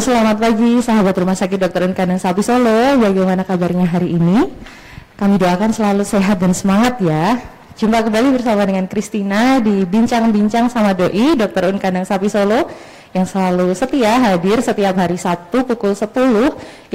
Selamat 0.00 0.40
pagi 0.40 0.80
sahabat 0.80 1.12
Rumah 1.12 1.36
Sakit 1.36 1.60
Dr. 1.60 1.92
Kandang 1.92 2.16
Sapi 2.16 2.40
Solo. 2.40 2.96
Bagaimana 2.96 3.44
kabarnya 3.44 3.84
hari 3.84 4.16
ini? 4.16 4.48
Kami 5.12 5.36
doakan 5.36 5.76
selalu 5.76 6.08
sehat 6.08 6.40
dan 6.40 6.56
semangat 6.56 7.04
ya. 7.04 7.36
Jumpa 7.76 8.08
kembali 8.08 8.32
bersama 8.32 8.64
dengan 8.64 8.88
Kristina 8.88 9.60
di 9.60 9.84
Bincang-Bincang 9.84 10.72
sama 10.72 10.96
Doi 10.96 11.36
Dr. 11.36 11.68
Un 11.68 11.76
Kandang 11.76 12.08
Sapi 12.08 12.32
Solo 12.32 12.64
yang 13.12 13.28
selalu 13.28 13.76
setia 13.76 14.16
hadir 14.16 14.64
setiap 14.64 14.96
hari 14.96 15.20
Sabtu 15.20 15.68
pukul 15.68 15.92
10 15.92 16.08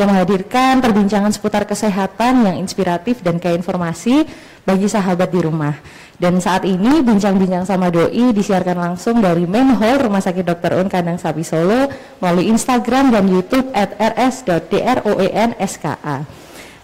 yang 0.02 0.10
menghadirkan 0.10 0.82
perbincangan 0.82 1.30
seputar 1.30 1.70
kesehatan 1.70 2.42
yang 2.42 2.58
inspiratif 2.58 3.22
dan 3.22 3.38
kayak 3.38 3.62
informasi 3.62 4.26
bagi 4.66 4.90
sahabat 4.90 5.30
di 5.30 5.46
rumah. 5.46 5.78
Dan 6.16 6.40
saat 6.40 6.64
ini 6.64 7.04
bincang-bincang 7.04 7.68
sama 7.68 7.92
doi 7.92 8.32
disiarkan 8.32 8.80
langsung 8.80 9.20
dari 9.20 9.44
main 9.44 9.76
hall 9.76 10.00
Rumah 10.00 10.24
Sakit 10.24 10.48
Dr. 10.48 10.80
Un 10.80 10.88
Kandang 10.88 11.20
Sapi 11.20 11.44
Solo 11.44 11.92
melalui 12.24 12.48
Instagram 12.48 13.12
dan 13.12 13.28
YouTube 13.28 13.68
at 13.76 14.00
rs.droenska. 14.00 15.94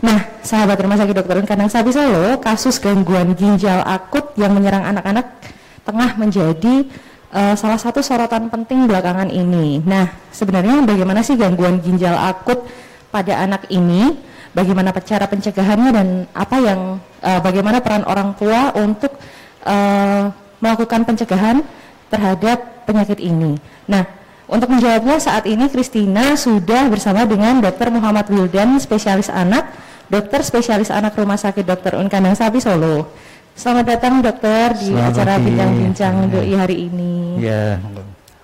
Nah, 0.03 0.19
sahabat 0.43 0.75
Rumah 0.83 0.99
Sakit 0.99 1.15
Dr. 1.15 1.39
Un 1.39 1.47
Kandang 1.47 1.71
Sapi 1.71 1.95
Solo, 1.95 2.43
kasus 2.43 2.75
gangguan 2.83 3.31
ginjal 3.31 3.79
akut 3.88 4.35
yang 4.35 4.51
menyerang 4.51 4.83
anak-anak 4.83 5.39
tengah 5.88 6.11
menjadi 6.19 6.91
uh, 7.31 7.55
salah 7.55 7.79
satu 7.79 8.03
sorotan 8.03 8.51
penting 8.51 8.83
belakangan 8.83 9.31
ini. 9.31 9.79
Nah, 9.88 10.11
sebenarnya 10.35 10.83
bagaimana 10.83 11.23
sih 11.23 11.39
gangguan 11.39 11.79
ginjal 11.79 12.19
akut 12.19 12.67
pada 13.07 13.47
anak 13.47 13.71
ini? 13.71 14.27
Bagaimana 14.52 14.91
cara 14.91 15.25
pencegahannya 15.31 15.89
dan 15.95 16.07
apa 16.35 16.57
yang 16.59 16.99
uh, 17.23 17.39
bagaimana 17.39 17.80
peran 17.80 18.03
orang 18.03 18.35
tua 18.35 18.75
untuk 18.75 19.16
uh, 19.63 20.27
melakukan 20.59 21.07
pencegahan 21.07 21.63
terhadap 22.11 22.83
penyakit 22.83 23.23
ini? 23.23 23.55
Nah, 23.88 24.03
untuk 24.52 24.67
menjawabnya 24.67 25.16
saat 25.23 25.47
ini 25.47 25.72
Kristina 25.72 26.35
sudah 26.35 26.91
bersama 26.91 27.23
dengan 27.23 27.63
Dr. 27.63 27.88
Muhammad 27.95 28.27
Wildan, 28.27 28.75
spesialis 28.83 29.31
anak, 29.31 29.72
dokter 30.11 30.44
spesialis 30.44 30.91
anak 30.91 31.16
Rumah 31.16 31.39
Sakit 31.39 31.63
Dr. 31.63 31.95
Unkandang 31.95 32.35
Sapi 32.35 32.59
Solo. 32.59 33.07
Selamat 33.55 33.95
datang 33.95 34.19
dokter 34.19 34.75
di 34.75 34.91
Selamat 34.91 35.16
acara 35.16 35.33
bincang-bincang 35.39 36.13
ya. 36.27 36.55
hari 36.59 36.75
ini. 36.91 37.13
Ya. 37.39 37.79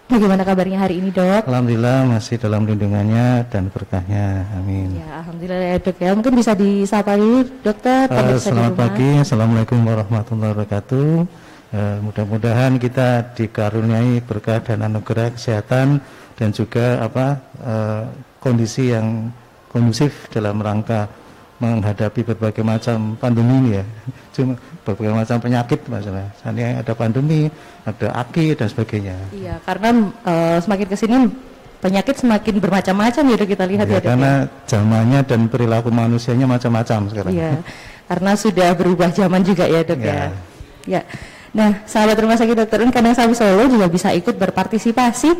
Bagaimana 0.07 0.47
kabarnya 0.47 0.79
hari 0.79 1.03
ini 1.03 1.11
dok? 1.11 1.51
Alhamdulillah 1.51 2.07
masih 2.07 2.39
dalam 2.39 2.63
lindungannya 2.63 3.43
dan 3.51 3.67
berkahnya. 3.67 4.47
Amin. 4.55 5.03
Ya 5.03 5.19
alhamdulillah 5.19 5.59
ya 5.59 5.77
dok 5.83 5.97
ya. 5.99 6.11
Mungkin 6.15 6.33
bisa 6.39 6.55
disapa 6.55 7.19
dulu 7.19 7.43
dokter. 7.59 8.07
Uh, 8.07 8.39
selamat 8.39 8.73
pagi. 8.79 9.19
Assalamualaikum 9.19 9.83
warahmatullahi 9.83 10.55
wabarakatuh. 10.55 11.11
Uh, 11.75 11.97
mudah-mudahan 12.07 12.79
kita 12.79 13.35
dikaruniai 13.35 14.23
berkah 14.23 14.63
dan 14.63 14.87
anugerah 14.87 15.35
kesehatan 15.35 15.99
dan 16.39 16.49
juga 16.55 17.03
apa 17.03 17.43
uh, 17.59 18.03
kondisi 18.39 18.95
yang 18.95 19.27
kondusif 19.67 20.31
dalam 20.31 20.63
rangka 20.63 21.11
menghadapi 21.57 22.21
berbagai 22.21 22.61
macam 22.61 23.17
pandemi 23.17 23.55
ini 23.65 23.69
ya 23.81 23.85
cuma 24.33 24.53
berbagai 24.85 25.13
macam 25.13 25.37
penyakit 25.41 25.79
masalah 25.89 26.29
Ini 26.45 26.85
ada 26.85 26.93
pandemi 26.93 27.49
ada 27.81 28.07
aki 28.21 28.53
dan 28.53 28.69
sebagainya 28.69 29.17
iya 29.33 29.57
karena 29.65 30.13
uh, 30.21 30.57
semakin 30.61 30.85
ke 30.85 30.97
sini 30.97 31.17
penyakit 31.81 32.15
semakin 32.17 32.55
bermacam-macam 32.61 33.23
ya 33.33 33.37
kita 33.45 33.65
lihat 33.65 33.85
ya, 33.89 33.97
ya 33.97 34.01
karena 34.01 34.31
ya. 34.45 34.69
zamannya 34.69 35.19
dan 35.25 35.41
perilaku 35.49 35.89
manusianya 35.89 36.45
macam-macam 36.45 37.09
sekarang 37.09 37.33
iya 37.33 37.57
karena 38.07 38.31
sudah 38.37 38.69
berubah 38.77 39.09
zaman 39.11 39.41
juga 39.43 39.67
ya 39.67 39.81
dok 39.83 39.99
ya, 39.99 40.13
ya. 40.13 40.29
ya. 40.87 41.01
Nah, 41.55 41.83
sahabat 41.89 42.21
rumah 42.21 42.37
sakit 42.37 42.53
dokter 42.53 42.79
kadang 42.93 43.17
Sabi 43.17 43.33
Solo 43.33 43.65
juga 43.65 43.89
bisa 43.89 44.13
ikut 44.13 44.35
berpartisipasi 44.37 45.31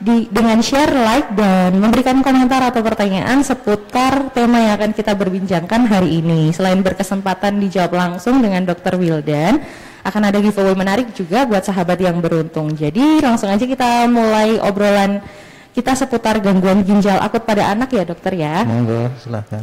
di, 0.00 0.26
dengan 0.32 0.58
share, 0.64 0.96
like, 0.96 1.30
dan 1.36 1.76
memberikan 1.76 2.24
komentar 2.24 2.64
atau 2.64 2.80
pertanyaan 2.80 3.44
seputar 3.44 4.32
tema 4.32 4.56
yang 4.56 4.72
akan 4.80 4.96
kita 4.96 5.12
berbincangkan 5.12 5.84
hari 5.86 6.24
ini. 6.24 6.48
Selain 6.56 6.80
berkesempatan 6.80 7.60
dijawab 7.60 7.92
langsung 7.92 8.40
dengan 8.40 8.64
Dr. 8.64 8.96
Wildan, 8.96 9.60
akan 10.00 10.22
ada 10.32 10.40
giveaway 10.40 10.72
menarik 10.72 11.12
juga 11.12 11.44
buat 11.44 11.60
sahabat 11.60 12.00
yang 12.00 12.16
beruntung. 12.24 12.72
Jadi 12.72 13.20
langsung 13.20 13.52
aja 13.52 13.60
kita 13.60 14.08
mulai 14.08 14.56
obrolan 14.64 15.20
kita 15.70 15.94
seputar 15.94 16.40
gangguan 16.42 16.82
ginjal 16.82 17.20
akut 17.20 17.44
pada 17.44 17.70
anak 17.70 17.92
ya 17.92 18.02
dokter 18.08 18.34
ya. 18.34 18.64
Monggo, 18.64 19.12
silahkan. 19.20 19.62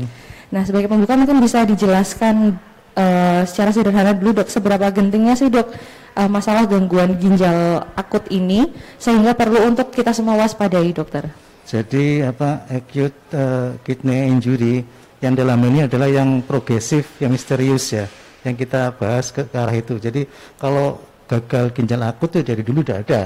Nah 0.54 0.64
sebagai 0.64 0.88
pembuka 0.88 1.20
mungkin 1.20 1.44
bisa 1.44 1.68
dijelaskan 1.68 2.56
uh, 2.98 3.46
secara 3.46 3.70
sederhana 3.70 4.18
dulu 4.18 4.42
dok, 4.42 4.50
seberapa 4.50 4.90
gentingnya 4.90 5.38
sih 5.38 5.54
dok 5.54 5.70
uh, 6.18 6.26
masalah 6.26 6.66
gangguan 6.66 7.14
ginjal 7.22 7.86
akut 7.94 8.26
ini 8.34 8.74
sehingga 8.98 9.38
perlu 9.38 9.70
untuk 9.70 9.94
kita 9.94 10.12
semua 10.12 10.36
waspadai 10.42 10.90
dokter. 10.92 11.30
Jadi 11.68 12.24
apa 12.24 12.66
acute 12.72 13.16
uh, 13.36 13.78
kidney 13.86 14.32
injury 14.32 14.82
yang 15.20 15.36
dalam 15.36 15.60
ini 15.68 15.86
adalah 15.86 16.08
yang 16.08 16.42
progresif, 16.42 17.20
yang 17.22 17.34
misterius 17.34 17.92
ya, 17.94 18.06
yang 18.48 18.56
kita 18.56 18.96
bahas 18.96 19.30
ke, 19.30 19.46
ke 19.46 19.58
arah 19.58 19.76
itu. 19.76 20.00
Jadi 20.00 20.26
kalau 20.58 21.02
gagal 21.28 21.76
ginjal 21.76 22.02
akut 22.08 22.32
itu 22.34 22.46
dari 22.46 22.64
dulu 22.64 22.82
sudah 22.88 23.04
ada, 23.04 23.24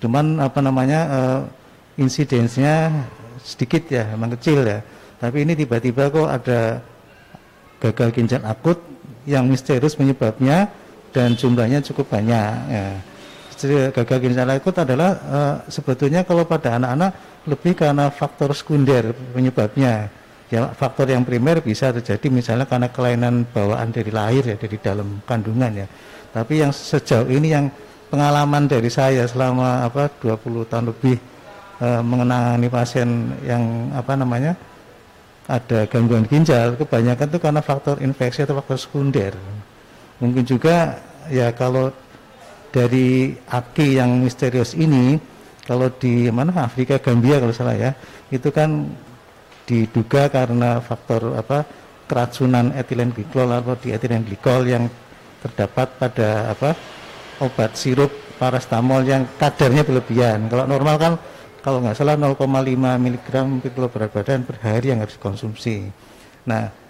cuman 0.00 0.40
apa 0.40 0.58
namanya 0.64 1.00
uh, 1.12 1.40
insidensnya 2.00 2.88
sedikit 3.44 3.84
ya, 3.92 4.08
memang 4.16 4.32
kecil 4.38 4.64
ya. 4.64 4.80
Tapi 5.20 5.44
ini 5.44 5.52
tiba-tiba 5.54 6.08
kok 6.08 6.26
ada 6.26 6.80
gagal 7.82 8.14
ginjal 8.14 8.42
akut 8.46 8.78
yang 9.26 9.50
misterius 9.50 9.98
penyebabnya 9.98 10.70
dan 11.10 11.34
jumlahnya 11.34 11.82
cukup 11.82 12.14
banyak. 12.14 12.54
Ya. 12.70 12.86
Gagal 13.94 14.18
ginjal 14.22 14.48
akut 14.50 14.74
adalah 14.74 15.10
uh, 15.26 15.54
sebetulnya 15.66 16.22
kalau 16.22 16.46
pada 16.46 16.78
anak-anak 16.78 17.10
lebih 17.46 17.74
karena 17.74 18.10
faktor 18.10 18.54
sekunder 18.54 19.10
penyebabnya. 19.34 20.10
Ya, 20.52 20.68
faktor 20.76 21.08
yang 21.08 21.24
primer 21.24 21.64
bisa 21.64 21.88
terjadi 21.96 22.28
misalnya 22.28 22.68
karena 22.68 22.92
kelainan 22.92 23.48
bawaan 23.48 23.88
dari 23.88 24.12
lahir 24.12 24.44
ya 24.52 24.56
dari 24.60 24.76
dalam 24.76 25.24
kandungan 25.24 25.72
ya. 25.72 25.86
Tapi 26.28 26.60
yang 26.60 26.72
sejauh 26.76 27.24
ini 27.32 27.56
yang 27.56 27.72
pengalaman 28.12 28.68
dari 28.68 28.92
saya 28.92 29.24
selama 29.24 29.88
apa 29.88 30.12
20 30.20 30.68
tahun 30.68 30.84
lebih 30.92 31.16
uh, 31.80 32.04
mengenangani 32.04 32.68
pasien 32.68 33.32
yang 33.48 33.88
apa 33.96 34.12
namanya 34.12 34.52
ada 35.50 35.90
gangguan 35.90 36.26
ginjal 36.26 36.78
kebanyakan 36.78 37.26
itu 37.26 37.38
karena 37.42 37.60
faktor 37.64 37.98
infeksi 37.98 38.46
atau 38.46 38.58
faktor 38.62 38.78
sekunder. 38.78 39.34
Mungkin 40.22 40.46
juga 40.46 41.02
ya 41.26 41.50
kalau 41.50 41.90
dari 42.70 43.36
aki 43.50 43.98
yang 43.98 44.22
misterius 44.22 44.72
ini 44.78 45.18
kalau 45.66 45.90
di 45.90 46.30
mana 46.30 46.54
Afrika 46.66 46.98
Gambia 46.98 47.38
kalau 47.38 47.54
salah 47.54 47.74
ya 47.74 47.90
itu 48.30 48.48
kan 48.50 48.90
diduga 49.66 50.26
karena 50.30 50.82
faktor 50.82 51.38
apa 51.38 51.62
keracunan 52.06 52.74
etilen 52.74 53.14
glikol 53.14 53.46
atau 53.50 53.78
di 53.78 53.94
etilen 53.94 54.26
glikol 54.26 54.66
yang 54.66 54.90
terdapat 55.42 55.88
pada 55.98 56.50
apa 56.50 56.74
obat 57.42 57.74
sirup 57.74 58.10
parastamol 58.38 59.06
yang 59.06 59.26
kadarnya 59.38 59.86
berlebihan. 59.86 60.50
Kalau 60.50 60.66
normal 60.66 60.96
kan 60.98 61.12
kalau 61.62 61.78
nggak 61.80 61.94
salah 61.94 62.18
0,5 62.18 62.42
mg 62.76 63.26
per 63.62 63.70
kilo 63.70 63.88
berat 63.88 64.10
badan 64.10 64.40
per 64.42 64.58
hari 64.60 64.90
yang 64.90 65.00
harus 65.00 65.14
dikonsumsi 65.16 65.88
nah 66.44 66.82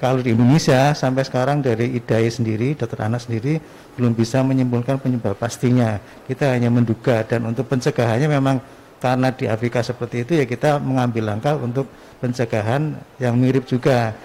kalau 0.00 0.24
di 0.24 0.32
Indonesia 0.32 0.96
sampai 0.96 1.28
sekarang 1.28 1.60
dari 1.60 1.92
IDAI 2.00 2.32
sendiri, 2.32 2.72
dokter 2.72 3.04
anak 3.04 3.20
sendiri 3.20 3.60
belum 4.00 4.16
bisa 4.16 4.40
menyimpulkan 4.40 4.96
penyebab 4.96 5.36
pastinya. 5.36 6.00
Kita 6.24 6.56
hanya 6.56 6.72
menduga 6.72 7.20
dan 7.20 7.44
untuk 7.44 7.68
pencegahannya 7.68 8.32
memang 8.32 8.64
karena 8.96 9.28
di 9.28 9.44
Afrika 9.44 9.84
seperti 9.84 10.24
itu 10.24 10.40
ya 10.40 10.48
kita 10.48 10.80
mengambil 10.80 11.36
langkah 11.36 11.52
untuk 11.60 11.84
pencegahan 12.16 12.96
yang 13.20 13.36
mirip 13.36 13.68
juga. 13.68 14.16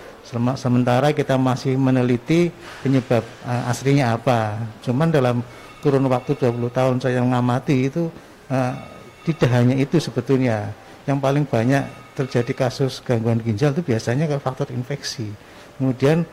Sementara 0.55 1.11
kita 1.11 1.35
masih 1.35 1.75
meneliti 1.75 2.55
penyebab 2.79 3.27
uh, 3.43 3.67
aslinya 3.67 4.15
apa. 4.15 4.55
Cuman 4.79 5.11
dalam 5.11 5.43
kurun 5.83 6.07
waktu 6.07 6.39
20 6.39 6.71
tahun 6.71 6.95
saya 7.03 7.19
mengamati 7.19 7.91
itu 7.91 8.07
uh, 8.47 8.94
tidak 9.25 9.49
hanya 9.49 9.75
itu 9.75 9.97
sebetulnya. 9.97 10.69
Yang 11.09 11.17
paling 11.21 11.45
banyak 11.49 11.83
terjadi 12.15 12.53
kasus 12.53 13.01
gangguan 13.01 13.41
ginjal 13.41 13.73
itu 13.73 13.81
biasanya 13.81 14.29
faktor 14.37 14.69
infeksi. 14.71 15.29
Kemudian 15.75 16.23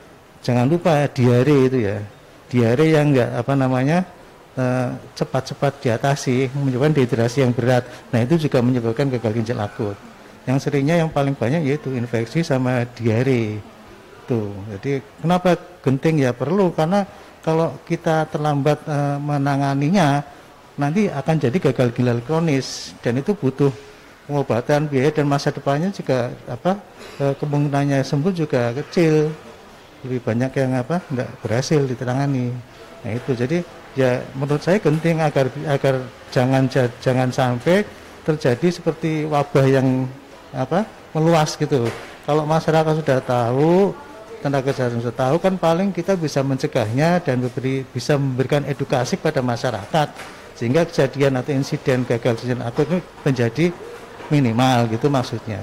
jangan 0.45 0.69
lupa 0.69 1.09
diare 1.09 1.57
itu 1.69 1.79
ya. 1.89 1.99
Diare 2.53 2.85
yang 2.93 3.17
enggak 3.17 3.31
apa 3.33 3.53
namanya 3.57 4.05
eh, 4.55 4.89
cepat-cepat 5.17 5.81
diatasi 5.81 6.53
menyebabkan 6.53 6.93
dehidrasi 6.97 7.43
yang 7.43 7.53
berat. 7.53 7.85
Nah 8.13 8.21
itu 8.21 8.37
juga 8.37 8.61
menyebabkan 8.61 9.09
gagal 9.09 9.33
ginjal 9.43 9.59
akut. 9.65 9.97
Yang 10.45 10.69
seringnya 10.69 11.01
yang 11.01 11.11
paling 11.11 11.33
banyak 11.33 11.65
yaitu 11.65 11.93
infeksi 11.97 12.45
sama 12.45 12.85
diare. 12.97 13.59
Tuh 14.29 14.53
jadi 14.79 15.03
kenapa 15.21 15.59
genting? 15.83 16.23
Ya 16.23 16.31
perlu. 16.33 16.71
Karena 16.73 17.05
kalau 17.43 17.75
kita 17.85 18.31
terlambat 18.31 18.79
uh, 18.87 19.19
menanganinya 19.19 20.23
nanti 20.77 21.09
akan 21.09 21.37
jadi 21.37 21.57
gagal 21.71 21.93
ginjal 21.97 22.19
kronis. 22.25 22.97
Dan 23.01 23.21
itu 23.21 23.37
butuh 23.37 23.73
pengobatan 24.29 24.87
biaya 24.89 25.11
dan 25.11 25.27
masa 25.29 25.51
depannya 25.51 25.91
juga 25.91 26.31
apa 26.47 26.79
eh, 27.21 27.35
kemungkinannya 27.37 28.01
sembuh 28.05 28.33
juga 28.33 28.73
kecil. 28.77 29.33
Lebih 30.03 30.21
banyak 30.23 30.53
yang 30.59 30.73
apa 30.79 30.99
tidak 30.99 31.29
berhasil 31.43 31.81
ditangani. 31.87 32.51
Nah 33.07 33.13
itu. 33.15 33.33
Jadi 33.35 33.59
ya 33.93 34.25
menurut 34.35 34.63
saya 34.65 34.81
penting 34.81 35.21
agar 35.21 35.47
agar 35.69 35.95
jangan 36.33 36.67
jangan 36.99 37.29
sampai 37.31 37.85
terjadi 38.23 38.69
seperti 38.71 39.27
wabah 39.27 39.67
yang 39.67 40.07
apa 40.55 40.87
meluas 41.13 41.55
gitu. 41.59 41.87
Kalau 42.23 42.47
masyarakat 42.47 43.03
sudah 43.03 43.19
tahu, 43.19 43.91
tenaga 44.43 44.71
kesehatan 44.71 45.03
sudah 45.03 45.17
tahu 45.17 45.37
kan 45.39 45.55
paling 45.59 45.95
kita 45.95 46.19
bisa 46.19 46.43
mencegahnya 46.43 47.23
dan 47.23 47.43
memberi, 47.43 47.87
bisa 47.87 48.19
memberikan 48.19 48.67
edukasi 48.67 49.15
pada 49.19 49.39
masyarakat 49.39 50.09
sehingga 50.63 50.87
kejadian 50.87 51.43
atau 51.43 51.51
insiden 51.59 52.07
gagal 52.07 52.39
ginjal 52.39 52.63
akut 52.63 52.87
ini 52.87 53.03
menjadi 53.27 53.67
minimal 54.31 54.87
gitu 54.95 55.11
maksudnya. 55.11 55.59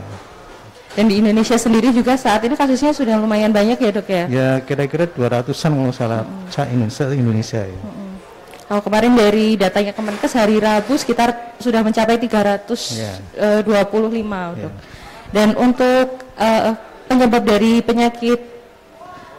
Dan 0.91 1.07
di 1.07 1.23
Indonesia 1.23 1.55
sendiri 1.55 1.95
juga 1.95 2.19
saat 2.19 2.43
ini 2.43 2.59
kasusnya 2.59 2.91
sudah 2.91 3.15
lumayan 3.15 3.55
banyak 3.55 3.79
ya 3.79 3.91
dok 3.95 4.07
ya? 4.11 4.23
Ya 4.27 4.49
kira-kira 4.59 5.07
200-an 5.07 5.71
kalau 5.71 5.95
salah 5.95 6.27
hmm. 6.27 7.15
Indonesia 7.15 7.63
ya. 7.63 7.79
Hmm. 7.79 8.19
Kalau 8.67 8.81
kemarin 8.83 9.15
dari 9.15 9.55
datanya 9.55 9.95
Kemenkes 9.95 10.35
hari 10.35 10.59
Rabu 10.59 10.99
sekitar 10.99 11.55
sudah 11.63 11.79
mencapai 11.79 12.19
325 12.19 12.99
yeah. 12.99 13.15
uh, 13.39 13.63
dok. 14.59 14.73
Dan 15.31 15.55
untuk 15.55 16.27
uh, 16.35 16.75
penyebab 17.07 17.47
dari 17.47 17.79
penyakit 17.79 18.39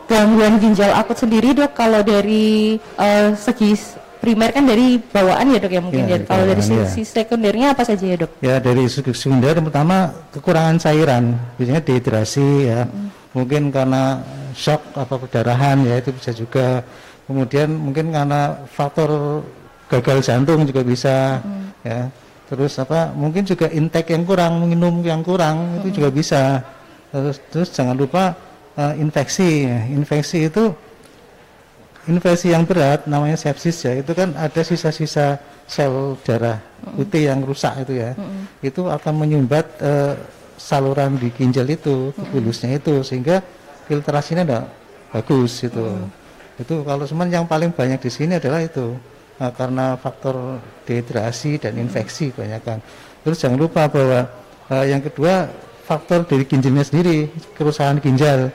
gangguan 0.08 0.56
ginjal 0.56 0.96
akut 0.96 1.20
sendiri 1.20 1.52
dok, 1.52 1.76
kalau 1.76 2.00
dari 2.00 2.80
uh, 2.96 3.36
segi 3.36 4.00
primer 4.20 4.52
kan 4.52 4.68
dari 4.68 5.00
bawaan 5.00 5.50
ya 5.50 5.58
dok 5.58 5.72
ya 5.72 5.80
mungkin 5.80 6.04
ya, 6.04 6.20
ya. 6.20 6.28
kalau 6.28 6.44
dari 6.44 6.62
sisi 6.62 7.02
ya. 7.02 7.24
sekundernya 7.24 7.66
apa 7.72 7.82
saja 7.88 8.04
ya 8.04 8.16
dok? 8.20 8.30
Ya 8.44 8.54
dari 8.60 8.84
sisi 8.86 9.10
sekunder 9.16 9.56
pertama 9.64 10.12
kekurangan 10.30 10.76
cairan 10.76 11.34
biasanya 11.56 11.80
dehidrasi 11.80 12.48
ya 12.68 12.80
hmm. 12.84 13.08
mungkin 13.32 13.72
karena 13.72 14.20
shock 14.52 14.84
apa 14.92 15.16
perdarahan 15.16 15.80
ya 15.88 15.96
itu 15.96 16.12
bisa 16.12 16.30
juga 16.36 16.84
kemudian 17.24 17.72
mungkin 17.72 18.12
karena 18.12 18.60
faktor 18.68 19.40
gagal 19.88 20.20
jantung 20.20 20.68
juga 20.68 20.84
bisa 20.84 21.40
hmm. 21.40 21.66
ya 21.82 22.00
terus 22.50 22.76
apa 22.82 23.14
mungkin 23.14 23.46
juga 23.46 23.70
intake 23.72 24.12
yang 24.12 24.26
kurang 24.28 24.68
minum 24.68 25.00
yang 25.00 25.24
kurang 25.24 25.56
hmm. 25.56 25.78
itu 25.80 26.02
juga 26.02 26.08
bisa 26.12 26.42
terus 27.10 27.38
terus 27.48 27.68
jangan 27.72 27.96
lupa 27.96 28.36
uh, 28.76 28.94
infeksi 28.98 29.66
infeksi 29.90 30.50
itu 30.50 30.70
infeksi 32.08 32.52
yang 32.52 32.64
berat 32.64 33.04
namanya 33.04 33.36
sepsis 33.36 33.84
ya 33.84 33.92
itu 34.00 34.12
kan 34.16 34.32
ada 34.32 34.60
sisa-sisa 34.64 35.36
sel 35.68 36.16
darah 36.24 36.56
putih 36.96 37.28
yang 37.28 37.44
rusak 37.44 37.84
itu 37.84 38.00
ya. 38.00 38.16
Mm. 38.16 38.42
itu 38.64 38.82
akan 38.88 39.14
menyumbat 39.20 39.66
uh, 39.84 40.16
saluran 40.56 41.20
di 41.20 41.28
ginjal 41.32 41.68
itu 41.68 42.12
bulusnya 42.32 42.80
itu 42.80 43.04
sehingga 43.04 43.44
filtrasinya 43.84 44.44
tidak 44.44 44.64
bagus 45.12 45.52
itu 45.60 45.84
mm. 45.84 46.62
itu 46.64 46.74
kalau 46.84 47.04
cuman 47.04 47.28
yang 47.28 47.44
paling 47.44 47.70
banyak 47.72 48.00
di 48.00 48.10
sini 48.12 48.40
adalah 48.40 48.64
itu. 48.64 48.96
Nah, 49.40 49.48
karena 49.56 49.96
faktor 49.96 50.60
dehidrasi 50.84 51.56
dan 51.56 51.80
infeksi 51.80 52.28
banyak 52.28 52.60
kan. 52.60 52.76
Terus 53.24 53.40
jangan 53.40 53.56
lupa 53.56 53.88
bahwa 53.88 54.28
uh, 54.68 54.84
yang 54.84 55.00
kedua 55.00 55.48
faktor 55.88 56.28
dari 56.28 56.44
ginjalnya 56.44 56.84
sendiri 56.84 57.32
kerusakan 57.56 58.04
ginjal. 58.04 58.52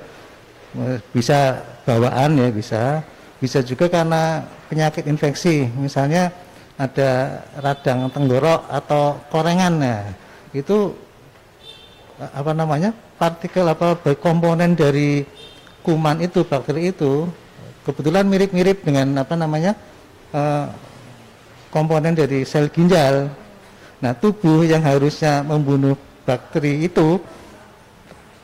Bisa 1.10 1.64
bawaan 1.88 2.36
ya 2.36 2.52
bisa 2.52 3.00
bisa 3.40 3.60
juga 3.62 3.92
karena 3.92 4.44
penyakit 4.72 5.04
infeksi. 5.08 5.68
Misalnya 5.76 6.32
ada 6.76 7.42
radang 7.60 8.12
tenggorok 8.12 8.68
atau 8.68 9.20
korengan. 9.32 9.80
Ya 9.80 10.00
itu 10.56 10.96
apa 12.20 12.56
namanya 12.56 12.96
partikel 13.20 13.68
apa 13.68 14.00
komponen 14.20 14.76
dari 14.76 15.28
kuman 15.84 16.24
itu 16.24 16.48
bakteri 16.48 16.96
itu 16.96 17.28
kebetulan 17.84 18.24
mirip-mirip 18.26 18.82
dengan 18.88 19.20
apa 19.20 19.36
namanya 19.36 19.76
eh, 20.32 20.66
komponen 21.72 22.16
dari 22.16 22.48
sel 22.48 22.72
ginjal. 22.72 23.28
Nah 24.00 24.12
tubuh 24.16 24.64
yang 24.64 24.84
harusnya 24.84 25.44
membunuh 25.44 26.00
bakteri 26.24 26.88
itu 26.88 27.20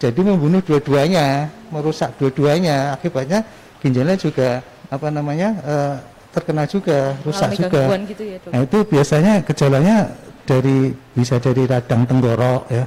jadi 0.02 0.18
membunuh 0.20 0.60
dua-duanya 0.60 1.48
merusak 1.72 2.16
dua-duanya. 2.20 2.96
Akibatnya 2.96 3.46
ginjalnya 3.80 4.20
juga 4.20 4.60
apa 4.92 5.08
namanya 5.08 5.50
uh, 5.64 5.96
terkena 6.36 6.68
juga 6.68 7.16
rusak 7.24 7.56
juga. 7.56 7.96
gitu 8.04 8.24
ya, 8.24 8.38
nah 8.52 8.60
itu 8.64 8.78
biasanya 8.88 9.34
gejalanya 9.44 10.12
dari 10.44 10.92
bisa 11.16 11.40
dari 11.40 11.64
radang 11.64 12.04
tenggorok 12.04 12.64
ya. 12.68 12.86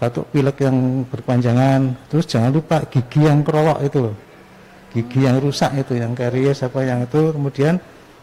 Batuk 0.00 0.32
pilek 0.32 0.64
yang 0.64 1.04
berpanjangan 1.12 2.08
terus 2.08 2.24
jangan 2.24 2.56
lupa 2.56 2.80
gigi 2.88 3.20
yang 3.28 3.44
kerolok 3.44 3.84
itu 3.84 3.98
loh. 4.00 4.16
Gigi 4.90 5.28
yang 5.28 5.36
rusak 5.38 5.76
itu 5.76 5.92
yang 6.00 6.16
karies 6.16 6.64
apa 6.64 6.80
yang 6.82 7.04
itu. 7.04 7.36
Kemudian 7.36 7.76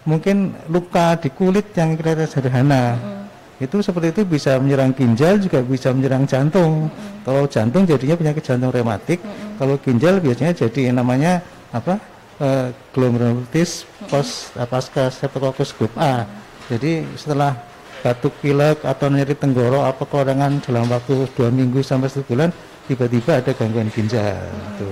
mungkin 0.09 0.57
luka 0.73 1.19
di 1.21 1.29
kulit 1.29 1.69
yang 1.77 1.93
kira-kira 1.99 2.25
sederhana. 2.25 2.97
Hmm. 2.97 3.15
itu 3.57 3.81
seperti 3.81 4.13
itu 4.13 4.21
bisa 4.21 4.61
menyerang 4.61 4.93
ginjal 4.93 5.41
juga 5.41 5.65
bisa 5.65 5.89
menyerang 5.89 6.29
jantung. 6.29 6.89
Hmm. 6.89 7.25
kalau 7.25 7.43
jantung 7.49 7.89
jadinya 7.89 8.13
penyakit 8.13 8.43
jantung 8.45 8.69
rematik 8.69 9.17
hmm. 9.17 9.57
kalau 9.57 9.75
ginjal 9.81 10.21
biasanya 10.21 10.53
jadi 10.53 10.93
namanya 10.93 11.41
apa 11.73 11.97
uh, 12.41 12.69
glomerulitis 12.93 13.85
pos 14.09 14.53
pasca 14.53 15.09
streptococcus 15.13 15.73
grup 15.77 15.93
A. 15.97 16.25
Jadi 16.67 17.05
setelah 17.15 17.55
batuk 18.03 18.33
pilek 18.43 18.83
atau 18.85 19.07
nyeri 19.09 19.33
tenggorok 19.33 19.83
apa 19.87 20.03
korangan 20.05 20.61
dalam 20.61 20.85
waktu 20.87 21.25
dua 21.33 21.49
minggu 21.49 21.81
sampai 21.81 22.11
satu 22.11 22.23
bulan 22.27 22.53
tiba-tiba 22.85 23.41
ada 23.41 23.51
gangguan 23.51 23.89
ginjal. 23.91 24.37
Gitu. 24.37 24.91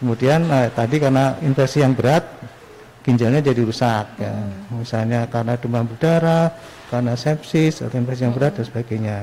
Kemudian 0.00 0.46
uh, 0.48 0.68
tadi 0.72 0.96
karena 1.00 1.36
infeksi 1.40 1.80
yang 1.80 1.96
berat 1.96 2.24
ginjalnya 3.04 3.44
jadi 3.44 3.60
rusak 3.60 4.06
ya. 4.16 4.32
Misalnya 4.72 5.28
karena 5.28 5.54
demam 5.60 5.84
berdarah, 5.84 6.48
karena 6.88 7.12
sepsis 7.14 7.84
atau 7.84 7.96
infeksi 8.00 8.24
yang 8.24 8.34
berat 8.34 8.56
dan 8.56 8.64
sebagainya. 8.64 9.18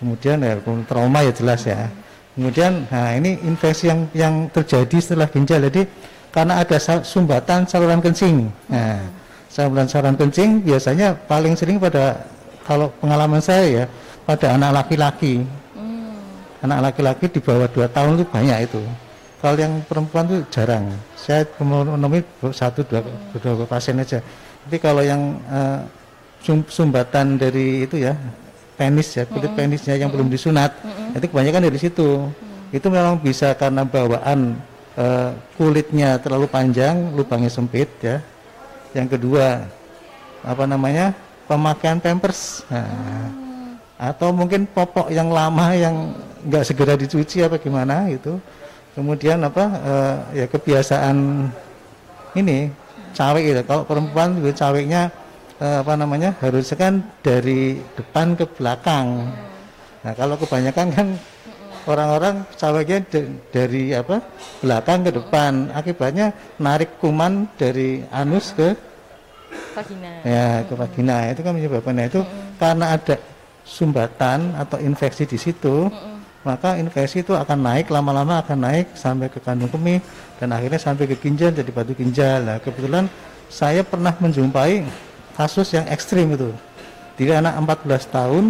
Kemudian 0.00 0.40
ya 0.40 0.56
trauma 0.88 1.20
ya 1.20 1.32
jelas 1.36 1.68
ya. 1.68 1.92
Kemudian 2.32 2.88
nah 2.88 3.12
ini 3.12 3.36
infeksi 3.44 3.92
yang 3.92 4.08
yang 4.16 4.34
terjadi 4.48 4.96
setelah 4.96 5.28
ginjal 5.28 5.60
jadi 5.68 5.84
karena 6.30 6.62
ada 6.62 6.76
sumbatan 7.02 7.66
saluran 7.66 7.98
kencing. 7.98 8.46
Nah, 8.70 9.02
saluran 9.50 9.86
saluran 9.90 10.14
kencing 10.14 10.62
biasanya 10.62 11.14
paling 11.26 11.58
sering 11.58 11.82
pada 11.82 12.22
kalau 12.62 12.86
pengalaman 13.02 13.42
saya 13.42 13.66
ya 13.66 13.84
pada 14.22 14.54
anak 14.54 14.70
laki-laki. 14.82 15.42
Hmm. 15.74 16.14
Anak 16.62 16.90
laki-laki 16.90 17.26
di 17.26 17.40
bawah 17.42 17.66
2 17.66 17.90
tahun 17.90 18.12
itu 18.22 18.26
banyak 18.30 18.58
itu. 18.70 18.82
Kalau 19.40 19.56
yang 19.56 19.80
perempuan 19.88 20.28
itu 20.28 20.38
jarang. 20.52 20.84
Saya 21.16 21.48
menemui 21.58 22.20
satu 22.52 22.84
dua, 22.84 23.00
dua 23.40 23.64
pasien 23.64 23.96
aja. 23.96 24.20
Tapi 24.68 24.76
kalau 24.76 25.00
yang 25.00 25.40
uh, 25.48 25.80
sumbatan 26.68 27.40
dari 27.40 27.88
itu 27.88 28.04
ya 28.04 28.12
penis 28.76 29.16
ya 29.16 29.24
kulit 29.24 29.48
-hmm. 29.48 29.56
penisnya 29.56 29.96
yang 29.96 30.12
-hmm. 30.12 30.16
belum 30.20 30.28
disunat 30.28 30.76
-hmm. 30.84 31.16
itu 31.16 31.26
kebanyakan 31.32 31.62
dari 31.72 31.78
situ. 31.80 32.08
-hmm. 32.28 32.76
Itu 32.76 32.92
memang 32.92 33.16
bisa 33.16 33.56
karena 33.56 33.80
bawaan 33.80 34.60
uh, 34.96 35.30
kulitnya 35.54 36.18
terlalu 36.18 36.46
panjang, 36.50 37.12
lubangnya 37.14 37.50
sempit 37.52 37.90
ya. 38.00 38.18
Yang 38.96 39.18
kedua, 39.18 39.66
apa 40.42 40.64
namanya? 40.66 41.14
pemakaian 41.50 41.98
pampers. 41.98 42.62
Nah, 42.70 42.86
atau 43.98 44.30
mungkin 44.30 44.70
popok 44.70 45.10
yang 45.10 45.34
lama 45.34 45.74
yang 45.74 46.14
nggak 46.46 46.62
segera 46.62 46.94
dicuci 46.94 47.42
apa 47.42 47.58
gimana 47.58 48.06
itu. 48.06 48.38
Kemudian 48.94 49.42
apa 49.42 49.64
uh, 49.82 50.16
ya 50.30 50.46
kebiasaan 50.46 51.50
ini 52.38 52.70
cawek 53.12 53.44
itu. 53.50 53.62
Kalau 53.66 53.82
perempuan 53.82 54.38
juga 54.38 54.54
caweknya 54.54 55.10
uh, 55.58 55.82
apa 55.82 55.98
namanya? 55.98 56.38
harusnya 56.38 56.78
kan 56.78 57.02
dari 57.18 57.82
depan 57.98 58.38
ke 58.38 58.46
belakang. 58.46 59.26
Nah, 60.00 60.12
kalau 60.14 60.38
kebanyakan 60.38 60.86
kan 60.94 61.06
orang-orang 61.90 62.46
caweknya 62.54 63.02
dari 63.50 63.90
apa 63.90 64.22
belakang 64.62 65.02
ke 65.02 65.10
depan. 65.10 65.74
Akibatnya 65.74 66.30
narik 66.62 67.02
kuman 67.02 67.50
dari 67.58 68.06
anus 68.14 68.54
ke 68.54 68.72
vagina. 69.74 70.10
Ya 70.22 70.62
ke 70.64 70.74
vagina. 70.78 71.16
Itu 71.34 71.42
kan 71.42 71.52
menyebabkan. 71.58 71.94
Nah, 71.98 72.06
itu 72.06 72.22
mm 72.22 72.48
karena 72.60 72.92
ada 72.92 73.16
sumbatan 73.64 74.52
atau 74.52 74.76
infeksi 74.84 75.24
di 75.24 75.40
situ 75.40 75.88
mm 75.88 76.20
maka 76.40 76.80
infeksi 76.80 77.20
itu 77.20 77.36
akan 77.36 77.58
naik 77.60 77.92
lama-lama 77.92 78.40
akan 78.40 78.64
naik 78.64 78.96
sampai 78.96 79.28
ke 79.28 79.44
kandung 79.44 79.68
kemih 79.68 80.00
dan 80.40 80.56
akhirnya 80.56 80.80
sampai 80.80 81.04
ke 81.04 81.16
ginjal 81.20 81.52
jadi 81.52 81.68
batu 81.68 81.92
ginjal. 81.92 82.40
Nah 82.40 82.56
kebetulan 82.56 83.12
saya 83.52 83.84
pernah 83.84 84.16
menjumpai 84.16 84.88
kasus 85.36 85.76
yang 85.76 85.84
ekstrim 85.92 86.32
itu. 86.32 86.48
Di 87.20 87.28
anak 87.28 87.60
14 87.84 88.08
tahun 88.08 88.44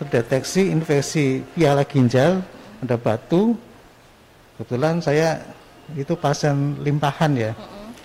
terdeteksi 0.00 0.72
infeksi 0.72 1.44
piala 1.52 1.84
ginjal 1.84 2.40
ada 2.82 2.96
batu. 2.98 3.56
Kebetulan 4.58 4.98
saya 4.98 5.42
itu 5.94 6.14
pasien 6.18 6.78
limpahan 6.82 7.32
ya. 7.38 7.52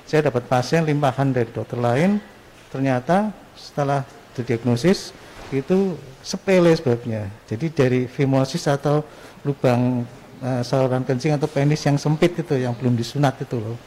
Saya 0.05 0.29
dapat 0.29 0.45
pasien 0.45 0.85
limpahan 0.85 1.33
dari 1.33 1.49
dokter 1.49 1.79
lain. 1.79 2.21
Ternyata 2.69 3.33
setelah 3.57 4.05
didiagnosis 4.33 5.13
itu 5.53 5.97
sepele 6.25 6.73
sebabnya. 6.73 7.29
Jadi 7.45 7.69
dari 7.69 8.01
fimosis 8.09 8.65
atau 8.65 9.05
lubang 9.45 10.05
uh, 10.41 10.61
saluran 10.65 11.05
kencing 11.05 11.37
atau 11.37 11.45
penis 11.45 11.83
yang 11.85 11.97
sempit 11.99 12.33
itu 12.33 12.57
yang 12.57 12.73
belum 12.73 12.97
disunat 12.97 13.37
itu 13.41 13.57
loh. 13.59 13.77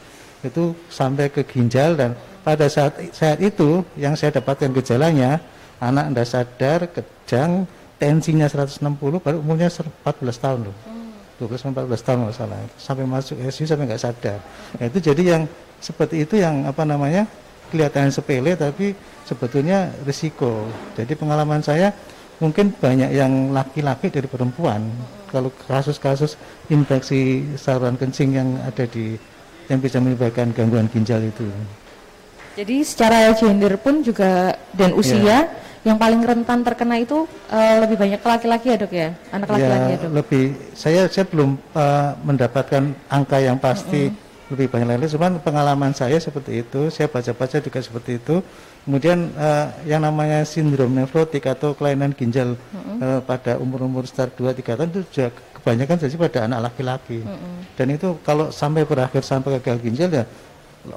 Itu 0.45 0.77
sampai 0.87 1.33
ke 1.33 1.43
ginjal 1.43 1.97
dan 1.97 2.15
pada 2.45 2.69
saat 2.71 3.11
saat 3.11 3.41
itu 3.43 3.83
yang 3.99 4.15
saya 4.15 4.39
dapatkan 4.39 4.71
gejalanya 4.71 5.41
anak 5.83 6.05
tidak 6.13 6.27
sadar 6.27 6.79
kejang 6.89 7.51
tensinya 7.97 8.45
160 8.45 8.77
baru 9.21 9.37
umurnya 9.41 9.69
14 9.69 10.05
tahun 10.37 10.69
loh. 10.69 10.77
12 11.37 11.69
14 11.69 11.85
tahun 12.01 12.17
nggak 12.25 12.37
salah. 12.37 12.57
Sampai 12.77 13.05
masuk 13.05 13.37
SU 13.53 13.69
sampai 13.69 13.85
nggak 13.85 14.01
sadar. 14.01 14.41
Nah, 14.77 14.85
itu 14.89 14.97
jadi 15.01 15.37
yang 15.37 15.43
seperti 15.77 16.25
itu 16.25 16.41
yang 16.41 16.65
apa 16.65 16.81
namanya 16.81 17.29
kelihatan 17.69 18.09
sepele 18.09 18.57
tapi 18.57 18.97
sebetulnya 19.21 19.93
risiko. 20.01 20.65
Jadi 20.97 21.13
pengalaman 21.13 21.61
saya 21.61 21.93
mungkin 22.41 22.73
banyak 22.73 23.13
yang 23.13 23.53
laki-laki 23.53 24.09
dari 24.09 24.25
perempuan. 24.25 24.81
Kalau 25.29 25.53
kasus-kasus 25.67 26.39
infeksi 26.73 27.45
saluran 27.59 27.99
kencing 27.99 28.33
yang 28.33 28.49
ada 28.65 28.87
di 28.89 29.13
yang 29.67 29.83
bisa 29.83 29.99
menyebabkan 29.99 30.55
gangguan 30.55 30.89
ginjal 30.89 31.21
itu. 31.21 31.45
Jadi 32.57 32.81
secara 32.81 33.29
gender 33.37 33.77
pun 33.77 34.01
juga 34.01 34.57
dan 34.73 34.95
usia 34.97 35.21
yeah 35.21 35.66
yang 35.87 35.95
paling 35.95 36.19
rentan 36.19 36.59
terkena 36.67 36.99
itu 36.99 37.23
uh, 37.47 37.75
lebih 37.79 37.95
banyak 37.95 38.19
laki-laki 38.19 38.75
ya 38.75 38.77
dok 38.77 38.91
ya 38.91 39.09
anak 39.31 39.47
laki-laki 39.55 39.87
ya, 39.87 39.95
ya 39.95 40.03
dok 40.03 40.11
lebih 40.19 40.43
saya 40.75 41.01
saya 41.07 41.25
belum 41.31 41.55
uh, 41.71 42.11
mendapatkan 42.27 42.83
angka 43.07 43.37
yang 43.39 43.55
pasti 43.55 44.11
mm 44.11 44.11
-hmm. 44.11 44.51
lebih 44.51 44.67
banyak 44.67 44.87
lagi 44.91 45.15
cuman 45.15 45.39
pengalaman 45.39 45.91
saya 45.95 46.19
seperti 46.19 46.67
itu 46.67 46.91
saya 46.91 47.07
baca-baca 47.07 47.63
juga 47.63 47.79
seperti 47.79 48.19
itu 48.19 48.43
kemudian 48.83 49.31
uh, 49.39 49.71
yang 49.87 50.03
namanya 50.03 50.43
sindrom 50.43 50.91
nefrotik 50.91 51.47
atau 51.47 51.71
kelainan 51.71 52.11
ginjal 52.11 52.59
mm 52.59 52.79
-hmm. 52.83 52.97
uh, 52.99 53.19
pada 53.23 53.55
umur-umur 53.55 54.03
start 54.03 54.35
2-3 54.35 54.75
tahun 54.75 54.89
itu 54.91 55.01
juga 55.07 55.27
kebanyakan 55.55 55.95
jadi 56.03 56.15
pada 56.19 56.39
anak 56.51 56.59
laki-laki 56.67 57.23
mm 57.23 57.31
-hmm. 57.31 57.55
dan 57.79 57.87
itu 57.95 58.07
kalau 58.27 58.51
sampai 58.51 58.83
berakhir 58.83 59.23
sampai 59.23 59.55
gagal 59.63 59.79
ginjal 59.79 60.11
ya 60.11 60.27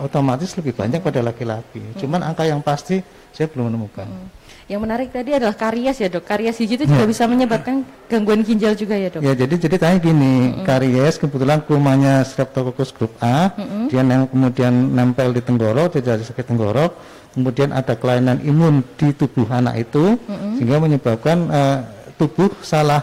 otomatis 0.02 0.50
lebih 0.58 0.74
banyak 0.74 0.98
pada 0.98 1.22
laki-laki 1.22 1.78
mm 1.78 1.90
-hmm. 1.94 2.00
cuman 2.02 2.20
angka 2.26 2.42
yang 2.42 2.58
pasti 2.58 2.98
saya 3.30 3.46
belum 3.46 3.70
menemukan 3.70 4.10
mm 4.10 4.18
-hmm. 4.18 4.39
Yang 4.70 4.86
menarik 4.86 5.08
tadi 5.10 5.34
adalah 5.34 5.58
karies 5.58 5.98
ya 5.98 6.06
dok. 6.06 6.22
Karies 6.22 6.54
gigi 6.54 6.78
itu 6.78 6.86
juga 6.86 7.02
ya. 7.02 7.10
bisa 7.10 7.26
menyebabkan 7.26 7.82
gangguan 8.06 8.46
ginjal 8.46 8.78
juga 8.78 8.94
ya 8.94 9.10
dok. 9.10 9.18
Ya 9.18 9.34
jadi 9.34 9.54
jadi 9.66 9.76
tanya 9.82 9.98
gini, 9.98 10.34
mm 10.46 10.46
-hmm. 10.46 10.62
karies 10.62 11.18
kebetulan 11.18 11.58
kumannya 11.66 12.22
Streptococcus 12.22 12.94
grup 12.94 13.18
A, 13.18 13.50
mm 13.50 13.66
-hmm. 13.66 13.84
dia 13.90 14.02
yang 14.06 14.30
kemudian 14.30 14.70
nempel 14.94 15.34
di 15.34 15.42
tenggorok, 15.42 15.98
jadi 15.98 16.22
sakit 16.22 16.54
tenggorok, 16.54 16.94
kemudian 17.34 17.74
ada 17.74 17.98
kelainan 17.98 18.38
imun 18.46 18.86
di 18.94 19.10
tubuh 19.10 19.50
anak 19.50 19.90
itu, 19.90 20.14
mm 20.14 20.30
-hmm. 20.30 20.52
sehingga 20.54 20.76
menyebabkan 20.78 21.38
uh, 21.50 21.78
tubuh 22.14 22.54
salah 22.62 23.02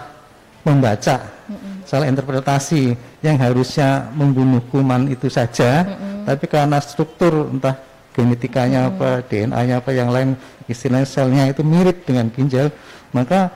membaca, 0.64 1.20
mm 1.20 1.52
-hmm. 1.52 1.74
salah 1.84 2.08
interpretasi 2.08 2.96
yang 3.20 3.36
harusnya 3.44 4.08
membunuh 4.16 4.64
kuman 4.72 5.12
itu 5.12 5.28
saja, 5.28 5.84
mm 5.84 5.92
-hmm. 5.92 6.24
tapi 6.32 6.48
karena 6.48 6.80
struktur 6.80 7.52
entah 7.52 7.87
genetikanya 8.18 8.90
hmm. 8.90 8.90
apa, 8.98 9.10
DNA-nya 9.30 9.76
apa 9.78 9.92
yang 9.94 10.10
lain, 10.10 10.34
istilahnya 10.66 11.06
selnya 11.06 11.44
itu 11.54 11.62
mirip 11.62 12.02
dengan 12.02 12.34
ginjal, 12.34 12.74
maka 13.14 13.54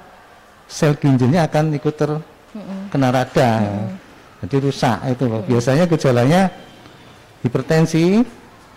sel 0.70 0.94
ginjalnya 0.94 1.50
akan 1.50 1.74
ikut 1.74 1.94
terkena 1.98 3.10
hmm. 3.10 3.18
radang. 3.18 3.64
Hmm. 3.66 4.46
Jadi 4.46 4.56
rusak 4.62 4.98
itu. 5.10 5.26
Hmm. 5.26 5.44
Biasanya 5.50 5.86
gejalanya 5.90 6.42
hipertensi, 7.42 8.22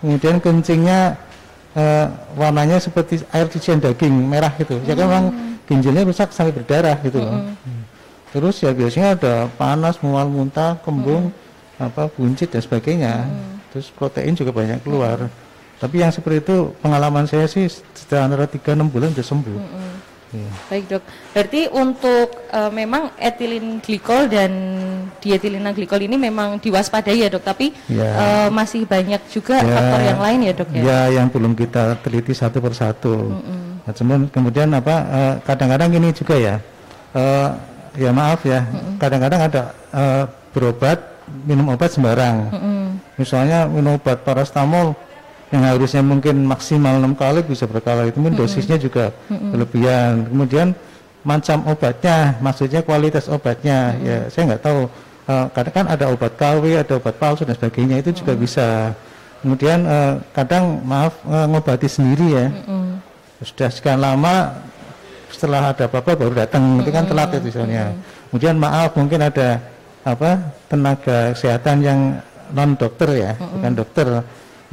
kemudian 0.01 0.41
kencingnya 0.41 1.21
uh, 1.77 2.07
warnanya 2.33 2.81
seperti 2.81 3.21
air 3.29 3.45
cucian 3.45 3.77
daging 3.77 4.13
merah 4.25 4.51
gitu. 4.57 4.81
Hmm. 4.81 4.89
Ya 4.89 4.93
kan 4.97 5.05
memang 5.05 5.25
hmm. 5.29 5.53
ginjalnya 5.69 6.03
rusak 6.09 6.33
sampai 6.33 6.53
berdarah 6.57 6.97
gitu 7.05 7.21
loh. 7.21 7.45
Hmm. 7.45 7.81
Terus 8.33 8.55
ya 8.59 8.73
biasanya 8.73 9.15
ada 9.15 9.33
panas, 9.53 10.01
mual, 10.01 10.27
muntah, 10.27 10.81
kembung, 10.81 11.29
hmm. 11.29 11.85
apa 11.85 12.09
buncit 12.09 12.49
dan 12.49 12.65
sebagainya. 12.65 13.13
Hmm. 13.29 13.61
Terus 13.69 13.93
protein 13.93 14.33
juga 14.33 14.49
banyak 14.49 14.81
keluar. 14.81 15.29
Tapi 15.75 15.95
yang 15.99 16.11
seperti 16.11 16.39
itu 16.39 16.71
pengalaman 16.79 17.27
saya 17.27 17.45
sih 17.51 17.67
setelah 17.67 18.31
antara 18.31 18.45
3-6 18.47 18.87
bulan 18.87 19.11
sudah 19.11 19.27
sembuh. 19.27 19.57
Mm 19.59 19.67
-hmm. 19.67 19.91
ya. 20.35 20.51
Baik 20.71 20.85
dok, 20.87 21.03
berarti 21.35 21.61
untuk 21.67 22.27
uh, 22.51 22.71
memang 22.71 23.11
etilin 23.19 23.83
glikol 23.83 24.31
dan 24.31 24.51
dietilina 25.19 25.75
glikol 25.75 25.99
ini 25.99 26.15
memang 26.15 26.63
diwaspadai 26.63 27.27
ya 27.27 27.27
dok, 27.27 27.43
tapi 27.43 27.75
ya. 27.91 28.07
uh, 28.07 28.49
masih 28.55 28.87
banyak 28.87 29.19
juga 29.27 29.59
ya, 29.59 29.67
faktor 29.67 30.01
yang 30.03 30.21
lain 30.23 30.39
ya 30.47 30.53
dok 30.55 30.69
ya? 30.71 30.81
Ya, 30.81 30.99
yang 31.19 31.27
belum 31.27 31.53
kita 31.59 31.99
teliti 31.99 32.31
satu 32.31 32.63
persatu. 32.63 33.35
Mm 33.35 33.39
-hmm. 33.43 33.63
nah, 33.83 33.93
cuman 33.93 34.19
kemudian 34.31 34.69
apa, 34.71 34.95
eh, 35.11 35.33
kadang-kadang 35.43 35.91
uh, 35.91 35.97
ini 35.99 36.09
juga 36.15 36.35
ya, 36.39 36.55
uh, 37.15 37.49
ya 37.99 38.09
maaf 38.15 38.47
ya, 38.47 38.63
kadang-kadang 38.95 39.39
mm 39.43 39.47
-hmm. 39.51 39.59
ada 39.59 39.63
uh, 39.91 40.23
berobat 40.55 40.99
minum 41.43 41.67
obat 41.67 41.91
sembarang. 41.91 42.47
Mm 42.47 42.59
-hmm. 42.63 42.83
Misalnya 43.19 43.67
minum 43.67 43.99
obat 43.99 44.23
parastamol 44.23 44.95
yang 45.55 45.63
harusnya 45.63 46.03
mungkin 46.03 46.43
maksimal 46.43 46.99
enam 46.99 47.15
kali 47.15 47.39
bisa 47.47 47.63
berkali 47.63 48.11
itu 48.11 48.19
mungkin 48.19 48.35
dosisnya 48.35 48.75
juga 48.75 49.15
berlebihan. 49.31 50.27
Kemudian 50.27 50.67
macam 51.23 51.63
obatnya 51.71 52.35
maksudnya 52.43 52.83
kualitas 52.83 53.31
obatnya 53.31 53.95
ya 54.03 54.17
saya 54.27 54.51
nggak 54.51 54.63
tahu. 54.63 54.91
Uh, 55.25 55.49
kadang 55.57 55.73
kan 55.73 55.85
ada 55.89 56.05
obat 56.13 56.37
KW 56.37 56.85
ada 56.85 57.01
obat 57.01 57.17
palsu 57.17 57.47
dan 57.47 57.55
sebagainya 57.55 58.03
itu 58.03 58.11
juga 58.11 58.35
bisa. 58.35 58.93
Kemudian 59.39 59.87
uh, 59.87 60.19
kadang 60.35 60.83
maaf 60.83 61.15
uh, 61.25 61.47
ngobati 61.47 61.87
sendiri 61.87 62.27
ya. 62.35 62.45
Sudah 63.41 63.69
sekian 63.71 64.03
lama 64.03 64.53
setelah 65.35 65.75
ada 65.75 65.83
apa-apa 65.91 66.15
baru 66.15 66.33
datang 66.33 66.79
itu 66.79 66.89
kan 66.95 67.03
telat 67.03 67.29
itu 67.35 67.51
misalnya 67.51 67.91
mm-hmm. 67.91 68.29
kemudian 68.31 68.55
maaf 68.55 68.89
mungkin 68.95 69.19
ada 69.19 69.59
apa 70.07 70.31
tenaga 70.71 71.35
kesehatan 71.35 71.77
yang 71.83 71.99
non 72.55 72.77
dokter 72.79 73.09
ya 73.11 73.31
bukan 73.35 73.73
dokter 73.75 74.07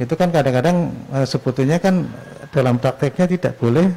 itu 0.01 0.13
kan 0.17 0.29
kadang-kadang 0.33 0.89
e, 1.13 1.17
sebetulnya 1.29 1.77
kan 1.77 2.09
dalam 2.49 2.81
prakteknya 2.81 3.29
tidak 3.29 3.53
boleh 3.61 3.89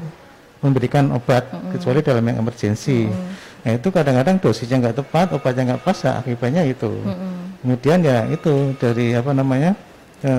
memberikan 0.61 1.09
obat 1.13 1.49
mm 1.49 1.57
-hmm. 1.57 1.71
kecuali 1.77 2.01
dalam 2.05 2.25
yang 2.25 2.37
emergensi. 2.45 3.09
Mm 3.09 3.13
-hmm. 3.13 3.33
Nah 3.67 3.73
itu 3.81 3.89
kadang-kadang 3.91 4.37
dosisnya 4.39 4.77
nggak 4.79 4.97
tepat, 5.03 5.27
obatnya 5.33 5.63
nggak 5.75 5.83
pas, 5.83 5.99
ya, 6.05 6.21
akibatnya 6.21 6.63
itu. 6.69 6.91
Mm 6.91 7.13
-hmm. 7.13 7.33
Kemudian 7.65 7.99
ya 8.05 8.19
itu 8.29 8.77
dari 8.77 9.17
apa 9.17 9.33
namanya 9.33 9.73
e, 10.21 10.31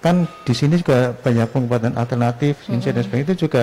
kan 0.00 0.24
di 0.48 0.54
sini 0.56 0.80
juga 0.80 1.12
banyak 1.12 1.48
pengobatan 1.52 1.92
alternatif, 1.96 2.56
sinsai 2.64 2.72
mm 2.72 2.80
-hmm. 2.80 2.94
dan 2.96 3.02
sebagainya 3.04 3.26
itu 3.28 3.36
juga 3.48 3.62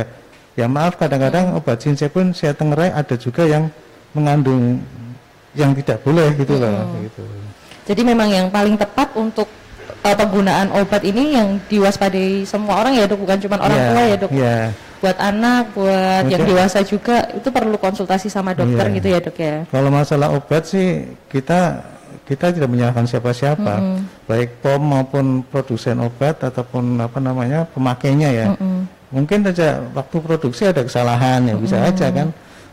ya 0.54 0.66
maaf 0.70 1.02
kadang-kadang 1.02 1.50
mm 1.50 1.54
-hmm. 1.58 1.66
obat 1.66 1.78
sinsai 1.82 2.14
pun 2.14 2.30
saya 2.30 2.54
tengerai 2.54 2.94
ada 2.94 3.16
juga 3.18 3.42
yang 3.50 3.74
mengandung 4.14 4.86
yang 5.58 5.74
tidak 5.82 5.98
boleh 6.06 6.30
gitu 6.38 6.58
mm 6.58 6.62
-hmm. 6.62 6.78
lah. 6.78 7.02
Gitu. 7.02 7.24
Jadi 7.84 8.02
memang 8.06 8.30
yang 8.30 8.48
paling 8.54 8.78
tepat 8.78 9.12
untuk 9.18 9.50
uh, 10.04 10.16
penggunaan 10.16 10.68
obat 10.76 11.02
ini 11.08 11.34
yang 11.34 11.58
diwaspadai 11.72 12.44
semua 12.44 12.84
orang 12.84 12.94
ya 13.00 13.08
dok, 13.08 13.24
bukan 13.24 13.38
cuma 13.40 13.56
orang 13.58 13.80
yeah, 13.80 13.90
tua 13.90 14.02
ya 14.04 14.16
dok. 14.20 14.32
Yeah. 14.32 14.66
Buat 15.04 15.18
anak, 15.20 15.64
buat 15.76 16.24
yang 16.32 16.44
dewasa 16.48 16.80
juga 16.88 17.28
itu 17.36 17.50
perlu 17.52 17.76
konsultasi 17.76 18.32
sama 18.32 18.56
dokter 18.56 18.88
yeah. 18.88 18.96
gitu 19.00 19.08
ya 19.12 19.20
dok 19.20 19.38
ya. 19.40 19.56
Kalau 19.72 19.90
masalah 19.92 20.32
obat 20.36 20.64
sih 20.68 21.08
kita 21.32 21.84
kita 22.24 22.56
tidak 22.56 22.72
menyalahkan 22.72 23.04
siapa-siapa, 23.04 23.74
mm 23.80 23.84
-hmm. 23.84 23.98
baik 24.32 24.50
POM 24.64 24.80
maupun 24.80 25.26
produsen 25.44 26.00
obat 26.00 26.40
ataupun 26.40 26.96
apa 27.04 27.20
namanya 27.20 27.68
pemakainya 27.68 28.30
ya. 28.32 28.48
Mm 28.56 28.60
-hmm. 28.60 28.82
Mungkin 29.14 29.40
saja 29.52 29.84
waktu 29.94 30.18
produksi 30.24 30.72
ada 30.72 30.82
kesalahan 30.88 31.52
ya 31.52 31.56
bisa 31.60 31.76
mm 31.76 31.84
-hmm. 31.84 31.92
aja 31.92 32.08
kan. 32.16 32.28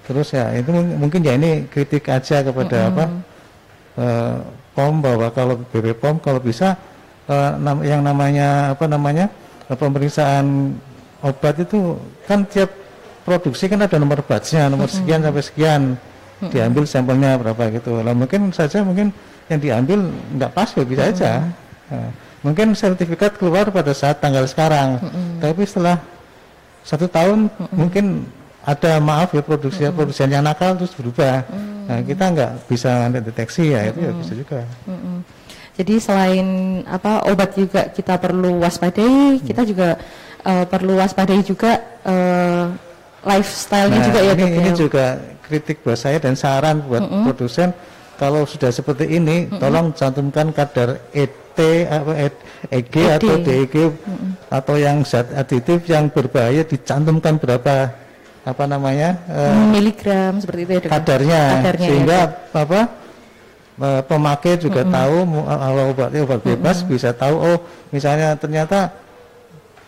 Terus 0.06 0.28
ya 0.34 0.54
itu 0.54 0.70
mungkin 0.74 1.20
ya 1.22 1.34
ini 1.34 1.66
kritik 1.66 2.06
aja 2.10 2.46
kepada 2.46 2.78
mm 2.78 2.86
-hmm. 2.86 2.90
apa 2.94 3.04
uh, 3.98 4.36
POM 4.70 5.02
bahwa 5.02 5.26
kalau 5.34 5.54
BP 5.74 5.98
POM 5.98 6.22
kalau 6.22 6.38
bisa 6.38 6.78
uh, 7.30 7.78
yang 7.86 8.02
namanya 8.02 8.74
apa 8.74 8.84
namanya 8.90 9.30
uh, 9.70 9.78
pemeriksaan 9.78 10.74
obat 11.22 11.62
itu 11.62 11.94
kan 12.26 12.42
tiap 12.50 12.74
produksi 13.22 13.70
kan 13.70 13.78
ada 13.86 13.96
nomor 13.96 14.20
batchnya 14.26 14.66
nomor 14.66 14.90
sekian 14.90 15.22
sampai 15.22 15.44
sekian. 15.44 15.82
Diambil 16.40 16.88
sampelnya 16.88 17.36
berapa 17.36 17.68
gitu. 17.68 18.00
Lah 18.00 18.16
mungkin 18.16 18.48
saja 18.48 18.80
mungkin 18.80 19.12
yang 19.52 19.60
diambil 19.60 20.08
nggak 20.40 20.50
pas 20.56 20.72
ya 20.72 20.84
bisa 20.88 21.02
aja. 21.12 21.32
Nah, 21.92 22.08
mungkin 22.40 22.72
sertifikat 22.72 23.36
keluar 23.36 23.68
pada 23.68 23.92
saat 23.92 24.24
tanggal 24.24 24.48
sekarang. 24.48 25.04
Tapi 25.36 25.68
setelah 25.68 26.00
satu 26.80 27.12
tahun 27.12 27.52
mungkin 27.76 28.24
ada 28.64 28.96
maaf 29.04 29.36
ya 29.36 29.44
produksi 29.44 29.84
mm 29.84 29.92
produksi 29.92 30.24
yang 30.24 30.40
nakal 30.40 30.80
terus 30.80 30.96
berubah. 30.96 31.44
Nah 31.88 32.00
kita 32.00 32.24
nggak 32.32 32.52
bisa 32.72 33.12
deteksi 33.12 33.76
ya 33.76 33.92
itu 33.92 34.00
ya 34.00 34.12
bisa 34.16 34.32
juga 34.32 34.64
jadi 35.80 35.96
selain 35.96 36.46
apa 36.84 37.24
obat 37.32 37.56
juga 37.56 37.88
kita 37.88 38.20
perlu 38.20 38.60
waspadai, 38.60 39.40
hmm. 39.40 39.44
kita 39.48 39.62
juga 39.64 39.96
uh, 40.44 40.64
perlu 40.68 41.00
waspadai 41.00 41.40
juga 41.40 41.80
uh, 42.04 42.68
lifestyle-nya 43.24 43.96
nah, 43.96 44.06
juga 44.12 44.20
ya 44.20 44.32
ini, 44.36 44.44
ini 44.60 44.70
ya. 44.72 44.76
juga 44.76 45.04
kritik 45.44 45.80
buat 45.80 45.96
saya 45.96 46.20
dan 46.20 46.36
saran 46.36 46.84
buat 46.84 47.00
mm 47.04 47.08
-hmm. 47.10 47.24
produsen 47.24 47.68
kalau 48.20 48.44
sudah 48.44 48.68
seperti 48.68 49.08
ini 49.08 49.48
mm 49.48 49.56
-hmm. 49.56 49.60
tolong 49.60 49.86
cantumkan 49.96 50.52
kadar 50.52 51.00
ET 51.12 51.56
apa 51.88 52.12
EG 52.68 52.94
ED. 52.94 53.16
atau 53.20 53.34
DEG 53.40 53.74
mm 53.76 53.92
-hmm. 53.92 54.30
atau 54.48 54.74
yang 54.76 55.04
zat 55.04 55.28
aditif 55.36 55.84
yang 55.88 56.08
berbahaya 56.08 56.64
dicantumkan 56.64 57.36
berapa 57.36 57.92
apa 58.40 58.64
namanya 58.64 59.20
uh, 59.28 59.68
miligram 59.68 60.40
seperti 60.40 60.60
itu 60.64 60.72
ya 60.80 60.80
kadarnya, 60.88 61.42
kadarnya 61.60 61.88
sehingga 61.92 62.18
ya, 62.24 62.56
apa 62.56 62.80
pemakai 63.80 64.60
juga 64.60 64.84
mm 64.84 64.88
-hmm. 64.92 64.96
tahu 64.96 65.16
kalau 65.48 65.84
obatnya 65.88 66.20
obat 66.28 66.40
bebas 66.44 66.76
mm 66.76 66.82
-hmm. 66.84 66.92
bisa 66.92 67.08
tahu 67.16 67.34
oh 67.40 67.58
misalnya 67.88 68.36
ternyata 68.36 68.92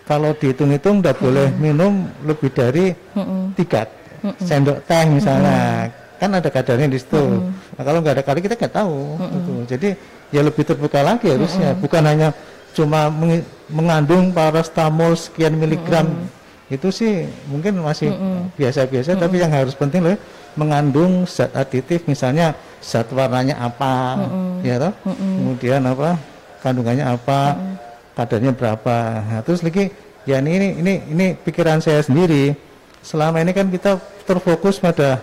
kalau 0.08 0.32
dihitung-hitung 0.32 1.04
tidak 1.04 1.16
mm 1.16 1.20
-hmm. 1.20 1.26
boleh 1.28 1.48
minum 1.60 1.92
lebih 2.24 2.50
dari 2.56 2.86
-hmm. 2.96 3.52
tiga 3.52 3.84
mm 3.84 4.32
-mm. 4.32 4.46
sendok 4.48 4.78
teh 4.88 5.04
misalnya 5.12 5.58
mm 5.60 5.92
-mm. 5.92 6.18
kan 6.20 6.30
ada 6.32 6.48
kadarnya 6.48 6.88
di 6.88 6.98
situ 6.98 7.20
mm 7.20 7.36
-mm. 7.36 7.76
nah 7.76 7.82
kalau 7.84 7.98
nggak 8.00 8.14
ada 8.16 8.24
kali 8.24 8.40
kita 8.40 8.54
nggak 8.56 8.74
tahu 8.74 8.96
mm 8.96 9.20
-mm. 9.20 9.34
gitu 9.36 9.52
jadi 9.76 9.88
ya 10.32 10.40
lebih 10.40 10.62
terbuka 10.64 11.00
lagi 11.04 11.28
harusnya 11.28 11.70
mm 11.72 11.76
-mm. 11.76 11.84
bukan 11.84 12.02
hanya 12.08 12.28
cuma 12.72 13.12
meng 13.12 13.44
mengandung 13.68 14.32
parastamol 14.32 15.12
sekian 15.12 15.60
miligram 15.60 16.08
mm 16.08 16.16
-mm 16.16 16.40
itu 16.72 16.88
sih 16.88 17.28
mungkin 17.52 17.84
masih 17.84 18.16
biasa-biasa 18.56 19.12
mm 19.12 19.16
-mm. 19.20 19.24
tapi 19.28 19.36
yang 19.44 19.52
harus 19.52 19.76
penting 19.76 20.00
loh 20.08 20.16
mengandung 20.56 21.28
zat 21.28 21.52
aditif 21.52 22.08
misalnya 22.08 22.56
zat 22.82 23.08
warnanya 23.14 23.56
apa 23.62 24.18
mm 24.18 24.66
ya 24.66 24.76
toh? 24.82 24.92
Mm 25.06 25.34
kemudian 25.38 25.80
apa 25.86 26.18
kandungannya 26.60 27.04
apa 27.06 27.40
mm 27.54 27.74
kadarnya 28.12 28.52
berapa. 28.52 29.24
Nah, 29.24 29.40
terus 29.40 29.64
lagi 29.64 29.88
ya 30.28 30.36
ini 30.44 30.76
ini 30.76 30.94
ini 31.08 31.26
pikiran 31.32 31.80
saya 31.80 32.04
sendiri. 32.04 32.52
Selama 33.00 33.40
ini 33.40 33.56
kan 33.56 33.72
kita 33.72 33.96
terfokus 34.28 34.76
pada 34.76 35.16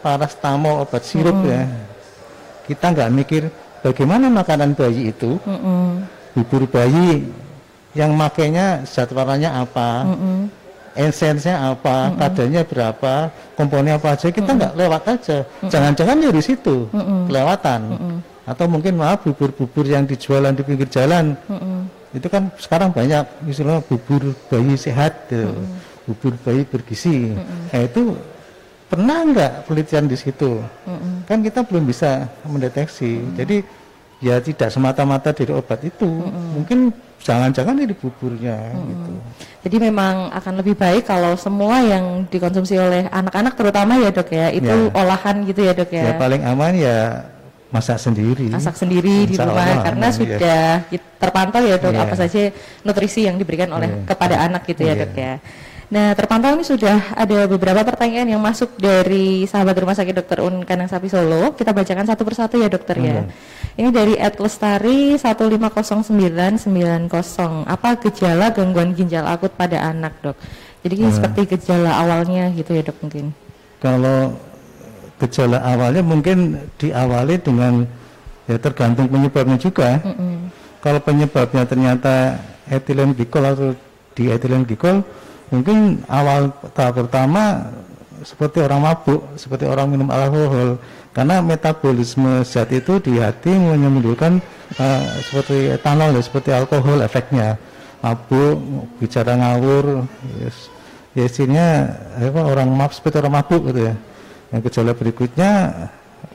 parastamol 0.00 0.88
obat 0.88 1.04
sirup 1.04 1.36
mm 1.36 1.50
ya. 1.50 1.62
Kita 2.64 2.86
nggak 2.96 3.10
mikir 3.12 3.42
bagaimana 3.84 4.32
makanan 4.32 4.72
bayi 4.72 5.12
itu. 5.12 5.36
Mm 5.44 6.20
bubur 6.34 6.62
bayi 6.70 7.26
yang 7.90 8.14
makainya 8.14 8.86
zat 8.86 9.10
warnanya 9.10 9.66
apa, 9.66 10.06
mm. 10.06 10.42
Esensnya 10.94 11.70
apa, 11.70 11.96
mm 11.96 12.10
-hmm. 12.10 12.18
kadarnya 12.18 12.62
berapa, 12.66 13.14
komponennya 13.54 13.94
apa 13.98 14.08
aja, 14.18 14.26
kita 14.30 14.50
nggak 14.50 14.72
mm 14.74 14.78
-hmm. 14.78 14.86
lewat 14.86 15.02
aja. 15.06 15.38
Jangan-jangan 15.70 16.16
mm 16.18 16.24
-hmm. 16.26 16.36
di 16.36 16.42
situ 16.42 16.76
mm 16.90 17.02
-hmm. 17.02 17.20
kelewatan. 17.30 17.80
Mm 17.86 17.98
-hmm. 17.98 18.16
Atau 18.50 18.66
mungkin 18.66 18.94
maaf 18.98 19.22
bubur-bubur 19.22 19.86
yang 19.86 20.04
dijualan 20.08 20.50
di 20.50 20.62
pinggir 20.66 20.90
jalan, 20.90 21.38
mm 21.46 21.58
-hmm. 21.58 21.80
itu 22.18 22.26
kan 22.26 22.50
sekarang 22.58 22.90
banyak 22.90 23.22
misalnya 23.46 23.78
bubur 23.86 24.34
bayi 24.50 24.74
sehat, 24.74 25.30
mm 25.30 25.46
-hmm. 25.46 25.66
bubur 26.10 26.32
bayi 26.42 26.62
bergizi. 26.66 27.34
Mm 27.34 27.38
-hmm. 27.38 27.60
Nah 27.70 27.80
itu 27.86 28.02
pernah 28.90 29.18
nggak 29.22 29.52
penelitian 29.70 30.04
di 30.10 30.16
situ? 30.18 30.58
Mm 30.58 30.96
-hmm. 30.98 31.14
Kan 31.30 31.38
kita 31.46 31.62
belum 31.62 31.86
bisa 31.86 32.26
mendeteksi. 32.42 33.12
Mm 33.14 33.22
-hmm. 33.22 33.36
Jadi 33.38 33.56
ya 34.20 34.36
tidak 34.38 34.68
semata-mata 34.68 35.32
dari 35.32 35.52
obat 35.56 35.80
itu 35.80 36.04
mm 36.04 36.28
-hmm. 36.28 36.48
mungkin 36.60 36.78
jangan-jangan 37.20 37.74
dari 37.76 37.94
buburnya 37.96 38.56
mm 38.56 38.76
-hmm. 38.76 38.88
gitu 38.88 39.12
jadi 39.64 39.76
memang 39.88 40.28
akan 40.32 40.54
lebih 40.60 40.76
baik 40.76 41.08
kalau 41.08 41.36
semua 41.40 41.80
yang 41.80 42.28
dikonsumsi 42.28 42.76
oleh 42.76 43.08
anak-anak 43.08 43.56
terutama 43.56 43.96
ya 43.96 44.12
dok 44.12 44.28
ya 44.28 44.52
itu 44.52 44.68
ya. 44.68 44.92
olahan 44.92 45.36
gitu 45.48 45.60
ya 45.64 45.72
dok 45.72 45.90
ya 45.92 46.04
ya 46.04 46.14
paling 46.20 46.42
aman 46.44 46.72
ya 46.76 46.96
masak 47.70 48.02
sendiri 48.02 48.50
masak 48.50 48.76
sendiri 48.76 49.30
di 49.30 49.34
rumah 49.38 49.62
Allah, 49.62 49.84
karena 49.86 50.06
ya. 50.10 50.16
sudah 50.16 50.60
terpantau 51.16 51.62
ya 51.64 51.76
dok 51.80 51.94
ya. 51.96 52.02
apa 52.04 52.14
saja 52.18 52.42
nutrisi 52.84 53.24
yang 53.24 53.40
diberikan 53.40 53.72
oleh 53.72 53.88
ya. 53.88 53.96
kepada 54.04 54.36
anak 54.42 54.68
gitu 54.68 54.84
ya, 54.84 54.92
ya 54.92 55.02
dok 55.06 55.14
ya 55.16 55.34
Nah, 55.90 56.14
terpantau 56.14 56.54
ini 56.54 56.62
sudah 56.62 57.18
ada 57.18 57.50
beberapa 57.50 57.82
pertanyaan 57.82 58.30
yang 58.30 58.38
masuk 58.38 58.78
dari 58.78 59.42
sahabat 59.50 59.74
rumah 59.74 59.98
sakit 59.98 60.22
Dokter 60.22 60.38
Un 60.38 60.62
Kanang 60.62 60.86
Sapi 60.86 61.10
Solo. 61.10 61.50
Kita 61.58 61.74
bacakan 61.74 62.06
satu 62.06 62.22
persatu 62.22 62.62
ya 62.62 62.70
dokter 62.70 62.94
ya. 63.02 63.26
Ini 63.74 63.90
dari 63.90 64.14
Ed 64.14 64.38
Lestari 64.38 65.18
150990. 65.18 67.10
Apa 67.66 67.98
gejala 68.06 68.54
gangguan 68.54 68.94
ginjal 68.94 69.26
akut 69.26 69.50
pada 69.58 69.90
anak 69.90 70.14
dok? 70.22 70.38
Jadi 70.86 70.94
ini 70.94 71.10
seperti 71.10 71.58
gejala 71.58 72.06
awalnya 72.06 72.54
gitu 72.54 72.70
ya 72.70 72.86
dok 72.86 72.94
mungkin. 73.02 73.34
Kalau 73.82 74.38
gejala 75.18 75.58
awalnya 75.58 76.06
mungkin 76.06 76.70
diawali 76.78 77.34
dengan 77.42 77.82
ya 78.46 78.62
tergantung 78.62 79.10
penyebabnya 79.10 79.58
juga. 79.58 79.98
Mm 80.06 80.14
-mm. 80.14 80.34
Kalau 80.86 81.02
penyebabnya 81.02 81.66
ternyata 81.66 82.38
etilen 82.70 83.10
glikol 83.10 83.42
atau 83.42 83.74
di 84.14 84.30
etilen 84.30 84.62
glikol 84.62 85.02
mungkin 85.50 86.00
awal 86.06 86.54
tahap 86.72 87.04
pertama 87.04 87.68
seperti 88.22 88.60
orang 88.62 88.80
mabuk, 88.84 89.20
seperti 89.36 89.64
orang 89.66 89.90
minum 89.90 90.08
alkohol, 90.12 90.76
karena 91.16 91.40
metabolisme 91.40 92.44
zat 92.46 92.70
itu 92.70 93.00
di 93.00 93.16
hati 93.18 93.50
menimbulkan 93.50 94.38
uh, 94.76 95.04
seperti 95.24 95.74
etanol 95.74 96.14
ya, 96.14 96.22
seperti 96.22 96.50
alkohol 96.52 97.00
efeknya, 97.00 97.56
mabuk, 98.04 98.60
bicara 99.00 99.40
ngawur, 99.40 100.04
yes. 100.38 100.68
ya 101.16 101.24
isinya 101.26 101.66
apa, 102.20 102.40
orang 102.44 102.68
mabuk 102.70 102.94
seperti 102.94 103.16
orang 103.24 103.34
mabuk 103.40 103.62
gitu 103.72 103.88
ya. 103.88 103.94
Yang 104.52 104.60
gejala 104.68 104.92
berikutnya 104.92 105.50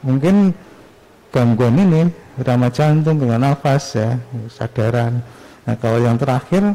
mungkin 0.02 0.58
gangguan 1.30 1.76
ini, 1.78 2.02
irama 2.42 2.74
jantung, 2.74 3.22
dengan 3.22 3.46
nafas 3.54 3.94
ya, 3.94 4.18
sadaran. 4.50 5.22
Nah 5.70 5.76
kalau 5.78 6.02
yang 6.02 6.18
terakhir 6.18 6.74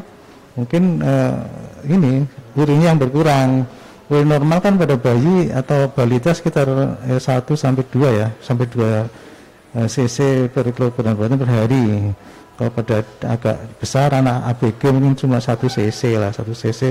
mungkin 0.55 0.99
uh, 1.01 1.45
ini 1.87 2.25
urinnya 2.55 2.93
yang 2.93 2.99
berkurang. 2.99 3.65
Urin 4.11 4.27
normal 4.27 4.59
kan 4.59 4.75
pada 4.75 4.99
bayi 4.99 5.55
atau 5.55 5.87
balita 5.87 6.35
sekitar 6.35 6.67
eh, 7.07 7.15
1 7.15 7.47
sampai 7.55 7.83
2 7.87 8.19
ya 8.19 8.27
sampai 8.43 8.67
2 8.67 8.83
eh, 8.83 9.87
cc 9.87 10.51
per 10.51 10.67
kilogram 10.75 11.15
badan 11.15 11.39
per 11.39 11.47
hari. 11.47 12.11
Kalau 12.59 12.71
pada 12.75 13.07
agak 13.23 13.57
besar 13.79 14.11
anak 14.11 14.51
ABG 14.51 14.91
mungkin 14.91 15.15
cuma 15.15 15.39
1 15.39 15.55
cc 15.63 16.19
lah 16.19 16.35
1 16.35 16.43
cc 16.43 16.81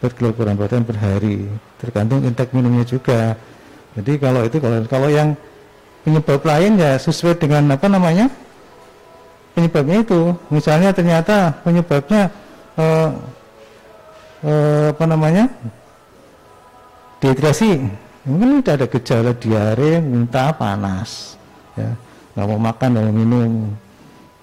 per 0.00 0.16
kilogram 0.16 0.56
badan 0.56 0.88
per 0.88 0.96
hari. 0.96 1.44
Tergantung 1.76 2.24
intake 2.24 2.56
minumnya 2.56 2.88
juga. 2.88 3.36
Jadi 3.92 4.16
kalau 4.16 4.40
itu 4.48 4.56
kalau 4.56 4.80
kalau 4.88 5.08
yang 5.12 5.36
penyebab 6.00 6.40
lain 6.48 6.80
ya 6.80 6.96
sesuai 6.96 7.44
dengan 7.44 7.76
apa 7.76 7.92
namanya 7.92 8.32
penyebabnya 9.52 10.00
itu. 10.00 10.32
Misalnya 10.48 10.96
ternyata 10.96 11.60
penyebabnya 11.60 12.32
uh, 12.78 13.10
uh, 14.44 14.86
apa 14.92 15.04
namanya? 15.08 15.44
Dehidrasi. 17.22 17.80
Mungkin 18.24 18.64
udah 18.64 18.72
ada 18.80 18.86
gejala 18.88 19.36
diare 19.36 20.00
muntah 20.00 20.56
panas 20.56 21.36
ya. 21.76 21.92
Nggak 22.34 22.46
mau 22.48 22.60
makan 22.60 22.88
nggak 22.96 23.04
mau 23.04 23.14
minum. 23.14 23.52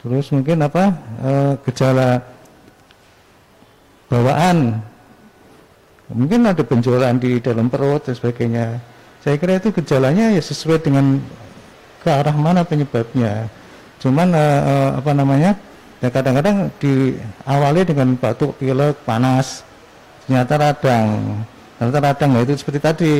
Terus 0.01 0.25
mungkin 0.33 0.57
apa? 0.65 0.83
Uh, 1.21 1.53
gejala 1.65 2.21
bawaan. 4.09 4.81
Mungkin 6.11 6.43
ada 6.43 6.61
benjolan 6.61 7.17
di 7.17 7.39
dalam 7.39 7.71
perut 7.71 8.03
dan 8.03 8.13
sebagainya. 8.17 8.65
Saya 9.23 9.37
kira 9.37 9.61
itu 9.61 9.69
gejalanya 9.71 10.33
ya 10.33 10.41
sesuai 10.41 10.81
dengan 10.83 11.21
ke 12.01 12.09
arah 12.09 12.33
mana 12.33 12.65
penyebabnya. 12.65 13.47
Cuman 14.01 14.33
uh, 14.33 14.61
uh, 14.65 14.89
apa 14.97 15.11
namanya 15.13 15.53
ya 16.01 16.09
kadang-kadang 16.09 16.73
diawali 16.81 17.81
dengan 17.85 18.17
batuk 18.17 18.57
pilek 18.57 18.97
panas. 19.05 19.61
Ternyata 20.25 20.53
radang. 20.57 21.07
Ternyata 21.77 21.99
radang 22.01 22.31
itu 22.41 22.53
seperti 22.57 22.79
tadi 22.81 23.13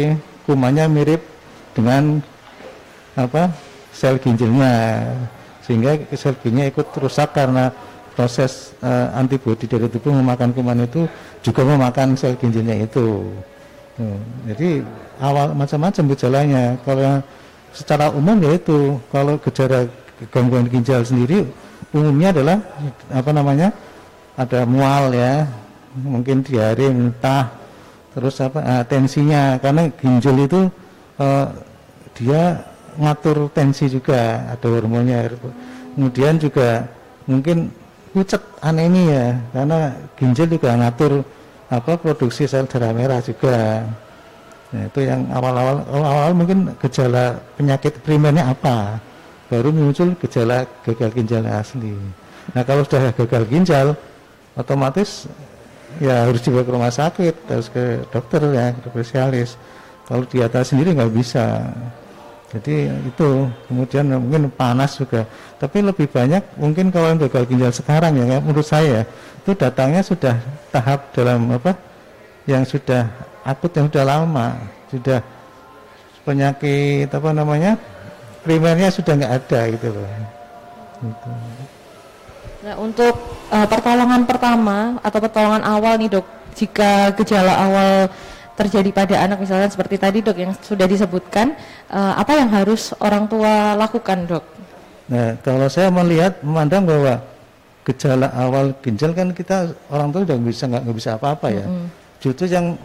kumannya 0.49 0.85
mirip 0.89 1.21
dengan 1.77 2.19
apa 3.13 3.53
sel 3.93 4.17
ginjalnya. 4.17 5.05
Sehingga 5.61 5.95
sel 6.17 6.33
ginjalnya 6.41 6.73
ikut 6.73 6.89
rusak 6.97 7.37
karena 7.37 7.69
proses 8.17 8.75
uh, 8.83 9.13
antibodi 9.15 9.69
dari 9.69 9.87
tubuh 9.87 10.11
memakan 10.11 10.51
kuman 10.51 10.83
itu 10.83 11.07
juga 11.45 11.61
memakan 11.63 12.17
sel 12.17 12.33
ginjalnya 12.35 12.81
itu. 12.81 13.29
Hmm, 14.01 14.19
jadi 14.49 14.81
awal 15.21 15.53
macam-macam 15.53 16.03
gejalanya. 16.17 16.63
Kalau 16.81 17.21
secara 17.71 18.09
umum 18.11 18.35
yaitu 18.41 18.97
kalau 19.13 19.37
gejala 19.39 19.87
gangguan 20.29 20.67
ginjal 20.67 21.01
sendiri 21.01 21.47
umumnya 21.91 22.31
adalah 22.31 22.57
apa 23.11 23.31
namanya 23.31 23.69
ada 24.35 24.63
mual 24.67 25.11
ya. 25.11 25.47
Mungkin 25.91 26.39
diare 26.39 26.87
muntah 26.87 27.51
terus 28.15 28.39
apa 28.39 28.59
uh, 28.63 28.83
tensinya. 28.87 29.59
Karena 29.59 29.91
ginjal 29.91 30.35
itu 30.39 30.61
uh, 31.19 31.47
dia 32.15 32.63
ngatur 32.95 33.51
tensi 33.51 33.91
juga 33.91 34.47
ada 34.51 34.67
hormonnya. 34.67 35.31
Kemudian 35.95 36.39
juga 36.39 36.87
mungkin 37.27 37.71
pucat 38.11 38.43
anemia 38.59 39.39
karena 39.55 39.95
ginjal 40.19 40.47
juga 40.47 40.75
ngatur 40.75 41.23
apa 41.71 41.95
produksi 41.95 42.47
sel 42.47 42.67
darah 42.67 42.91
merah 42.91 43.23
juga. 43.23 43.83
Nah, 44.71 44.87
itu 44.87 45.03
yang 45.03 45.27
awal-awal 45.35 45.83
awal-awal 45.91 46.31
mungkin 46.31 46.71
gejala 46.79 47.35
penyakit 47.59 47.99
primernya 48.03 48.55
apa 48.55 49.03
baru 49.51 49.75
muncul 49.75 50.15
gejala 50.15 50.63
gagal 50.87 51.11
ginjal 51.11 51.43
asli. 51.43 51.91
Nah 52.55 52.63
kalau 52.63 52.87
sudah 52.87 53.11
gagal 53.11 53.43
ginjal, 53.51 53.99
otomatis 54.55 55.27
ya 55.99 56.23
harus 56.23 56.39
dibawa 56.39 56.63
ke 56.63 56.71
rumah 56.71 56.93
sakit, 56.93 57.35
harus 57.51 57.67
ke 57.67 58.07
dokter 58.07 58.39
ya, 58.55 58.71
ke 58.71 58.87
spesialis. 58.87 59.59
Kalau 60.07 60.23
di 60.23 60.39
atas 60.39 60.71
sendiri 60.71 60.95
nggak 60.95 61.11
bisa. 61.11 61.67
Jadi 62.51 62.87
itu 63.07 63.47
kemudian 63.67 64.07
mungkin 64.15 64.47
panas 64.55 64.95
juga. 64.95 65.27
Tapi 65.59 65.83
lebih 65.83 66.07
banyak 66.07 66.55
mungkin 66.55 66.87
kalau 66.87 67.11
yang 67.11 67.19
gagal 67.19 67.43
ginjal 67.51 67.71
sekarang 67.75 68.23
ya, 68.23 68.39
menurut 68.39 68.67
saya 68.67 69.03
itu 69.43 69.51
datangnya 69.51 69.99
sudah 69.99 70.35
tahap 70.71 71.11
dalam 71.11 71.51
apa 71.51 71.75
yang 72.47 72.63
sudah 72.63 73.03
akut 73.43 73.71
yang 73.75 73.91
sudah 73.91 74.05
lama, 74.07 74.47
sudah 74.87 75.19
penyakit 76.23 77.09
apa 77.09 77.29
namanya 77.33 77.75
primernya 78.41 78.89
sudah 78.89 79.13
nggak 79.17 79.33
ada 79.43 79.59
gitu 79.73 79.87
loh. 79.93 80.05
Gitu. 81.01 81.29
Nah 82.61 82.75
untuk 82.77 83.15
uh, 83.49 83.67
pertolongan 83.69 84.21
pertama 84.29 85.01
atau 85.01 85.19
pertolongan 85.21 85.63
awal 85.65 85.97
nih 85.97 86.09
dok, 86.13 86.25
jika 86.53 87.09
gejala 87.17 87.53
awal 87.57 87.91
terjadi 88.53 88.89
pada 88.93 89.15
anak 89.25 89.41
misalnya 89.41 89.69
seperti 89.71 89.97
tadi 89.97 90.19
dok 90.21 90.37
yang 90.37 90.53
sudah 90.61 90.85
disebutkan, 90.85 91.57
uh, 91.89 92.13
apa 92.21 92.37
yang 92.37 92.49
harus 92.53 92.93
orang 93.01 93.25
tua 93.25 93.73
lakukan 93.73 94.29
dok? 94.29 94.45
Nah, 95.09 95.35
kalau 95.41 95.67
saya 95.67 95.89
melihat 95.89 96.37
memandang 96.45 96.85
bahwa 96.85 97.19
gejala 97.81 98.29
awal 98.37 98.77
ginjal 98.85 99.11
kan 99.17 99.33
kita 99.33 99.73
orang 99.89 100.13
tua 100.13 100.21
udah 100.21 100.37
bisa 100.37 100.69
nggak 100.69 100.85
bisa 100.93 101.17
apa-apa 101.17 101.47
ya. 101.49 101.65
Mm 101.65 101.73
-hmm. 101.73 101.87
Justru 102.21 102.45
yang 102.45 102.77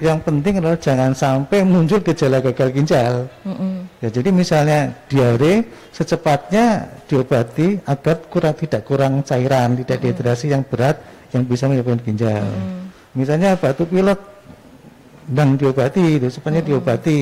yang 0.00 0.18
penting 0.24 0.58
adalah 0.58 0.80
jangan 0.80 1.12
sampai 1.12 1.60
muncul 1.62 2.00
gejala 2.00 2.40
gagal 2.40 2.72
ginjal. 2.72 3.28
Mm 3.44 3.54
-hmm. 3.54 3.74
Ya, 4.00 4.08
jadi 4.08 4.28
misalnya 4.32 4.96
diare 5.06 5.68
secepatnya 5.92 6.88
diobati 7.04 7.76
agar 7.84 8.16
kurang 8.32 8.56
tidak 8.56 8.82
kurang 8.88 9.20
cairan, 9.20 9.76
tidak 9.76 9.84
mm 9.84 9.86
-hmm. 9.86 10.02
dehidrasi 10.02 10.46
yang 10.56 10.64
berat 10.64 10.96
yang 11.36 11.44
bisa 11.44 11.68
menyebabkan 11.68 12.00
ginjal. 12.00 12.48
Mm 12.48 12.64
-hmm. 12.64 12.80
Misalnya 13.12 13.50
batuk 13.60 13.92
pilek 13.92 14.20
dan 15.28 15.60
diobati, 15.60 16.16
itu 16.16 16.28
sebenarnya 16.32 16.64
mm 16.64 16.72
-hmm. 16.72 16.80
diobati. 16.80 17.20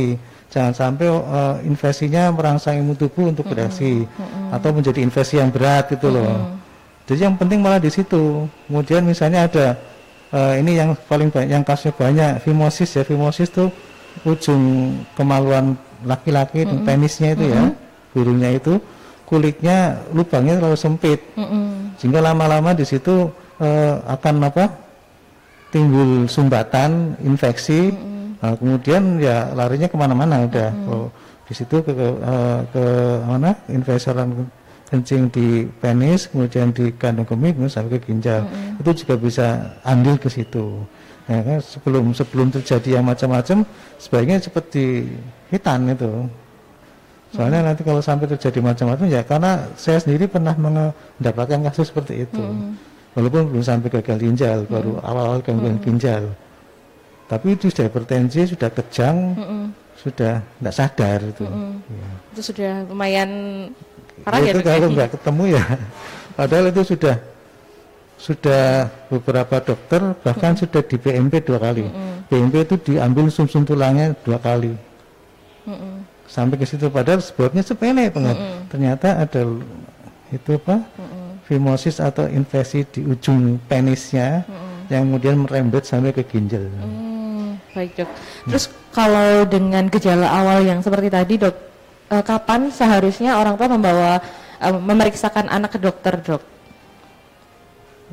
Jangan 0.48 0.72
sampai 0.72 1.06
uh, 1.12 1.60
infeksinya 1.60 2.32
merangsang 2.32 2.80
imun 2.80 2.96
tubuh 2.96 3.28
untuk 3.28 3.52
bereaksi 3.52 4.06
mm 4.06 4.08
-hmm. 4.08 4.56
atau 4.56 4.70
menjadi 4.72 5.04
infeksi 5.04 5.36
yang 5.36 5.52
berat 5.52 5.92
itu 5.92 6.08
loh. 6.08 6.24
Mm 6.24 6.40
-hmm. 6.46 6.66
Jadi 7.08 7.20
yang 7.24 7.36
penting 7.40 7.58
malah 7.64 7.80
di 7.80 7.90
situ. 7.90 8.46
Kemudian 8.68 9.02
misalnya 9.02 9.48
ada 9.48 9.76
uh, 10.32 10.54
ini 10.56 10.76
yang 10.76 10.90
paling 11.08 11.32
banyak 11.32 11.50
yang 11.52 11.64
kasusnya 11.64 11.92
banyak 11.96 12.32
fimosis 12.44 12.90
ya 12.96 13.02
fimosis 13.04 13.48
tuh 13.52 13.68
ujung 14.26 14.94
kemaluan 15.14 15.78
laki-laki 16.02 16.64
mm 16.66 16.70
-hmm. 16.70 16.84
penisnya 16.84 17.28
itu 17.34 17.44
mm 17.46 17.52
-hmm. 17.52 17.58
ya 17.58 17.64
birunya 18.14 18.50
itu 18.56 18.74
kulitnya 19.28 20.00
lubangnya 20.16 20.58
terlalu 20.58 20.78
sempit 20.78 21.20
mm 21.36 21.44
-hmm. 21.44 21.64
sehingga 22.00 22.20
lama-lama 22.24 22.72
di 22.74 22.84
situ 22.88 23.28
uh, 23.60 23.94
akan 24.08 24.34
apa 24.48 24.64
timbul 25.68 26.24
sumbatan 26.26 27.18
infeksi 27.22 27.92
mm 27.92 27.96
-hmm. 27.96 28.26
nah, 28.40 28.54
kemudian 28.56 29.02
ya 29.20 29.52
larinya 29.52 29.88
ke 29.90 29.96
mana-mana 29.98 30.48
udah 30.48 30.70
mm 30.72 30.82
-hmm. 30.82 30.92
oh, 30.92 31.08
di 31.48 31.52
situ 31.56 31.80
ke, 31.80 31.92
ke, 31.96 32.06
uh, 32.20 32.60
ke 32.72 32.84
mana 33.24 33.50
infeksi 33.72 34.12
kencing 34.88 35.28
di 35.28 35.68
penis, 35.78 36.32
kemudian 36.32 36.72
di 36.72 36.88
kandung 36.96 37.28
kemih, 37.28 37.52
kemudian 37.52 37.72
sampai 37.72 38.00
ke 38.00 38.08
ginjal. 38.08 38.42
Mm-hmm. 38.44 38.80
Itu 38.80 38.90
juga 39.04 39.14
bisa 39.20 39.46
andil 39.84 40.16
ke 40.16 40.28
situ. 40.32 40.82
Ya, 41.28 41.44
kan? 41.44 41.60
sebelum 41.60 42.16
sebelum 42.16 42.48
terjadi 42.48 42.98
yang 42.98 43.04
macam-macam, 43.04 43.68
sebaiknya 44.00 44.40
seperti 44.40 45.12
hitan 45.52 45.92
itu. 45.92 46.24
Soalnya 47.36 47.60
mm-hmm. 47.60 47.68
nanti 47.68 47.82
kalau 47.84 48.00
sampai 48.00 48.26
terjadi 48.32 48.58
macam-macam 48.64 49.06
ya 49.12 49.20
karena 49.20 49.60
saya 49.76 50.00
sendiri 50.00 50.24
pernah 50.24 50.56
mendapatkan 50.56 51.60
kasus 51.68 51.92
seperti 51.92 52.24
itu. 52.24 52.40
Mm-hmm. 52.40 52.72
Walaupun 53.12 53.40
belum 53.52 53.64
sampai 53.64 53.88
gagal 53.92 54.16
ginjal, 54.24 54.58
mm-hmm. 54.64 54.72
baru 54.72 54.92
awal-awal 55.04 55.40
gangguan 55.44 55.76
mm-hmm. 55.76 55.84
ginjal. 55.84 56.24
Tapi 57.28 57.60
itu 57.60 57.68
sudah 57.68 57.92
hipertensi, 57.92 58.40
sudah 58.48 58.72
kejang, 58.72 59.36
mm-hmm. 59.36 59.64
sudah 60.00 60.40
tidak 60.40 60.74
sadar 60.74 61.20
itu. 61.20 61.44
Mm-hmm. 61.44 61.72
Ya. 61.92 62.10
Itu 62.32 62.40
sudah 62.40 62.72
lumayan 62.88 63.30
Parah 64.24 64.40
itu 64.42 64.60
ya, 64.60 64.64
kalau 64.64 64.88
nggak 64.92 65.10
ketemu 65.18 65.44
ya, 65.54 65.64
padahal 66.38 66.64
itu 66.70 66.82
sudah 66.94 67.16
sudah 68.18 68.90
beberapa 69.06 69.62
dokter 69.62 70.02
bahkan 70.26 70.52
hmm. 70.52 70.60
sudah 70.66 70.82
di 70.82 70.96
BMP 70.98 71.46
dua 71.46 71.62
kali. 71.62 71.86
Hmm. 71.86 72.26
BMP 72.26 72.66
itu 72.66 72.76
diambil 72.92 73.30
sumsum 73.30 73.62
-sum 73.62 73.68
tulangnya 73.68 74.12
dua 74.26 74.42
kali. 74.42 74.74
Hmm. 75.64 76.02
Sampai 76.28 76.60
ke 76.60 76.66
situ 76.66 76.90
padahal 76.90 77.22
sebabnya 77.22 77.62
sepele 77.62 78.10
banget. 78.10 78.36
Hmm. 78.36 78.66
Ternyata 78.68 79.22
ada 79.22 79.42
itu 80.34 80.50
apa? 80.58 80.82
Hmm. 80.98 81.40
Fimosis 81.46 82.02
atau 82.02 82.28
infeksi 82.28 82.84
di 82.84 83.00
ujung 83.06 83.56
penisnya 83.70 84.44
hmm. 84.44 84.92
yang 84.92 85.08
kemudian 85.08 85.36
merembet 85.40 85.86
sampai 85.86 86.12
ke 86.12 86.26
ginjal. 86.26 86.66
Hmm. 86.82 87.56
Baik 87.72 88.02
dok. 88.02 88.08
Terus 88.50 88.64
hmm. 88.66 88.74
kalau 88.92 89.30
dengan 89.46 89.84
gejala 89.88 90.26
awal 90.28 90.66
yang 90.66 90.82
seperti 90.82 91.08
tadi 91.08 91.34
dok, 91.40 91.54
uh, 92.10 92.24
kapan 92.24 92.72
seharusnya 92.72 93.36
orang 93.36 93.54
tua 93.56 93.68
membawa 93.68 94.20
uh, 94.60 94.74
memeriksakan 94.74 95.48
anak 95.48 95.76
ke 95.76 95.78
dokter 95.80 96.14
dok? 96.20 96.42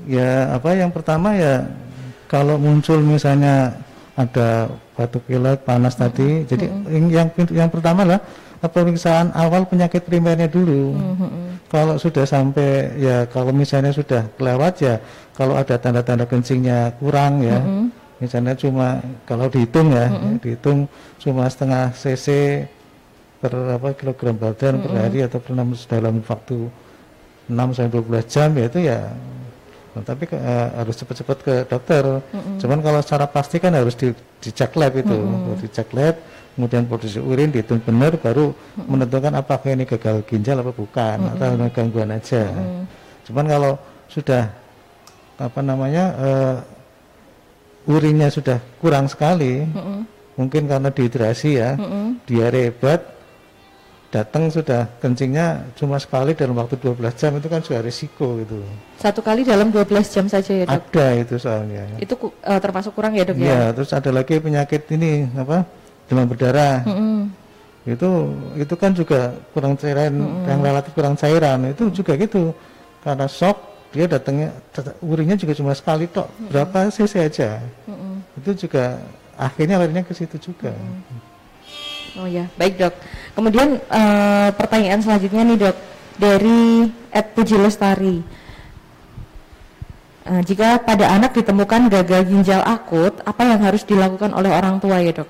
Ya 0.04 0.52
apa 0.52 0.76
yang 0.76 0.92
pertama 0.92 1.32
ya 1.36 1.64
kalau 2.28 2.60
muncul 2.60 3.00
misalnya 3.00 3.80
ada 4.16 4.72
batuk 4.96 5.28
pilek 5.28 5.68
panas 5.68 5.96
tadi, 6.00 6.48
jadi 6.48 6.72
mm 6.72 6.88
-hmm. 6.88 7.08
yang 7.12 7.28
yang 7.52 7.70
pertama 7.72 8.08
lah 8.08 8.20
pemeriksaan 8.64 9.36
awal 9.36 9.68
penyakit 9.68 10.08
primernya 10.08 10.48
dulu. 10.48 10.96
Mm 10.96 11.14
-hmm. 11.16 11.46
Kalau 11.68 11.96
sudah 12.00 12.24
sampai 12.24 12.96
ya 12.96 13.28
kalau 13.28 13.52
misalnya 13.52 13.92
sudah 13.92 14.24
kelewat 14.40 14.74
ya 14.80 14.96
kalau 15.36 15.60
ada 15.60 15.76
tanda-tanda 15.76 16.24
kencingnya 16.24 16.96
kurang 17.00 17.44
ya. 17.44 17.60
Mm 17.60 17.68
-hmm. 17.68 17.86
Misalnya 18.16 18.56
cuma 18.56 19.04
kalau 19.28 19.52
dihitung 19.52 19.92
ya, 19.92 20.08
mm 20.08 20.16
-hmm. 20.16 20.36
dihitung 20.40 20.80
cuma 21.20 21.52
setengah 21.52 21.92
cc 21.92 22.28
per 23.42 23.52
apa 23.52 23.94
kilogram 23.94 24.36
badan 24.36 24.74
mm 24.76 24.80
-hmm. 24.80 24.84
per 24.84 24.92
hari 24.96 25.20
atau 25.24 25.40
per 25.44 25.54
dalam 25.90 26.16
waktu 26.24 26.58
6 27.46 27.78
sampai 27.78 27.94
12 27.94 28.26
jam 28.34 28.50
ya 28.58 28.66
itu 28.66 28.80
ya 28.82 29.00
nah, 29.94 30.04
tapi 30.04 30.24
uh, 30.34 30.70
harus 30.82 30.96
cepat-cepat 31.00 31.38
ke 31.40 31.54
dokter. 31.70 32.04
Mm 32.04 32.20
-hmm. 32.36 32.58
Cuman 32.60 32.80
kalau 32.84 33.00
secara 33.00 33.26
pasti 33.32 33.64
kan 33.64 33.72
harus 33.72 33.96
di, 33.96 34.12
dicek 34.44 34.76
lab 34.76 34.92
itu, 34.92 35.16
mm 35.16 35.56
-hmm. 35.56 35.56
dicek 35.64 35.90
lab, 35.96 36.20
kemudian 36.58 36.84
produksi 36.84 37.24
urin 37.24 37.48
dihitung 37.48 37.80
benar 37.80 38.20
baru 38.20 38.52
mm 38.52 38.56
-hmm. 38.56 38.86
menentukan 38.92 39.34
apakah 39.40 39.72
ini 39.72 39.88
gagal 39.88 40.20
ginjal 40.28 40.60
apa 40.60 40.76
bukan 40.76 41.16
mm 41.16 41.26
-hmm. 41.32 41.34
atau 41.40 41.72
gangguan 41.72 42.12
aja. 42.12 42.44
Mm 42.44 42.60
-hmm. 42.60 42.84
Cuman 43.30 43.46
kalau 43.48 43.74
sudah 44.12 44.44
apa 45.36 45.60
namanya 45.64 46.06
uh, 46.16 46.56
urinnya 47.88 48.28
sudah 48.28 48.60
kurang 48.84 49.08
sekali, 49.08 49.64
mm 49.64 49.72
-hmm. 49.72 50.00
mungkin 50.36 50.64
karena 50.68 50.90
dehidrasi 50.92 51.52
ya, 51.56 51.80
mm 51.80 51.88
-hmm. 51.88 52.06
diare 52.28 52.62
hebat, 52.68 53.15
datang 54.16 54.48
sudah 54.48 54.88
kencingnya 55.04 55.68
cuma 55.76 56.00
sekali 56.00 56.32
dalam 56.32 56.56
waktu 56.56 56.80
12 56.80 57.20
jam 57.20 57.36
itu 57.36 57.48
kan 57.52 57.60
sudah 57.60 57.84
risiko 57.84 58.40
gitu. 58.40 58.64
Satu 58.96 59.20
kali 59.20 59.44
dalam 59.44 59.76
12 59.76 59.92
jam 60.08 60.26
saja 60.32 60.56
ya 60.56 60.64
dok? 60.64 60.72
Ada 60.88 61.08
itu 61.20 61.36
soalnya. 61.36 61.84
Itu 62.00 62.16
uh, 62.24 62.60
termasuk 62.64 62.96
kurang 62.96 63.20
ya 63.20 63.28
dok 63.28 63.36
ya? 63.36 63.44
Iya, 63.44 63.62
terus 63.76 63.92
ada 63.92 64.16
lagi 64.16 64.40
penyakit 64.40 64.88
ini 64.96 65.28
apa 65.36 65.68
demam 66.08 66.32
berdarah. 66.32 66.88
Mm 66.88 66.96
-hmm. 66.96 67.20
Itu 67.92 68.10
itu 68.56 68.76
kan 68.80 68.96
juga 68.96 69.36
kurang 69.52 69.76
cairan 69.76 70.16
mm 70.16 70.24
-hmm. 70.24 70.48
yang 70.48 70.60
relatif 70.64 70.92
kurang 70.96 71.20
cairan 71.20 71.60
itu 71.68 71.84
juga 71.92 72.16
gitu 72.16 72.56
karena 73.04 73.28
shock 73.28 73.58
dia 73.92 74.08
datangnya 74.08 74.56
urinnya 75.04 75.36
juga 75.36 75.54
cuma 75.60 75.76
sekali 75.76 76.08
tok 76.08 76.32
mm 76.32 76.36
-hmm. 76.40 76.50
berapa 76.56 76.78
cc 76.88 77.14
aja. 77.20 77.50
Mm 77.84 77.96
-hmm. 78.00 78.16
Itu 78.40 78.52
juga 78.64 78.96
akhirnya 79.36 79.76
larinya 79.76 80.08
ke 80.08 80.16
situ 80.16 80.40
juga. 80.40 80.72
Mm 80.72 81.04
-hmm. 81.04 81.35
Oh 82.16 82.28
ya, 82.28 82.48
baik 82.56 82.80
dok. 82.80 82.94
Kemudian 83.36 83.80
uh, 83.92 84.50
pertanyaan 84.56 85.04
selanjutnya 85.04 85.44
nih 85.44 85.58
dok 85.68 85.78
dari 86.16 86.88
Ed 87.12 87.28
Puji 87.36 87.60
Lestari. 87.60 88.24
Uh, 90.26 90.42
jika 90.42 90.80
pada 90.82 91.12
anak 91.12 91.36
ditemukan 91.36 91.92
gagal 91.92 92.26
ginjal 92.32 92.64
akut, 92.64 93.20
apa 93.28 93.42
yang 93.44 93.60
harus 93.62 93.84
dilakukan 93.84 94.32
oleh 94.32 94.50
orang 94.50 94.80
tua 94.80 95.04
ya 95.04 95.12
dok? 95.12 95.30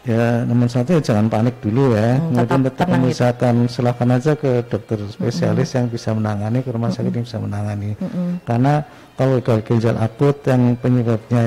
Ya 0.00 0.48
nomor 0.48 0.64
satu 0.72 0.96
ya 0.96 1.00
jangan 1.04 1.28
panik 1.28 1.60
dulu 1.60 1.92
ya. 1.92 2.16
Hmm, 2.16 2.32
Kemudian 2.32 2.60
tetap, 2.64 2.88
tetap 2.88 3.00
misalkan 3.04 3.54
gitu. 3.64 3.72
silahkan 3.80 4.08
aja 4.16 4.32
ke 4.32 4.50
dokter 4.64 4.98
spesialis 5.12 5.68
-hmm. 5.72 5.76
yang 5.76 5.86
bisa 5.92 6.10
menangani, 6.16 6.58
ke 6.64 6.70
rumah 6.72 6.88
sakit 6.88 7.04
-hmm. 7.12 7.16
yang 7.20 7.26
bisa 7.28 7.38
menangani. 7.40 7.90
-hmm. 8.00 8.28
Karena 8.48 8.72
kalau 9.16 9.36
gagal 9.44 9.60
ginjal 9.68 9.96
akut 10.00 10.36
yang 10.48 10.72
penyebabnya 10.80 11.42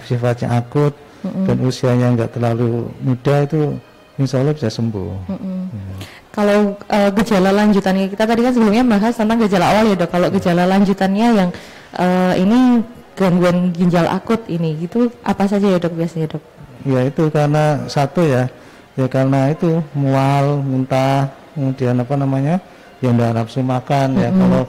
sifatnya 0.00 0.48
akut, 0.56 0.96
mm-hmm. 1.24 1.44
dan 1.46 1.56
usianya 1.64 2.06
nggak 2.14 2.30
terlalu 2.36 2.90
muda 3.02 3.34
itu 3.46 3.78
insya 4.18 4.42
Allah 4.42 4.54
bisa 4.54 4.68
sembuh. 4.68 5.10
Mm-hmm. 5.30 5.58
Ya. 5.70 5.96
Kalau 6.34 6.58
uh, 6.86 7.10
gejala 7.18 7.50
lanjutannya 7.50 8.06
kita 8.14 8.22
tadi 8.22 8.40
kan 8.46 8.52
sebelumnya 8.54 8.84
bahas 8.86 9.14
tentang 9.18 9.42
gejala 9.42 9.74
awal 9.74 9.90
ya 9.90 9.96
dok. 9.98 10.10
Kalau 10.10 10.28
gejala 10.30 10.62
lanjutannya 10.70 11.26
yang 11.34 11.50
uh, 11.98 12.34
ini 12.38 12.86
gangguan 13.18 13.74
ginjal 13.74 14.06
akut 14.06 14.46
ini 14.46 14.78
itu 14.78 15.10
apa 15.26 15.50
saja 15.50 15.66
ya 15.66 15.78
dok 15.82 15.98
biasanya 15.98 16.30
dok? 16.30 16.42
Ya 16.86 17.02
itu 17.10 17.26
karena 17.34 17.90
satu 17.90 18.22
ya, 18.22 18.46
ya 18.94 19.10
karena 19.10 19.50
itu 19.50 19.82
mual, 19.98 20.62
muntah, 20.62 21.26
kemudian 21.58 21.98
apa 21.98 22.14
namanya, 22.14 22.62
yang 23.02 23.18
tidak 23.18 23.34
nafsu 23.34 23.60
makan 23.66 24.14
mm-hmm. 24.14 24.22
ya. 24.22 24.30
Kalau 24.30 24.62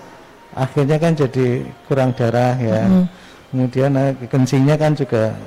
akhirnya 0.57 0.97
kan 0.97 1.12
jadi 1.13 1.47
kurang 1.85 2.09
darah 2.17 2.57
ya. 2.57 2.81
Mm-hmm. 2.89 3.05
Kemudian 3.49 3.91
uh, 3.93 4.09
kencingnya 4.25 4.75
kan 4.77 4.97
juga 4.97 5.38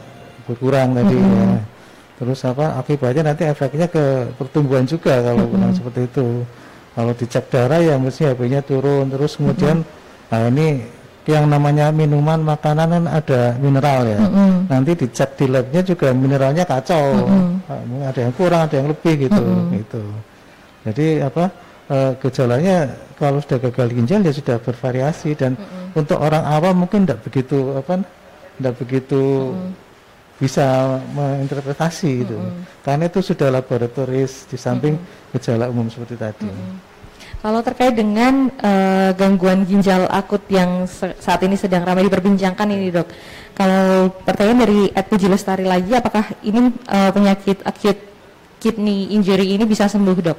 berkurang 0.46 0.94
tadi 0.94 1.16
mm 1.16 1.24
-hmm. 1.24 1.38
ya. 1.38 1.60
Terus 2.22 2.38
apa 2.46 2.78
akibatnya 2.78 3.34
nanti 3.34 3.42
efeknya 3.50 3.90
ke 3.90 4.30
pertumbuhan 4.38 4.86
juga 4.86 5.18
kalau 5.26 5.42
mm 5.48 5.58
-hmm. 5.58 5.74
seperti 5.74 6.00
itu. 6.06 6.26
Kalau 6.92 7.12
dicek 7.16 7.48
darah 7.48 7.80
ya 7.80 7.96
mesti 7.96 8.28
HB-nya 8.28 8.60
turun 8.62 9.08
terus 9.08 9.40
kemudian 9.40 9.80
mm 9.80 9.86
-hmm. 9.88 10.30
nah 10.30 10.42
ini 10.52 10.68
yang 11.22 11.46
namanya 11.46 11.94
minuman 11.94 12.42
makanan 12.42 12.88
kan 12.94 13.04
ada 13.10 13.40
mineral 13.58 14.06
ya. 14.06 14.20
Mm 14.22 14.30
-hmm. 14.30 14.52
Nanti 14.70 14.92
dicek 14.94 15.30
di 15.34 15.46
labnya 15.50 15.82
juga 15.82 16.14
mineralnya 16.14 16.62
kacau. 16.62 17.26
Mm 17.26 17.58
-hmm. 17.66 18.06
Ada 18.06 18.20
yang 18.28 18.34
kurang, 18.38 18.60
ada 18.70 18.74
yang 18.78 18.88
lebih 18.90 19.14
gitu 19.26 19.42
mm 19.42 19.54
-hmm. 19.58 19.78
gitu. 19.82 20.02
Jadi 20.82 21.06
apa 21.22 21.44
e, 21.86 21.96
gejalanya 22.22 22.76
kalau 23.18 23.38
sudah 23.38 23.58
gagal 23.70 23.88
ginjal 23.94 24.20
ya 24.22 24.32
sudah 24.34 24.56
bervariasi 24.58 25.30
dan 25.38 25.54
mm 25.54 25.62
-hmm. 25.62 26.00
untuk 26.02 26.18
orang 26.18 26.42
awam 26.42 26.86
mungkin 26.86 27.06
tidak 27.06 27.22
begitu 27.22 27.74
apa 27.78 28.02
tidak 28.58 28.74
begitu 28.78 29.22
mm 29.50 29.58
-hmm 29.58 29.90
bisa 30.42 30.98
menginterpretasi 31.14 32.10
gitu. 32.26 32.34
Karena 32.82 33.06
itu 33.06 33.22
sudah 33.22 33.46
laboratoris 33.54 34.50
di 34.50 34.58
samping 34.58 34.98
gejala 35.30 35.70
umum 35.70 35.86
seperti 35.86 36.18
tadi. 36.18 36.50
Kalau 37.38 37.62
terkait 37.62 37.94
dengan 37.94 38.50
eh, 38.58 39.10
gangguan 39.14 39.62
ginjal 39.62 40.10
akut 40.10 40.42
yang 40.50 40.86
saat 41.18 41.42
ini 41.46 41.54
sedang 41.54 41.86
ramai 41.86 42.06
diperbincangkan 42.06 42.66
ini 42.70 42.90
dok, 42.90 43.06
kalau 43.54 44.10
pertanyaan 44.26 44.62
dari 44.66 44.80
Ed 44.90 45.06
Puji 45.10 45.26
Lestari 45.30 45.66
lagi, 45.66 45.94
apakah 45.94 46.26
ini 46.42 46.74
eh, 46.90 47.10
penyakit 47.14 47.62
acute 47.62 48.02
kidney 48.62 49.14
injury 49.14 49.58
ini 49.58 49.66
bisa 49.66 49.90
sembuh 49.90 50.18
dok? 50.22 50.38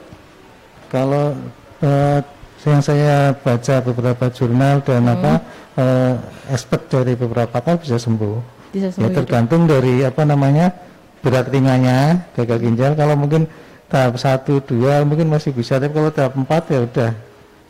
Kalau 0.91 1.35
eh, 1.83 2.19
yang 2.63 2.79
saya 2.79 3.35
baca 3.35 3.75
beberapa 3.83 4.31
jurnal 4.31 4.79
dan 4.87 5.03
apa 5.03 5.43
eh, 5.75 6.15
expert 6.55 6.87
dari 6.87 7.19
beberapa 7.19 7.51
pakar 7.51 7.83
bisa 7.83 7.99
sembuh. 7.99 8.62
Bisa 8.73 8.89
Ya 8.97 9.09
tergantung 9.13 9.69
dari 9.69 10.01
apa 10.01 10.25
namanya 10.25 10.73
berat 11.21 11.53
ringannya 11.53 12.25
gagal 12.33 12.57
ginjal. 12.57 12.91
Kalau 12.97 13.13
mungkin 13.13 13.45
tahap 13.85 14.17
satu 14.17 14.57
dua 14.65 15.05
mungkin 15.05 15.29
masih 15.29 15.53
bisa, 15.53 15.77
tapi 15.77 15.93
kalau 15.93 16.09
tahap 16.09 16.33
empat 16.33 16.73
ya 16.73 16.79
udah 16.81 17.11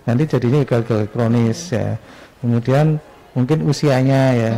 nanti 0.08 0.24
jadinya 0.24 0.64
gagal 0.64 1.12
kronis 1.12 1.76
ya. 1.76 2.00
Kemudian 2.40 3.04
mungkin 3.36 3.68
usianya 3.68 4.22
ya. 4.32 4.54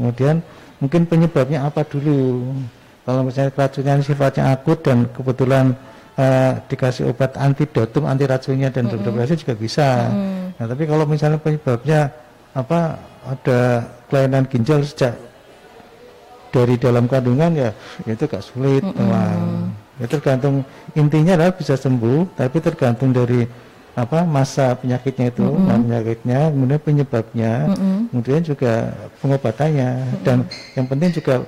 Kemudian 0.00 0.40
mungkin 0.80 1.04
penyebabnya 1.04 1.68
apa 1.68 1.84
dulu. 1.84 2.48
Kalau 3.04 3.20
misalnya 3.20 3.52
keracunan 3.52 4.00
sifatnya 4.00 4.56
akut 4.56 4.80
dan 4.80 5.04
kebetulan 5.12 5.76
eh, 6.16 6.52
dikasih 6.64 7.12
obat 7.12 7.36
antidotum 7.36 8.08
anti 8.08 8.24
racunnya 8.24 8.72
dan 8.72 8.88
berdepresi 8.88 9.36
juga 9.36 9.52
bisa. 9.52 10.08
Nah, 10.56 10.64
tapi 10.64 10.88
kalau 10.88 11.04
misalnya 11.04 11.36
penyebabnya 11.36 12.08
apa 12.56 12.96
ada 13.24 13.84
kelainan 14.08 14.48
ginjal 14.48 14.80
sejak 14.80 15.29
dari 16.50 16.74
dalam 16.76 17.06
kandungan 17.06 17.50
ya 17.54 17.70
itu 18.04 18.26
gak 18.26 18.42
sulit 18.44 18.82
memang. 18.82 19.70
Ya 20.00 20.06
tergantung 20.08 20.64
intinya 20.96 21.36
adalah 21.36 21.52
bisa 21.52 21.76
sembuh, 21.76 22.32
tapi 22.32 22.56
tergantung 22.64 23.12
dari 23.12 23.44
apa 23.92 24.24
masa 24.24 24.72
penyakitnya 24.72 25.28
itu, 25.28 25.44
nah, 25.44 25.76
penyakitnya, 25.76 26.40
kemudian 26.48 26.80
penyebabnya, 26.80 27.52
kemudian 28.08 28.40
juga 28.40 28.96
pengobatannya, 29.20 29.90
dan 30.24 30.48
yang 30.72 30.86
penting 30.88 31.10
juga 31.12 31.44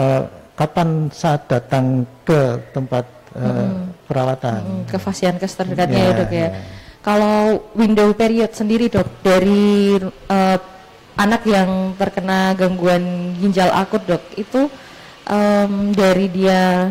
eh, 0.00 0.22
kapan 0.56 1.12
saat 1.12 1.44
datang 1.44 2.08
ke 2.24 2.56
tempat 2.72 3.04
eh, 3.36 3.68
perawatan. 4.08 4.60
Hmm, 4.64 4.84
ke 4.88 4.96
fasiankes 4.96 5.52
terdekatnya 5.60 6.00
ya, 6.00 6.08
Ya, 6.08 6.16
dok 6.16 6.30
ya. 6.32 6.40
ya. 6.40 6.48
Kalau 7.04 7.68
window 7.76 8.08
period 8.16 8.56
sendiri 8.56 8.88
dok 8.88 9.20
dari 9.20 10.00
eh, 10.08 10.58
anak 11.14 11.42
yang 11.44 11.70
terkena 11.94 12.52
gangguan 12.52 13.02
ginjal 13.38 13.70
akut 13.70 14.02
dok 14.02 14.22
itu 14.34 14.66
em, 15.24 15.72
dari 15.90 16.26
dia 16.26 16.90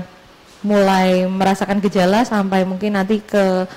mulai 0.63 1.27
merasakan 1.27 1.79
gejala 1.79 2.23
sampai 2.23 2.63
mungkin 2.63 2.95
nanti 2.95 3.19
ke 3.19 3.67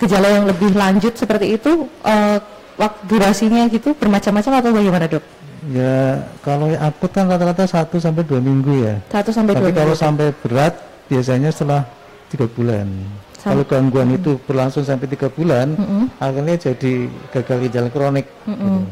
gejala 0.00 0.28
yang 0.32 0.48
lebih 0.48 0.72
lanjut 0.72 1.12
seperti 1.12 1.60
itu 1.60 1.84
eh, 2.00 2.40
waktu 2.80 3.02
durasinya 3.06 3.68
gitu 3.68 3.92
bermacam-macam 3.92 4.52
atau 4.56 4.70
bagaimana 4.72 5.04
dok? 5.04 5.24
Ya 5.68 6.24
kalau 6.40 6.72
akut 6.72 7.12
kan 7.12 7.28
rata-rata 7.28 7.68
1 7.68 7.92
sampai 7.92 8.24
dua 8.24 8.40
minggu 8.40 8.80
ya. 8.80 8.96
Satu 9.12 9.28
sampai 9.28 9.52
dua 9.52 9.68
Tapi 9.68 9.76
kalau 9.76 9.92
minggu. 9.92 10.00
sampai 10.00 10.26
berat 10.40 10.74
biasanya 11.04 11.52
setelah 11.52 11.84
tiga 12.32 12.48
bulan. 12.48 12.88
Sam- 13.36 13.52
Kalau 13.52 13.64
gangguan 13.68 14.08
itu 14.10 14.40
berlangsung 14.48 14.84
sampai 14.84 15.04
tiga 15.08 15.28
bulan, 15.28 15.76
akhirnya 16.16 16.56
jadi 16.56 16.92
gagal 17.28 17.56
ginjal 17.68 17.86
kronik. 17.92 18.24
Mm-mm. 18.48 18.88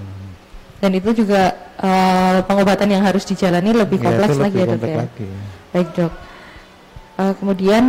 Dan 0.79 0.91
itu 0.95 1.11
juga 1.11 1.51
eh, 1.79 2.39
pengobatan 2.47 2.87
yang 2.87 3.03
harus 3.03 3.27
dijalani 3.27 3.75
lebih 3.75 3.99
Ya, 3.99 4.05
kompleks 4.11 4.35
itu 4.35 4.43
lagi 4.43 4.59
lebih 4.63 4.71
ya 4.71 4.79
dok 4.79 4.87
ya. 4.87 4.99
lagi. 5.03 5.27
Baik 5.75 5.89
dok. 5.95 6.13
Eh, 7.19 7.33
kemudian 7.43 7.85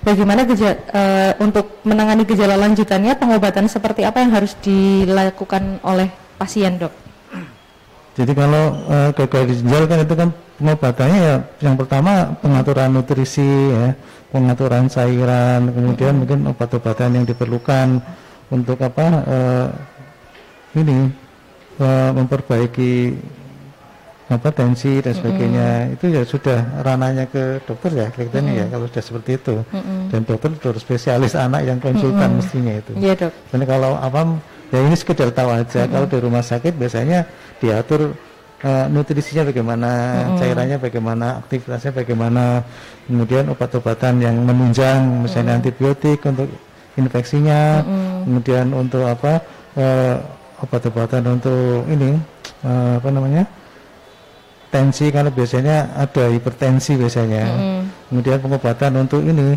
bagaimana 0.00 0.40
geja- 0.48 0.80
eh, 0.80 1.32
untuk 1.38 1.82
menangani 1.84 2.24
gejala 2.24 2.56
lanjutannya 2.56 3.12
pengobatan 3.16 3.68
seperti 3.68 4.00
apa 4.02 4.24
yang 4.24 4.32
harus 4.32 4.56
dilakukan 4.64 5.76
oleh 5.84 6.08
pasien 6.36 6.80
dok? 6.80 6.92
Jadi 8.16 8.32
kalau 8.32 8.64
eh, 8.88 9.10
gagal 9.12 9.42
ginjal 9.52 9.84
kan 9.84 9.98
itu 10.00 10.14
kan 10.16 10.28
pengobatannya 10.56 11.18
ya 11.20 11.36
yang 11.60 11.76
pertama 11.76 12.32
pengaturan 12.40 12.96
nutrisi 12.96 13.44
ya, 13.44 13.92
pengaturan 14.32 14.88
cairan, 14.88 15.68
kemudian 15.68 16.16
mungkin 16.16 16.48
obat-obatan 16.48 17.12
yang 17.12 17.24
diperlukan 17.28 18.00
untuk 18.48 18.80
apa 18.80 19.06
eh, 19.28 19.66
ini 20.80 21.12
eh, 21.80 22.10
memperbaiki 22.12 22.94
apa 24.26 24.50
tensi 24.50 24.98
dan 24.98 25.14
sebagainya. 25.14 25.68
Itu 25.94 26.10
ya 26.10 26.26
sudah 26.26 26.82
ranahnya 26.82 27.30
ke 27.30 27.62
dokter 27.62 27.94
ya 27.94 28.06
kelihatannya 28.10 28.52
ya 28.58 28.66
kalau 28.66 28.90
sudah 28.90 29.04
seperti 29.04 29.30
itu. 29.38 29.54
Dan 30.10 30.26
dokter 30.26 30.50
dokter 30.50 30.74
spesialis 30.82 31.38
anak 31.38 31.62
yang 31.62 31.78
konsultan 31.78 32.42
mestinya 32.42 32.74
itu. 32.74 32.92
Iya 32.98 33.14
dok. 33.14 33.32
Dan 33.54 33.60
kalau 33.70 33.94
apa 33.94 34.26
ya 34.74 34.82
ini 34.82 34.96
sekedar 34.98 35.30
tahu 35.30 35.50
aja. 35.54 35.86
Kalau 35.86 36.06
di 36.10 36.18
rumah 36.18 36.42
sakit 36.42 36.74
biasanya 36.74 37.22
diatur 37.62 38.18
eh, 38.66 38.86
nutrisinya 38.90 39.46
bagaimana, 39.46 39.90
cairannya 40.42 40.78
bagaimana, 40.82 41.26
aktivitasnya 41.46 41.92
bagaimana, 41.94 42.66
kemudian 43.06 43.46
obat-obatan 43.46 44.18
yang 44.18 44.36
menunjang 44.42 45.22
misalnya 45.22 45.62
antibiotik 45.62 46.18
untuk 46.26 46.50
infeksinya, 46.98 47.86
kemudian 48.26 48.74
untuk 48.74 49.06
apa 49.06 49.38
eh, 49.78 50.16
obat-obatan 50.62 51.22
untuk 51.26 51.84
ini 51.90 52.16
eh, 52.64 52.92
apa 52.98 53.08
namanya 53.12 53.44
tensi. 54.72 55.08
Karena 55.08 55.30
biasanya 55.32 55.96
ada 55.96 56.24
hipertensi 56.28 56.96
biasanya, 56.96 57.44
kemudian 58.08 58.38
pengobatan 58.40 58.92
untuk 59.00 59.22
ini 59.24 59.56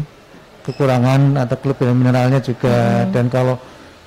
kekurangan 0.64 1.40
atau 1.40 1.56
kelebihan 1.60 1.96
mineralnya 1.98 2.40
juga. 2.44 3.08
Dan 3.10 3.28
kalau 3.28 3.56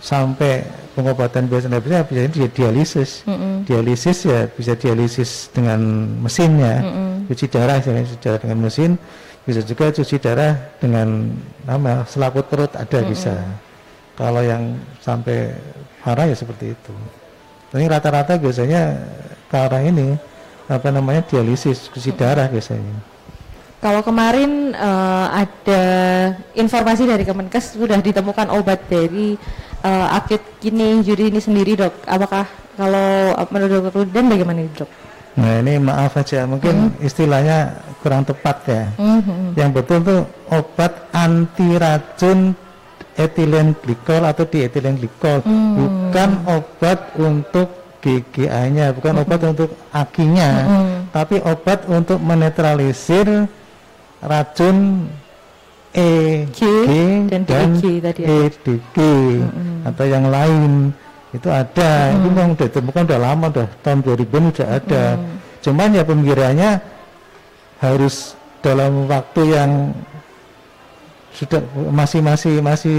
sampai 0.02 0.62
pengobatan 0.92 1.48
biasanya 1.48 1.78
bisa 1.80 2.04
bisa 2.04 2.28
dia 2.28 2.48
dialisis 2.52 3.24
dialisis 3.64 4.18
ya 4.28 4.44
bisa 4.50 4.76
dialisis 4.76 5.48
dengan 5.54 5.80
mesin 6.20 6.58
ya 6.60 6.84
cuci 7.32 7.46
darah 7.48 7.80
misalnya 7.80 8.04
cuci 8.04 8.20
darah 8.20 8.40
dengan 8.42 8.58
mesin. 8.68 8.92
Bisa 9.42 9.58
juga 9.66 9.90
cuci 9.90 10.22
darah 10.22 10.54
dengan 10.78 11.34
nama 11.66 12.06
selaput 12.06 12.46
perut 12.46 12.70
ada 12.78 12.98
bisa. 13.02 13.34
Kalau 14.14 14.38
yang 14.38 14.78
sampai 15.02 15.50
parah 16.02 16.26
ya 16.26 16.36
seperti 16.36 16.74
itu 16.74 16.94
tapi 17.72 17.88
rata-rata 17.88 18.36
biasanya 18.36 19.00
ke 19.48 19.56
arah 19.56 19.80
ini 19.80 20.18
apa 20.68 20.88
namanya 20.92 21.24
dialisis 21.24 21.88
cuci 21.90 22.12
darah 22.14 22.46
biasanya 22.50 23.10
Kalau 23.82 23.98
kemarin 23.98 24.70
eh, 24.78 25.26
ada 25.42 25.84
informasi 26.54 27.02
dari 27.02 27.26
Kemenkes 27.26 27.74
sudah 27.74 27.98
ditemukan 27.98 28.54
obat 28.54 28.86
dari 28.86 29.34
eh, 29.82 30.06
acute 30.14 30.62
kidney 30.62 31.02
injury 31.02 31.34
ini 31.34 31.42
sendiri 31.42 31.74
dok. 31.74 31.90
Apakah 32.06 32.46
kalau 32.78 33.34
eh, 33.34 33.46
menurut 33.50 33.90
Dr. 33.90 34.06
Rudan 34.06 34.30
bagaimana 34.30 34.62
ini, 34.62 34.70
dok? 34.70 34.86
Nah 35.34 35.58
ini 35.66 35.82
maaf 35.82 36.14
aja, 36.14 36.46
mungkin 36.46 36.94
istilahnya 37.02 37.74
kurang 38.06 38.22
tepat 38.22 38.56
ya. 38.70 38.84
Mhm. 39.02 39.58
Yang 39.58 39.70
betul 39.74 39.98
tuh 40.06 40.20
obat 40.54 40.92
anti 41.10 41.68
racun 41.74 42.54
etilen 43.18 43.76
glikol 43.80 44.22
atau 44.24 44.44
dietilen 44.48 44.96
glikol, 44.96 45.44
bukan 45.44 46.30
obat 46.48 47.12
untuk 47.20 47.68
GGA-nya, 48.02 48.90
bukan 48.96 49.22
obat 49.22 49.40
untuk 49.46 49.70
akinya, 49.94 50.50
tapi 51.14 51.38
obat 51.44 51.86
untuk 51.86 52.18
menetralisir 52.18 53.46
racun 54.22 55.06
E, 55.92 56.48
G 56.56 56.60
dan 57.28 57.44
dan 57.44 57.76
DEG 57.76 58.00
tadi 58.00 58.24
ya. 58.24 58.48
EDG 58.48 58.96
atau 59.84 60.04
yang 60.08 60.24
lain. 60.32 60.88
Itu 61.36 61.52
ada. 61.52 62.16
Itu 62.16 62.32
memang 62.32 62.56
udah 62.56 62.64
ditemukan 62.64 63.02
udah 63.12 63.20
lama 63.20 63.46
udah 63.52 63.68
tahun 63.84 64.00
2000 64.00 64.24
udah 64.56 64.68
ada. 64.72 65.04
Cuman 65.60 65.92
ya 65.92 66.00
pemikirannya 66.08 66.80
harus 67.84 68.40
dalam 68.64 69.04
waktu 69.04 69.52
yang 69.52 69.92
sudah 71.32 71.60
masih 71.90 72.20
masih 72.20 72.54
masih 72.60 72.98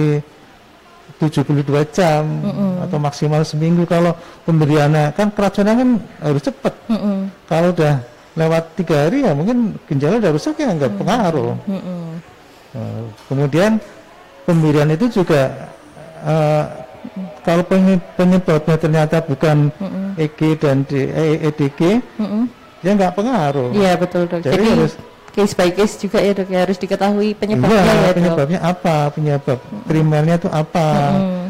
72 1.20 1.64
jam 1.94 2.24
atau 2.82 2.98
maksimal 2.98 3.44
seminggu 3.44 3.86
kalau 3.86 4.12
pemberiannya 4.44 5.14
kan 5.14 5.32
keracunan 5.32 5.76
kan 5.76 5.90
harus 6.20 6.42
cepat 6.42 6.74
Mm-mm. 6.90 7.30
kalau 7.46 7.72
udah 7.72 8.02
lewat 8.34 8.64
tiga 8.76 9.08
hari 9.08 9.24
ya 9.24 9.32
mungkin 9.32 9.78
ginjalnya 9.86 10.20
udah 10.20 10.32
rusak 10.34 10.58
ya 10.58 10.74
nggak 10.74 10.94
pengaruh 10.98 11.54
Mm-mm. 11.64 12.02
Nah, 12.74 13.06
kemudian 13.30 13.78
pemberian 14.44 14.90
itu 14.90 15.06
juga 15.14 15.70
eh, 16.26 16.64
kalau 17.46 17.62
penye- 17.64 18.02
penyebabnya 18.18 18.76
ternyata 18.76 19.22
bukan 19.22 19.70
EG 20.18 20.58
dan 20.58 20.82
D, 20.84 21.06
eh, 21.06 21.48
EDG 21.48 22.02
Mm-mm. 22.18 22.50
ya 22.82 22.92
nggak 22.92 23.14
pengaruh 23.14 23.70
Iya 23.72 23.94
betul 23.96 24.26
dok. 24.26 24.42
Jadi 24.42 24.56
Jadi, 24.58 24.66
harus- 24.74 24.98
case 25.34 25.52
by 25.52 25.70
case 25.70 25.98
juga 25.98 26.22
ya 26.22 26.32
dok 26.32 26.48
ya 26.48 26.60
harus 26.62 26.78
diketahui 26.78 27.34
penyebabnya 27.34 27.82
Iya, 27.82 27.90
ya 27.90 28.06
dok. 28.06 28.16
penyebabnya 28.16 28.60
apa 28.62 28.96
penyebab 29.10 29.58
primernya 29.84 30.36
itu 30.38 30.48
apa 30.48 30.88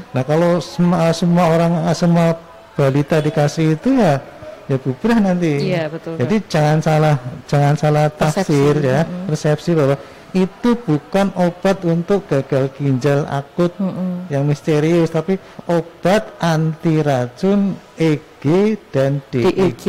nah 0.09 0.23
kalau 0.23 0.57
semua 0.57 1.11
semua 1.11 1.45
orang 1.49 1.71
semua 1.91 2.39
balita 2.73 3.19
dikasih 3.19 3.75
itu 3.75 3.93
ya 3.93 4.23
ya 4.63 4.79
bubrah 4.79 5.19
nanti. 5.19 5.75
Iya, 5.75 5.91
betul, 5.91 6.15
Jadi 6.15 6.35
jangan 6.47 6.79
salah 6.79 7.15
jangan 7.45 7.75
salah 7.75 8.07
tafsir 8.07 8.71
Persepsi, 8.71 8.87
ya, 8.87 9.03
mm-mm. 9.03 9.25
persepsi 9.27 9.71
bahwa 9.75 9.95
itu 10.33 10.69
bukan 10.79 11.27
obat 11.35 11.77
untuk 11.83 12.23
gagal 12.25 12.71
ginjal 12.73 13.27
akut 13.27 13.75
Mm-mm. 13.75 14.31
yang 14.31 14.47
misterius, 14.47 15.11
tapi 15.11 15.35
obat 15.67 16.31
anti 16.39 17.03
racun 17.03 17.75
EG 17.99 18.41
dan 18.89 19.19
DEG. 19.27 19.51
DEG. 19.51 19.85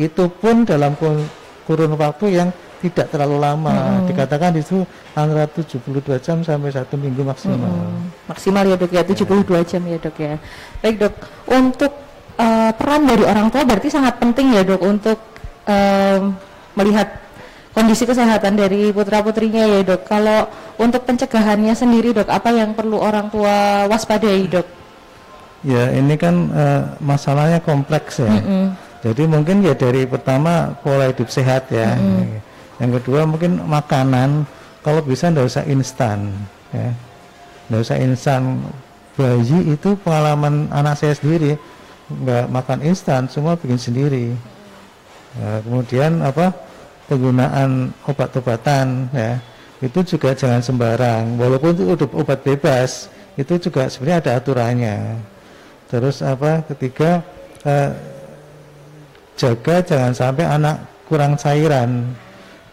Itu 0.00 0.32
pun 0.32 0.64
dalam 0.64 0.96
kur- 0.96 1.28
kurun 1.68 1.92
waktu 1.94 2.32
yang 2.32 2.48
tidak 2.84 3.08
terlalu 3.08 3.40
lama. 3.40 4.04
Dikatakan 4.04 4.52
itu 4.60 4.84
antara 5.16 5.48
72 5.48 6.20
jam 6.20 6.44
sampai 6.44 6.68
satu 6.68 7.00
minggu 7.00 7.24
maksimal. 7.24 7.64
Hmm, 7.64 8.12
maksimal 8.28 8.64
ya 8.68 8.76
dok 8.76 8.92
ya 8.92 9.02
72 9.02 9.64
jam 9.64 9.82
ya 9.88 9.98
dok 10.00 10.16
ya 10.20 10.34
baik 10.84 10.96
dok 11.00 11.14
untuk 11.48 11.92
eh, 12.36 12.70
peran 12.76 13.02
dari 13.08 13.24
orang 13.24 13.48
tua 13.48 13.62
berarti 13.64 13.88
sangat 13.88 14.20
penting 14.20 14.52
ya 14.52 14.62
dok 14.64 14.80
untuk 14.84 15.18
em, 15.64 16.36
melihat 16.76 17.08
kondisi 17.74 18.04
kesehatan 18.06 18.54
dari 18.54 18.94
putra 18.94 19.24
putrinya 19.24 19.64
ya 19.66 19.80
dok 19.82 20.06
kalau 20.06 20.46
untuk 20.78 21.02
pencegahannya 21.08 21.74
sendiri 21.74 22.12
dok 22.12 22.28
apa 22.28 22.50
yang 22.52 22.72
perlu 22.72 23.00
orang 23.00 23.28
tua 23.32 23.88
waspadai 23.88 24.46
dok 24.48 24.66
Ya 25.64 25.88
ini 25.96 26.20
kan 26.20 26.52
eh, 26.52 26.82
masalahnya 27.00 27.56
kompleks 27.64 28.20
ya. 28.20 28.28
Mm-mm. 28.28 28.76
Jadi 29.00 29.24
mungkin 29.24 29.64
ya 29.64 29.72
dari 29.72 30.04
pertama 30.04 30.76
pola 30.84 31.08
hidup 31.08 31.28
sehat 31.32 31.72
ya. 31.72 31.96
Yang 32.82 33.02
kedua 33.02 33.26
mungkin 33.28 33.62
makanan 33.62 34.48
kalau 34.82 35.00
bisa 35.00 35.30
nggak 35.30 35.46
usah 35.46 35.64
instan 35.70 36.32
ya. 36.74 36.90
Nggak 37.70 37.80
usah 37.80 37.96
instan. 38.02 38.40
Bayi 39.14 39.78
itu 39.78 39.94
pengalaman 40.02 40.66
anak 40.74 40.98
saya 40.98 41.14
sendiri 41.14 41.54
nggak 42.10 42.50
makan 42.50 42.82
instan, 42.82 43.30
semua 43.30 43.54
bikin 43.54 43.78
sendiri. 43.78 44.34
Nah, 45.38 45.58
kemudian 45.62 46.18
apa 46.18 46.50
penggunaan 47.06 47.94
obat-obatan 48.06 49.08
ya 49.14 49.38
itu 49.82 50.16
juga 50.16 50.34
jangan 50.34 50.58
sembarang. 50.58 51.38
Walaupun 51.38 51.78
itu 51.78 52.06
obat 52.10 52.40
bebas 52.42 53.06
itu 53.38 53.54
juga 53.58 53.86
sebenarnya 53.90 54.18
ada 54.18 54.32
aturannya. 54.42 54.98
Terus 55.90 56.22
apa 56.26 56.64
ketiga 56.74 57.22
eh, 57.62 57.90
jaga 59.38 59.76
jangan 59.82 60.12
sampai 60.14 60.44
anak 60.46 60.76
kurang 61.06 61.36
cairan 61.36 62.14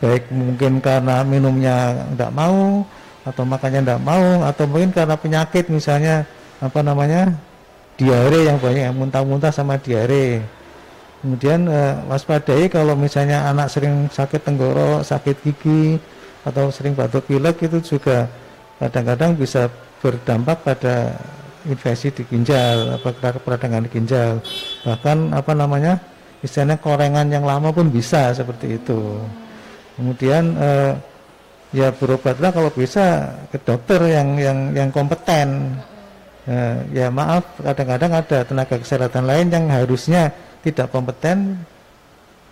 baik 0.01 0.33
mungkin 0.33 0.81
karena 0.81 1.21
minumnya 1.21 1.93
tidak 2.11 2.33
mau 2.33 2.81
atau 3.21 3.43
makannya 3.45 3.85
tidak 3.85 4.01
mau 4.01 4.25
atau 4.49 4.65
mungkin 4.65 4.89
karena 4.89 5.13
penyakit 5.13 5.69
misalnya 5.69 6.25
apa 6.57 6.81
namanya 6.81 7.37
diare 8.01 8.49
yang 8.49 8.57
banyak 8.57 8.89
muntah-muntah 8.97 9.53
sama 9.53 9.77
diare. 9.77 10.41
Kemudian 11.21 11.69
eh, 11.69 11.93
waspadai 12.09 12.65
kalau 12.65 12.97
misalnya 12.97 13.45
anak 13.45 13.69
sering 13.69 14.09
sakit 14.09 14.41
tenggorok 14.41 15.05
sakit 15.05 15.37
gigi 15.45 16.01
atau 16.41 16.73
sering 16.73 16.97
batuk 16.97 17.29
pilek 17.29 17.61
itu 17.61 17.77
juga 17.77 18.25
kadang-kadang 18.81 19.37
bisa 19.37 19.69
berdampak 20.01 20.65
pada 20.65 21.13
infeksi 21.69 22.09
di 22.09 22.25
ginjal 22.25 22.97
apa 22.97 23.37
peradangan 23.37 23.85
di 23.85 23.93
ginjal. 23.93 24.41
Bahkan 24.81 25.37
apa 25.37 25.53
namanya 25.53 26.01
istilahnya 26.41 26.81
korengan 26.81 27.29
yang 27.29 27.45
lama 27.45 27.69
pun 27.69 27.93
bisa 27.93 28.33
seperti 28.33 28.81
itu 28.81 29.21
kemudian 29.95 30.43
eh, 30.57 30.93
ya 31.71 31.91
berobatlah 31.95 32.51
kalau 32.51 32.71
bisa 32.71 33.31
ke 33.51 33.57
dokter 33.63 33.99
yang 34.11 34.35
yang 34.37 34.59
yang 34.75 34.89
kompeten. 34.91 35.75
Eh, 36.49 37.05
ya 37.05 37.07
maaf 37.13 37.45
kadang-kadang 37.61 38.11
ada 38.17 38.37
tenaga 38.41 38.75
kesehatan 38.81 39.29
lain 39.29 39.47
yang 39.53 39.69
harusnya 39.69 40.33
tidak 40.65 40.89
kompeten 40.89 41.59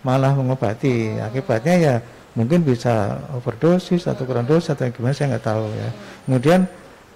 malah 0.06 0.32
mengobati. 0.32 1.18
Akibatnya 1.20 1.74
ya 1.76 1.94
mungkin 2.38 2.62
bisa 2.62 3.18
overdosis 3.34 4.06
atau 4.06 4.22
kurang 4.22 4.46
dosis 4.46 4.72
atau 4.72 4.86
gimana 4.88 5.12
saya 5.12 5.36
nggak 5.36 5.44
tahu 5.44 5.64
ya. 5.74 5.90
Kemudian 6.24 6.60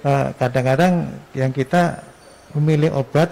eh, 0.04 0.26
kadang-kadang 0.37 0.92
yang 1.32 1.50
kita 1.54 2.02
memilih 2.54 2.94
obat 2.94 3.30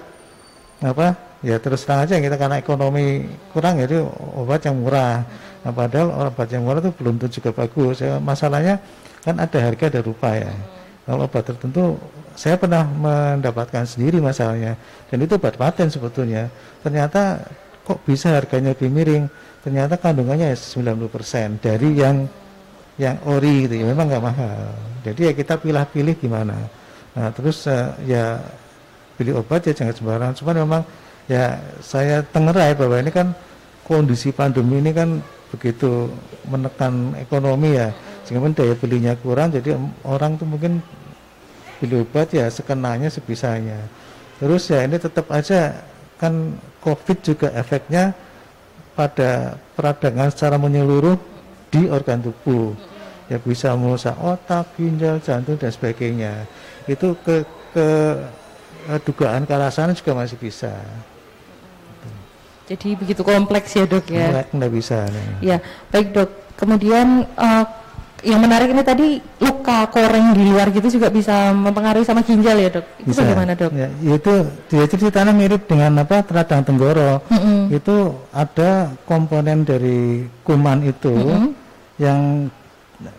apa 0.82 1.14
ya 1.46 1.58
terus 1.62 1.86
terang 1.86 2.02
aja 2.02 2.18
kita 2.18 2.34
karena 2.34 2.58
ekonomi 2.58 3.26
kurang 3.54 3.78
jadi 3.78 4.02
obat 4.34 4.66
yang 4.66 4.82
murah 4.82 5.22
nah, 5.62 5.72
padahal 5.72 6.08
obat 6.30 6.48
yang 6.50 6.62
murah 6.66 6.82
itu 6.82 6.92
belum 6.94 7.18
tentu 7.22 7.40
juga 7.40 7.50
bagus. 7.54 8.02
Ya, 8.02 8.18
masalahnya 8.18 8.82
kan 9.22 9.38
ada 9.38 9.58
harga 9.58 9.84
ada 9.88 10.00
rupa 10.02 10.34
ya. 10.34 10.52
Kalau 11.02 11.26
obat 11.26 11.42
tertentu 11.42 11.98
saya 12.32 12.56
pernah 12.56 12.86
mendapatkan 12.86 13.84
sendiri 13.84 14.18
masalahnya. 14.22 14.78
Dan 15.10 15.18
itu 15.24 15.36
obat 15.36 15.58
paten 15.58 15.88
sebetulnya. 15.92 16.48
Ternyata 16.80 17.42
kok 17.82 18.00
bisa 18.06 18.38
harganya 18.38 18.72
lebih 18.72 18.88
miring? 18.88 19.24
Ternyata 19.62 19.98
kandungannya 19.98 20.54
ya 20.54 20.58
90% 20.58 21.62
dari 21.62 21.88
yang 21.98 22.26
yang 22.98 23.16
ori 23.26 23.66
gitu 23.68 23.82
ya. 23.82 23.84
Memang 23.92 24.06
nggak 24.10 24.24
mahal. 24.24 24.60
Jadi 25.02 25.20
ya 25.30 25.32
kita 25.34 25.58
pilih-pilih 25.58 26.14
gimana. 26.18 26.56
Nah 27.12 27.28
terus 27.34 27.66
eh, 27.68 27.88
ya 28.08 28.40
pilih 29.18 29.42
obat 29.42 29.66
ya 29.68 29.72
jangan 29.74 29.94
sembarangan. 29.94 30.34
Cuman 30.38 30.56
memang 30.62 30.82
ya 31.30 31.58
saya 31.82 32.24
tengerai 32.26 32.74
bahwa 32.74 32.96
ini 32.98 33.10
kan 33.10 33.30
kondisi 33.86 34.30
pandemi 34.30 34.78
ini 34.78 34.90
kan 34.94 35.18
begitu 35.52 36.08
menekan 36.48 37.14
ekonomi 37.18 37.76
ya. 37.76 37.90
Sehingga 38.22 38.54
daya 38.54 38.74
belinya 38.78 39.12
kurang 39.18 39.50
jadi 39.50 39.74
orang 40.06 40.38
tuh 40.38 40.46
mungkin 40.46 40.78
beli 41.82 42.06
obat 42.06 42.30
ya 42.30 42.46
sekenanya 42.46 43.10
sebisanya. 43.10 43.78
Terus 44.38 44.70
ya 44.70 44.86
ini 44.86 44.96
tetap 44.96 45.26
aja 45.34 45.74
kan 46.16 46.54
covid 46.78 47.18
juga 47.22 47.50
efeknya 47.58 48.14
pada 48.94 49.58
peradangan 49.74 50.30
secara 50.30 50.56
menyeluruh 50.56 51.18
di 51.74 51.90
organ 51.90 52.22
tubuh. 52.22 52.74
Ya 53.26 53.42
bisa 53.42 53.74
merusak 53.74 54.14
otak 54.22 54.78
ginjal 54.78 55.18
jantung 55.18 55.58
dan 55.58 55.74
sebagainya. 55.74 56.46
Itu 56.86 57.18
ke 57.26 57.42
ke 57.72 57.86
eh, 58.92 59.00
dugaan 59.02 59.48
sana 59.72 59.96
juga 59.96 60.12
masih 60.14 60.38
bisa 60.38 60.70
jadi 62.72 62.88
begitu 62.96 63.20
kompleks 63.20 63.76
ya 63.76 63.84
dok 63.84 64.08
ya 64.08 64.32
nggak 64.32 64.46
nggak 64.56 64.72
bisa 64.72 65.04
nih. 65.12 65.24
Ya, 65.44 65.56
baik 65.92 66.16
dok. 66.16 66.30
Kemudian 66.56 67.28
eh, 67.28 67.64
yang 68.22 68.38
menarik 68.40 68.70
ini 68.70 68.82
tadi 68.86 69.06
luka 69.42 69.90
koreng 69.90 70.32
di 70.32 70.46
luar 70.46 70.70
gitu 70.70 70.88
juga 70.88 71.10
bisa 71.10 71.52
mempengaruhi 71.52 72.06
sama 72.06 72.24
ginjal 72.24 72.56
ya 72.56 72.70
dok. 72.72 72.86
Itu 73.02 73.12
bisa 73.12 73.20
bagaimana 73.28 73.52
dok? 73.52 73.70
ya, 73.76 73.88
itu 74.00 74.34
dia 74.72 74.84
ceritanya 74.88 75.32
mirip 75.36 75.68
dengan 75.68 76.00
apa 76.00 76.24
radang 76.24 76.62
tenggorok 76.64 77.20
Mm-mm. 77.28 77.68
itu 77.74 77.96
ada 78.32 78.88
komponen 79.04 79.68
dari 79.68 80.24
kuman 80.46 80.80
itu 80.86 81.12
Mm-mm. 81.12 81.50
yang 82.00 82.48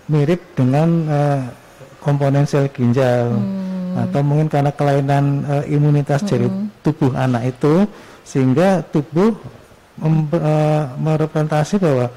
mirip 0.09 0.39
dengan 0.55 0.89
eh, 1.11 1.41
komponen 2.01 2.49
sel 2.49 2.67
ginjal 2.73 3.37
Hmm. 3.93 4.09
atau 4.09 4.25
mungkin 4.25 4.49
karena 4.49 4.73
kelainan 4.73 5.45
eh, 5.45 5.77
imunitas 5.77 6.25
dari 6.25 6.49
tubuh 6.81 7.13
anak 7.13 7.54
itu 7.54 7.85
sehingga 8.24 8.82
tubuh 8.88 9.36
mem- 10.00 10.32
eh, 10.32 10.84
merepresentasi 10.98 11.76
bahwa 11.78 12.08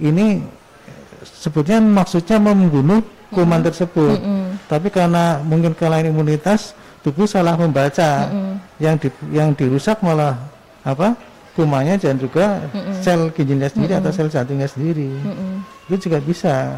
ini 0.00 0.42
sebetulnya 1.22 1.80
maksudnya 1.80 2.40
membunuh 2.42 3.04
kuman 3.32 3.64
tersebut. 3.64 4.20
Mm-mm. 4.20 4.60
tapi 4.68 4.92
karena 4.92 5.40
mungkin 5.40 5.72
kelainan 5.72 6.12
imunitas 6.12 6.76
tubuh 7.00 7.24
salah 7.24 7.56
membaca. 7.56 8.28
Mm-mm. 8.28 8.54
yang 8.82 8.96
di, 8.98 9.08
yang 9.30 9.48
dirusak 9.54 10.02
malah 10.02 10.36
apa? 10.82 11.14
Kumannya 11.52 12.00
dan 12.00 12.16
juga 12.16 12.64
sel 13.04 13.28
ginjalnya 13.36 13.68
sendiri 13.68 13.92
atau 14.00 14.10
sel 14.10 14.28
jantungnya 14.32 14.68
sendiri. 14.68 15.08
Mm-mm. 15.08 15.64
itu 15.88 16.08
juga 16.08 16.18
bisa. 16.20 16.76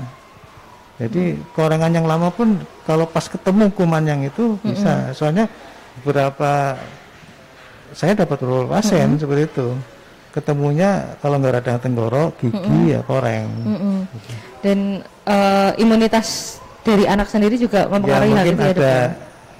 Jadi 0.95 1.35
korengan 1.59 1.91
yang 1.91 2.07
lama 2.07 2.31
pun 2.31 2.55
kalau 2.87 3.03
pas 3.11 3.27
ketemu 3.27 3.66
kuman 3.75 4.07
yang 4.07 4.22
itu 4.22 4.55
bisa. 4.62 5.11
Soalnya 5.11 5.51
beberapa 6.03 6.79
saya 7.95 8.12
dapat 8.18 8.42
beberapa 8.42 8.78
pasien 8.78 9.14
seperti 9.16 9.47
itu. 9.47 9.68
Ketemunya 10.34 11.14
kalau 11.22 11.38
nggak 11.38 11.62
radang 11.62 11.78
tenggorok 11.78 12.34
gigi 12.42 12.90
ya 12.90 13.01
koreng. 13.07 13.47
Mm-mm. 13.47 13.97
Dan 14.59 14.78
eh, 15.30 15.70
imunitas 15.78 16.59
dari 16.82 17.07
anak 17.07 17.30
sendiri 17.30 17.55
juga 17.55 17.86
ya 17.86 17.90
mempengaruhi 17.90 18.34
hal 18.34 18.45
mungkin 18.45 18.55
itu 18.59 18.61
ya 18.61 18.74
dok. 18.74 18.82
ada 18.82 18.90
ya? 18.90 19.07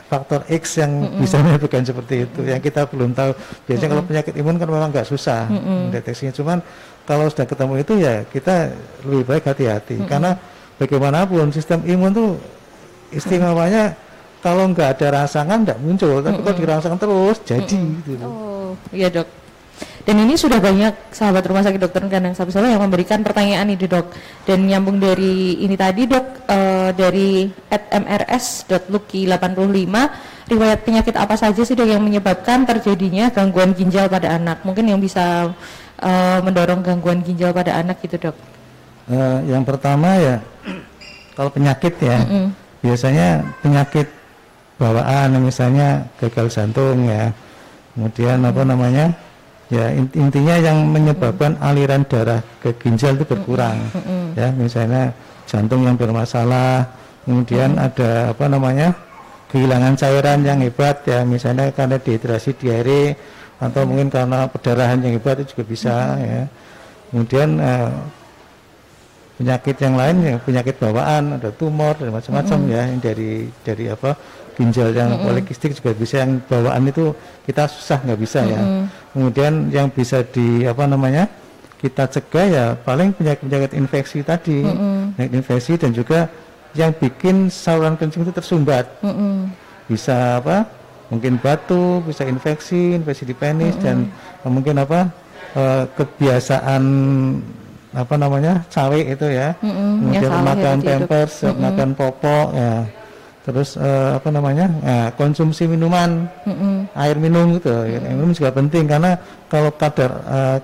faktor 0.05 0.41
X 0.51 0.64
yang 0.76 0.93
bisa 1.16 1.37
menyebabkan 1.47 1.82
seperti 1.87 2.14
itu 2.26 2.41
yang 2.43 2.59
kita 2.59 2.91
belum 2.91 3.14
tahu. 3.14 3.30
Biasanya 3.70 3.91
kalau 3.95 4.05
penyakit 4.05 4.35
imun 4.35 4.57
kan 4.59 4.68
memang 4.68 4.91
nggak 4.91 5.09
susah 5.09 5.47
mendeteksinya. 5.49 6.35
Cuman 6.35 6.59
kalau 7.07 7.30
sudah 7.30 7.47
ketemu 7.47 7.74
itu 7.80 7.95
ya 8.03 8.14
kita 8.26 8.74
lebih 9.07 9.24
baik 9.30 9.45
hati-hati. 9.47 10.03
Karena 10.11 10.35
bagaimanapun 10.82 11.55
sistem 11.55 11.87
imun 11.87 12.11
tuh 12.11 12.30
istimewanya 13.14 13.95
kalau 14.45 14.68
nggak 14.68 15.01
ada 15.01 15.24
rangsangan 15.24 15.64
nggak 15.64 15.80
muncul 15.80 16.20
tapi 16.20 16.45
kalau 16.45 16.61
dirangsang 16.61 17.01
terus 17.01 17.40
jadi 17.49 17.80
gitu 18.05 18.28
Oh, 18.28 18.76
iya 18.90 19.07
dok. 19.09 19.30
Dan 20.05 20.20
ini 20.20 20.36
sudah 20.36 20.61
banyak 20.61 21.16
sahabat 21.16 21.49
rumah 21.49 21.64
sakit 21.64 21.80
dokter 21.80 22.05
Kandang 22.05 22.36
Sapi 22.36 22.53
Solo 22.53 22.68
yang 22.68 22.84
memberikan 22.84 23.24
pertanyaan 23.24 23.72
ini 23.72 23.88
dok. 23.88 24.12
Dan 24.45 24.68
nyambung 24.68 25.01
dari 25.01 25.64
ini 25.64 25.72
tadi 25.80 26.05
dok, 26.05 26.45
eh, 26.45 26.92
dari 26.92 27.49
at 27.72 27.88
mrs.lucky85, 27.88 29.97
riwayat 30.53 30.84
penyakit 30.84 31.16
apa 31.16 31.40
saja 31.40 31.64
sih 31.64 31.72
dok 31.72 31.88
yang 31.88 32.05
menyebabkan 32.05 32.68
terjadinya 32.68 33.32
gangguan 33.32 33.72
ginjal 33.72 34.12
pada 34.12 34.36
anak? 34.36 34.61
Mungkin 34.61 34.92
yang 34.92 35.01
bisa 35.01 35.57
uh, 36.05 36.38
mendorong 36.45 36.84
gangguan 36.84 37.24
ginjal 37.24 37.57
pada 37.57 37.80
anak 37.80 37.97
gitu 38.05 38.28
dok? 38.28 38.36
Uh, 39.09 39.40
yang 39.49 39.64
pertama 39.64 40.20
ya 40.20 40.36
kalau 41.36 41.51
penyakit 41.53 41.92
ya 42.01 42.24
mm 42.24 42.28
-mm. 42.28 42.47
biasanya 42.80 43.28
penyakit 43.61 44.09
bawaan 44.79 45.39
misalnya 45.39 46.07
gagal 46.18 46.51
jantung 46.51 47.07
ya. 47.07 47.31
Kemudian 47.95 48.43
apa 48.43 48.62
namanya? 48.66 49.07
Ya 49.72 49.91
intinya 49.97 50.61
yang 50.61 50.93
menyebabkan 50.93 51.57
aliran 51.59 52.05
darah 52.05 52.45
ke 52.61 52.75
ginjal 52.79 53.16
itu 53.16 53.25
berkurang 53.25 53.81
ya. 54.37 54.53
Misalnya 54.53 55.14
jantung 55.49 55.87
yang 55.89 55.97
bermasalah 55.97 56.85
kemudian 57.25 57.79
ada 57.81 58.35
apa 58.35 58.45
namanya? 58.51 58.93
Kehilangan 59.49 59.95
cairan 59.95 60.43
yang 60.43 60.59
hebat 60.61 61.07
ya. 61.07 61.22
Misalnya 61.22 61.70
karena 61.70 61.97
dehidrasi 61.97 62.59
diare 62.59 63.14
atau 63.62 63.87
mungkin 63.87 64.11
karena 64.11 64.51
perdarahan 64.51 64.99
yang 65.01 65.16
hebat 65.16 65.41
itu 65.41 65.55
juga 65.57 65.64
bisa 65.64 65.95
ya. 66.18 66.43
Kemudian 67.14 67.62
uh, 67.62 67.95
penyakit 69.39 69.77
yang 69.79 69.95
lain 69.95 70.16
ya 70.22 70.35
penyakit 70.43 70.75
bawaan 70.83 71.39
ada 71.39 71.55
tumor 71.55 71.95
dan 71.95 72.11
macam-macam 72.11 72.59
ya. 72.68 72.83
Yang 72.91 73.01
dari 73.01 73.31
dari 73.62 73.85
apa 73.89 74.11
ginjal 74.55 74.94
yang 74.94 75.18
polikistik 75.20 75.74
juga 75.74 75.92
bisa 75.94 76.22
yang 76.22 76.38
bawaan 76.46 76.86
itu 76.86 77.11
kita 77.44 77.66
susah 77.66 77.98
nggak 78.02 78.20
bisa 78.20 78.40
ya 78.46 78.88
kemudian 79.11 79.68
yang 79.74 79.90
bisa 79.90 80.22
di 80.22 80.62
apa 80.64 80.86
namanya 80.86 81.26
kita 81.78 82.09
cegah 82.09 82.46
ya 82.48 82.66
paling 82.80 83.12
penyakit-penyakit 83.12 83.76
infeksi 83.76 84.24
tadi 84.24 84.64
penyakit 85.14 85.34
infeksi 85.34 85.72
dan 85.76 85.90
juga 85.92 86.30
yang 86.74 86.90
bikin 86.90 87.48
saluran 87.48 87.94
kencing 87.94 88.26
itu 88.26 88.34
tersumbat. 88.34 88.90
Mm 89.00 89.14
-hmm. 89.14 89.34
Bisa 89.86 90.42
apa? 90.42 90.66
Mungkin 91.09 91.38
batu, 91.38 92.02
bisa 92.02 92.26
infeksi, 92.26 92.98
infeksi 92.98 93.22
di 93.24 93.34
penis 93.34 93.78
mm 93.78 93.80
-hmm. 93.80 93.84
dan 93.86 93.96
mungkin 94.50 94.76
apa? 94.82 95.09
Uh, 95.55 95.86
kebiasaan 95.94 96.82
apa 97.94 98.14
namanya 98.18 98.66
cawe 98.74 98.98
itu 98.98 99.26
ya, 99.30 99.55
mm 99.62 99.70
-hmm. 99.70 99.90
kemudian 100.02 100.32
ya, 100.34 100.42
makan 100.42 100.76
pampers, 100.82 101.34
mm 101.38 101.46
-hmm. 101.46 101.62
makan 101.62 101.88
popok 101.94 102.48
ya 102.50 102.70
terus 103.45 103.76
uh, 103.76 104.16
apa 104.16 104.32
namanya 104.32 104.66
nah, 104.80 105.09
konsumsi 105.12 105.68
minuman 105.68 106.24
mm-hmm. 106.49 106.97
air 106.97 107.16
minum 107.20 107.53
gitu 107.61 107.68
mm-hmm. 107.76 108.09
air 108.09 108.16
minum 108.16 108.32
juga 108.32 108.51
penting 108.57 108.88
karena 108.88 109.20
kalau 109.53 109.68
kadar 109.76 110.11
uh, 110.24 110.59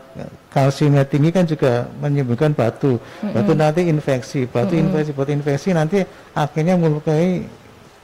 kalsiumnya 0.49 1.05
tinggi 1.05 1.29
kan 1.29 1.45
juga 1.45 1.85
menyebabkan 2.01 2.57
batu 2.57 2.97
mm-hmm. 2.97 3.37
batu 3.37 3.53
nanti 3.53 3.81
infeksi 3.85 4.49
batu 4.49 4.73
mm-hmm. 4.73 4.85
infeksi 4.89 5.11
batu 5.13 5.31
infeksi 5.37 5.69
nanti 5.77 5.99
akhirnya 6.33 6.81
melukai 6.81 7.45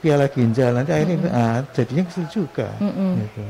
piala 0.05 0.29
ginjal 0.29 0.77
nanti 0.77 0.93
akhirnya 0.93 1.17
mm-hmm. 1.25 1.41
ah, 1.41 1.59
jadinya 1.73 2.03
kecil 2.13 2.25
juga 2.29 2.69
mm-hmm. 2.77 3.11
gitu. 3.25 3.43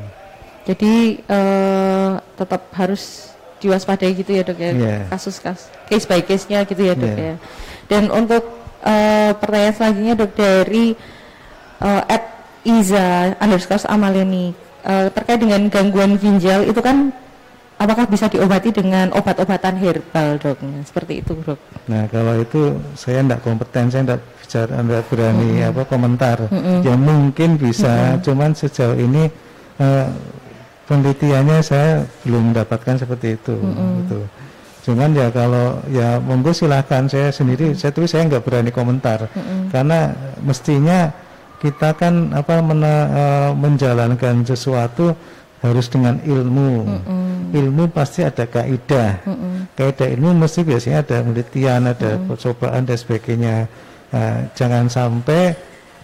jadi 0.70 0.94
uh, 1.26 2.10
tetap 2.38 2.62
harus 2.70 3.34
diwaspadai 3.58 4.14
gitu 4.14 4.30
ya 4.30 4.42
dok 4.46 4.62
ya 4.62 4.70
yeah. 4.78 5.02
kasus 5.10 5.42
kasus 5.42 5.74
case 5.90 6.06
by 6.06 6.22
case 6.22 6.46
nya 6.46 6.62
gitu 6.62 6.86
ya 6.86 6.94
dok 6.94 7.18
yeah. 7.18 7.34
ya 7.34 7.36
dan 7.90 8.14
untuk 8.14 8.46
uh, 8.86 9.34
pertanyaan 9.42 9.74
selanjutnya 9.74 10.14
dok 10.14 10.32
dari 10.38 11.15
uh, 11.80 12.02
at 12.06 12.22
Iza 12.66 13.38
underscore 13.38 13.86
Amaleni 13.86 14.50
uh, 14.82 15.06
terkait 15.14 15.38
dengan 15.38 15.70
gangguan 15.70 16.18
ginjal 16.18 16.66
itu 16.66 16.82
kan 16.82 17.14
apakah 17.76 18.08
bisa 18.08 18.26
diobati 18.32 18.72
dengan 18.72 19.12
obat-obatan 19.12 19.76
herbal 19.76 20.40
dok 20.40 20.58
seperti 20.82 21.20
itu 21.20 21.36
dok 21.44 21.60
nah 21.86 22.08
kalau 22.08 22.40
itu 22.40 22.74
saya 22.96 23.20
tidak 23.20 23.40
kompeten 23.44 23.86
saya 23.92 24.02
tidak 24.02 24.20
bicara 24.40 24.74
tidak 24.80 25.04
berani 25.12 25.50
mm 25.52 25.58
-hmm. 25.60 25.70
apa 25.70 25.82
komentar 25.84 26.38
mm 26.48 26.60
-hmm. 26.60 26.78
ya 26.82 26.94
mungkin 26.96 27.50
bisa 27.60 27.92
mm 27.92 28.08
-hmm. 28.08 28.22
cuman 28.24 28.50
sejauh 28.56 28.96
ini 28.96 29.22
uh, 29.78 30.08
penelitiannya 30.88 31.58
saya 31.60 32.02
belum 32.24 32.54
mendapatkan 32.54 32.96
seperti 32.96 33.36
itu 33.36 33.54
mm 33.54 33.72
-hmm. 33.74 33.92
gitu 34.02 34.20
cuman 34.86 35.10
ya 35.18 35.28
kalau 35.34 35.82
ya 35.90 36.22
monggo 36.22 36.54
silahkan 36.54 37.10
saya 37.10 37.34
sendiri 37.34 37.74
saya 37.74 37.90
tulis 37.90 38.08
saya 38.08 38.24
nggak 38.30 38.42
berani 38.46 38.70
komentar 38.72 39.26
mm 39.28 39.42
-hmm. 39.42 39.62
karena 39.74 39.98
mestinya 40.40 41.10
kita 41.60 41.96
kan 41.96 42.32
apa 42.36 42.60
mena, 42.60 42.94
uh, 43.08 43.50
menjalankan 43.56 44.44
sesuatu 44.44 45.16
harus 45.64 45.86
dengan 45.88 46.20
ilmu. 46.20 46.84
Mm 46.84 47.00
-mm. 47.00 47.32
Ilmu 47.56 47.84
pasti 47.90 48.22
ada 48.22 48.44
kaidah. 48.44 49.24
Mm 49.24 49.36
-mm. 49.36 49.54
Kaidah 49.72 50.08
ilmu 50.12 50.30
mesti 50.44 50.60
biasanya 50.62 51.00
ada 51.02 51.16
penelitian, 51.24 51.80
ada 51.88 52.10
mm 52.14 52.18
-mm. 52.20 52.28
percobaan 52.28 52.82
dan 52.84 52.96
sebagainya. 52.98 53.56
Uh, 54.14 54.38
jangan 54.54 54.86
sampai 54.86 55.56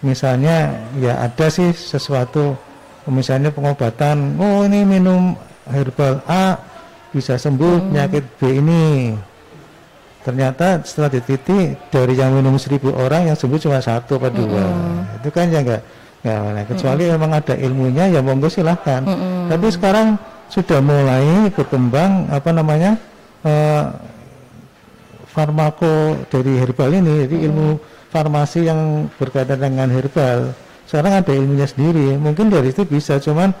misalnya 0.03 0.75
ya 0.99 1.23
ada 1.23 1.47
sih 1.47 1.71
sesuatu 1.71 2.59
misalnya 3.07 3.51
pengobatan, 3.51 4.35
oh 4.39 4.67
ini 4.67 4.83
minum 4.83 5.39
herbal 5.71 6.19
A 6.27 6.59
bisa 7.15 7.39
sembuh 7.39 7.77
mm 7.77 7.79
-mm. 7.79 7.87
penyakit 7.93 8.23
B 8.35 8.41
ini 8.59 8.83
ternyata 10.23 10.79
setelah 10.87 11.11
dititi 11.11 11.75
dari 11.91 12.15
yang 12.15 12.31
minum 12.31 12.55
seribu 12.55 12.95
orang 12.95 13.27
yang 13.27 13.37
sembuh 13.37 13.59
cuma 13.59 13.83
satu 13.83 14.15
atau 14.17 14.31
dua 14.31 14.63
mm. 14.63 15.19
itu 15.19 15.29
kan 15.35 15.45
ya 15.51 15.59
enggak 15.59 15.81
ya 16.23 16.63
kecuali 16.63 17.03
mm. 17.05 17.11
memang 17.19 17.31
ada 17.35 17.53
ilmunya 17.59 18.05
ya 18.07 18.19
monggo 18.23 18.47
silahkan 18.47 19.03
mm. 19.03 19.51
tapi 19.51 19.67
sekarang 19.67 20.15
sudah 20.47 20.79
mulai 20.79 21.51
berkembang 21.51 22.31
apa 22.31 22.49
namanya 22.55 22.95
uh, 23.43 23.91
farmako 25.27 26.15
dari 26.31 26.55
herbal 26.55 26.89
ini 26.95 27.27
jadi 27.27 27.35
mm. 27.43 27.45
ilmu 27.51 27.67
farmasi 28.07 28.71
yang 28.71 29.11
berkaitan 29.19 29.59
dengan 29.59 29.91
herbal 29.91 30.55
sekarang 30.87 31.19
ada 31.19 31.31
ilmunya 31.35 31.67
sendiri 31.67 32.15
mungkin 32.15 32.47
dari 32.47 32.71
itu 32.71 32.87
bisa 32.87 33.19
cuman 33.19 33.51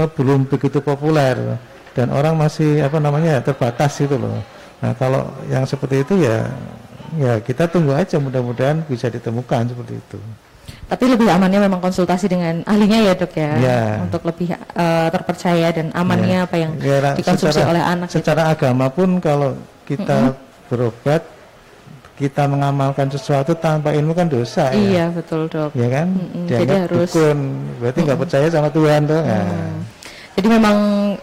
uh, 0.00 0.08
belum 0.08 0.48
begitu 0.48 0.80
populer 0.80 1.60
dan 1.92 2.08
orang 2.08 2.40
masih 2.40 2.80
apa 2.80 2.96
namanya 2.96 3.44
terbatas 3.44 4.00
itu 4.00 4.16
loh 4.16 4.55
Nah 4.86 4.94
kalau 4.94 5.26
yang 5.50 5.66
seperti 5.66 6.06
itu 6.06 6.14
ya 6.22 6.46
ya 7.18 7.42
kita 7.42 7.66
tunggu 7.66 7.90
aja 7.90 8.22
mudah-mudahan 8.22 8.86
bisa 8.86 9.10
ditemukan 9.10 9.74
seperti 9.74 9.98
itu. 9.98 10.18
Tapi 10.86 11.04
lebih 11.10 11.26
amannya 11.26 11.66
memang 11.66 11.82
konsultasi 11.82 12.30
dengan 12.30 12.62
ahlinya 12.62 13.02
ya 13.02 13.12
dok 13.18 13.34
ya, 13.34 13.50
ya. 13.58 13.82
untuk 14.06 14.22
lebih 14.22 14.54
uh, 14.54 15.10
terpercaya 15.10 15.74
dan 15.74 15.90
amannya 15.90 16.42
ya. 16.42 16.46
apa 16.46 16.56
yang 16.62 16.72
ya, 16.78 17.18
dikonsumsi 17.18 17.58
secara, 17.58 17.70
oleh 17.74 17.82
anak. 17.82 18.08
Secara 18.14 18.42
gitu. 18.46 18.54
agama 18.54 18.86
pun 18.94 19.18
kalau 19.18 19.58
kita 19.82 20.14
mm 20.14 20.30
-hmm. 20.30 20.70
berobat 20.70 21.22
kita 22.14 22.46
mengamalkan 22.46 23.10
sesuatu 23.10 23.58
tanpa 23.58 23.92
ilmu 23.98 24.14
kan 24.14 24.30
dosa 24.30 24.70
ya. 24.70 24.78
iya, 24.78 25.04
ya. 25.10 25.14
betul 25.14 25.50
dok. 25.50 25.74
Ya 25.74 25.88
kan? 25.90 26.06
Mm 26.14 26.22
-hmm. 26.30 26.46
Jadi 26.46 26.74
harus 26.86 27.10
dukun, 27.10 27.38
berarti 27.82 27.98
nggak 27.98 28.06
mm 28.06 28.14
-hmm. 28.14 28.22
percaya 28.22 28.46
sama 28.54 28.68
Tuhan 28.70 29.00
tuh. 29.10 29.22
Mm 29.22 29.26
-hmm. 29.26 29.50
nah. 29.50 29.74
Jadi 30.36 30.48
memang 30.52 30.76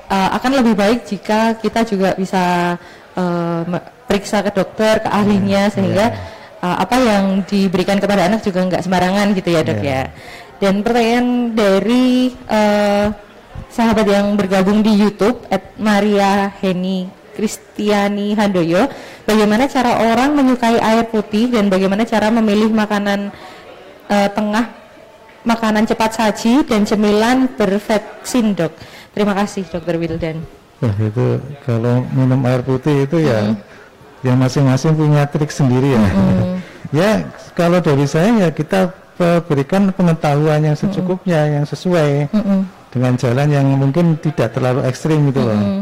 uh, 0.09 0.29
akan 0.41 0.51
lebih 0.59 0.73
baik 0.75 0.99
jika 1.05 1.55
kita 1.61 1.85
juga 1.85 2.17
bisa 2.17 2.75
uh, 3.17 3.63
periksa 4.05 4.45
ke 4.45 4.51
dokter, 4.53 5.01
ke 5.01 5.09
ahlinya 5.09 5.67
hmm, 5.67 5.73
sehingga 5.73 6.05
yeah. 6.13 6.61
uh, 6.61 6.77
apa 6.83 6.95
yang 7.01 7.25
diberikan 7.47 7.97
kepada 7.97 8.29
anak 8.29 8.45
juga 8.45 8.61
nggak 8.67 8.83
sembarangan 8.85 9.27
gitu 9.33 9.49
ya 9.49 9.61
dok 9.65 9.81
yeah. 9.81 10.05
ya. 10.07 10.11
Dan 10.61 10.79
pertanyaan 10.85 11.27
dari 11.57 12.31
uh, 12.47 13.11
sahabat 13.67 14.05
yang 14.05 14.37
bergabung 14.37 14.85
di 14.85 14.93
YouTube 14.95 15.43
at 15.49 15.75
Maria 15.81 16.53
Heni 16.61 17.09
Kristiani 17.33 18.37
Handoyo, 18.37 18.85
bagaimana 19.25 19.65
cara 19.65 20.13
orang 20.13 20.37
menyukai 20.37 20.77
air 20.77 21.09
putih 21.09 21.49
dan 21.49 21.67
bagaimana 21.67 22.05
cara 22.05 22.29
memilih 22.29 22.69
makanan 22.69 23.33
uh, 24.07 24.29
tengah 24.29 24.69
makanan 25.43 25.83
cepat 25.83 26.11
saji 26.15 26.63
dan 26.63 26.87
cemilan 26.87 27.51
bervaksin 27.57 28.55
dok. 28.55 28.71
Terima 29.11 29.35
kasih 29.35 29.67
dokter 29.67 29.99
Wildan. 29.99 30.62
Wah 30.83 30.97
itu 30.99 31.39
kalau 31.63 32.03
minum 32.11 32.43
air 32.43 32.59
putih 32.59 33.07
itu 33.07 33.23
ya 33.23 33.55
mm. 33.55 33.55
yang 34.27 34.35
masing-masing 34.35 34.91
punya 34.99 35.23
trik 35.31 35.47
sendiri 35.47 35.95
ya. 35.95 36.03
Mm. 36.03 36.43
ya 36.99 37.11
kalau 37.55 37.79
dari 37.79 38.03
saya 38.03 38.27
ya 38.35 38.49
kita 38.51 38.91
berikan 39.47 39.87
pengetahuan 39.95 40.59
yang 40.59 40.75
secukupnya, 40.75 41.39
mm. 41.47 41.51
yang 41.55 41.65
sesuai 41.65 42.09
mm 42.35 42.83
dengan 42.93 43.17
jalan 43.17 43.49
yang 43.49 43.65
mungkin 43.73 44.21
tidak 44.21 44.53
terlalu 44.53 44.85
ekstrim 44.85 45.33
gitu 45.33 45.41
loh. 45.41 45.81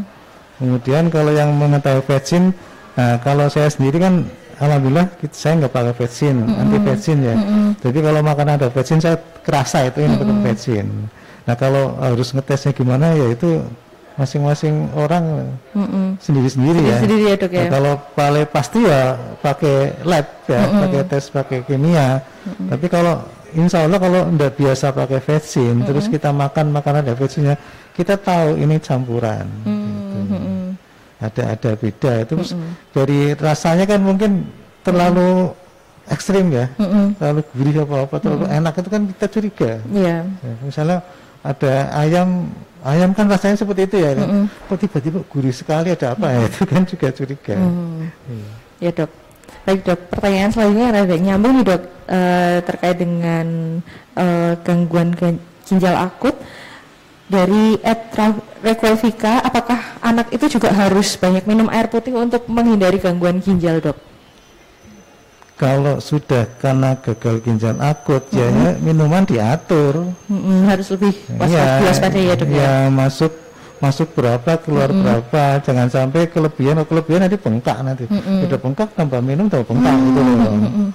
Kemudian 0.55 1.11
kalau 1.11 1.35
yang 1.35 1.51
mengetahui 1.59 2.07
vaksin, 2.07 2.55
nah 2.95 3.19
kalau 3.19 3.51
saya 3.51 3.67
sendiri 3.67 3.99
kan 3.99 4.23
alhamdulillah 4.63 5.11
saya 5.35 5.59
nggak 5.59 5.75
pakai 5.75 5.93
vaksin, 5.99 6.39
mm 6.39 6.47
-hmm. 6.47 6.61
anti 6.63 6.77
vaksin 6.79 7.17
ya. 7.19 7.35
Mm 7.35 7.43
-hmm. 7.43 7.67
Jadi 7.83 7.99
kalau 7.99 8.19
makanan 8.23 8.53
ada 8.63 8.69
vaksin 8.71 9.03
saya 9.03 9.19
kerasa 9.43 9.91
itu 9.91 10.07
yang 10.07 10.15
mm 10.15 10.23
-hmm. 10.23 10.43
vaksin. 10.47 10.85
Nah 11.51 11.55
kalau 11.59 11.99
harus 11.99 12.31
ngetesnya 12.31 12.71
gimana 12.71 13.11
ya 13.11 13.27
itu 13.35 13.59
masing-masing 14.21 14.93
orang 14.93 15.49
sendiri-sendiri 16.21 16.81
ya. 16.85 16.97
Sendiri 17.01 17.23
ya 17.25 17.35
dok 17.41 17.51
ya. 17.51 17.61
Nah, 17.65 17.69
kalau 17.73 17.93
paling 18.13 18.45
pasti 18.53 18.79
ya 18.85 19.17
pakai 19.41 19.75
lab 20.05 20.27
ya, 20.45 20.61
mm 20.61 20.69
-mm. 20.69 20.81
pakai 20.85 21.01
tes 21.09 21.25
pakai 21.33 21.59
kimia. 21.65 22.21
Mm 22.21 22.51
-mm. 22.53 22.67
Tapi 22.69 22.85
kalau 22.85 23.15
insya 23.57 23.89
Allah 23.89 23.97
kalau 23.97 24.21
tidak 24.29 24.53
biasa 24.61 24.85
pakai 24.93 25.19
vaksin, 25.25 25.73
mm 25.73 25.81
-mm. 25.81 25.87
terus 25.89 26.05
kita 26.05 26.29
makan 26.29 26.65
makanan 26.69 27.01
ada 27.01 27.17
vaksinnya, 27.17 27.57
kita 27.97 28.13
tahu 28.21 28.61
ini 28.61 28.77
campuran. 28.77 29.49
Mm 29.65 30.25
-mm. 30.29 30.61
Ada 31.21 31.57
ada 31.57 31.71
beda. 31.73 32.13
Terus 32.29 32.53
mm 32.53 32.61
-mm. 32.61 32.71
dari 32.93 33.19
rasanya 33.33 33.85
kan 33.89 33.99
mungkin 34.05 34.45
terlalu 34.85 35.49
mm 35.49 35.57
-mm. 35.57 36.13
ekstrim 36.13 36.45
ya, 36.53 36.69
mm 36.77 36.85
-mm. 36.85 37.05
terlalu 37.17 37.41
gurih 37.57 37.75
apa 37.81 37.95
apa, 38.05 38.15
terlalu 38.21 38.45
mm 38.45 38.51
-mm. 38.53 38.59
enak 38.61 38.73
itu 38.77 38.89
kan 38.93 39.01
kita 39.09 39.25
curiga. 39.33 39.71
Yeah. 39.89 40.21
Ya, 40.45 40.53
misalnya 40.61 40.97
ada 41.41 41.89
ayam 41.97 42.49
ayam 42.85 43.13
kan 43.13 43.25
rasanya 43.29 43.57
seperti 43.57 43.89
itu 43.89 43.97
ya 44.01 44.17
mm 44.17 44.45
kok 44.69 44.77
tiba-tiba 44.81 45.19
gurih 45.29 45.53
sekali 45.53 45.93
ada 45.93 46.13
apa 46.13 46.27
ya? 46.29 46.39
Itu 46.49 46.63
kan 46.65 46.81
juga 46.85 47.07
curiga. 47.13 47.55
Mm. 47.57 48.09
ya 48.81 48.91
dok. 48.93 49.11
Baik 49.65 49.79
dok. 49.85 49.99
Pertanyaan 50.09 50.49
selanjutnya 50.53 50.87
ada 50.89 51.15
nyambung 51.17 51.53
nih 51.61 51.65
dok 51.65 51.81
uh, 52.09 52.57
terkait 52.65 52.97
dengan 52.97 53.45
uh, 54.17 54.53
gangguan 54.65 55.13
ginjal 55.65 55.95
akut. 55.97 56.33
Dari 57.31 57.79
Requelvika, 58.59 59.39
apakah 59.39 60.03
anak 60.03 60.35
itu 60.35 60.59
juga 60.59 60.67
harus 60.75 61.15
banyak 61.15 61.47
minum 61.47 61.71
air 61.71 61.87
putih 61.87 62.11
untuk 62.11 62.43
menghindari 62.51 62.99
gangguan 62.99 63.39
ginjal 63.39 63.79
dok? 63.79 64.10
Kalau 65.61 66.01
sudah 66.01 66.49
karena 66.57 66.97
gagal 66.97 67.37
ginjal 67.45 67.77
akut 67.77 68.25
mm 68.33 68.33
-hmm. 68.33 68.41
ya 68.41 68.71
minuman 68.81 69.21
diatur 69.29 70.09
mm 70.25 70.33
-hmm. 70.33 70.59
harus 70.65 70.89
lebih 70.89 71.13
waspada 71.37 72.17
ya, 72.17 72.33
ya 72.33 72.33
dok 72.33 72.49
ya, 72.49 72.57
ya 72.57 72.73
masuk 72.89 73.29
masuk 73.77 74.09
berapa 74.17 74.57
keluar 74.57 74.89
mm 74.89 74.97
-hmm. 74.97 75.05
berapa 75.05 75.43
jangan 75.61 75.87
sampai 75.93 76.33
kelebihan 76.33 76.81
atau 76.81 76.89
kelebihan 76.89 77.29
nanti 77.29 77.37
bengkak 77.37 77.77
nanti 77.85 78.09
mm 78.09 78.17
-hmm. 78.17 78.45
udah 78.49 78.57
bengkak 78.57 78.89
tambah 78.97 79.21
minum 79.21 79.45
tambah 79.53 79.69
bengkak 79.69 79.93
mm 79.93 80.01
-hmm. 80.01 80.07
gitu 80.09 80.19
loh 80.25 80.33
mm 80.33 80.61
-hmm. 80.65 80.87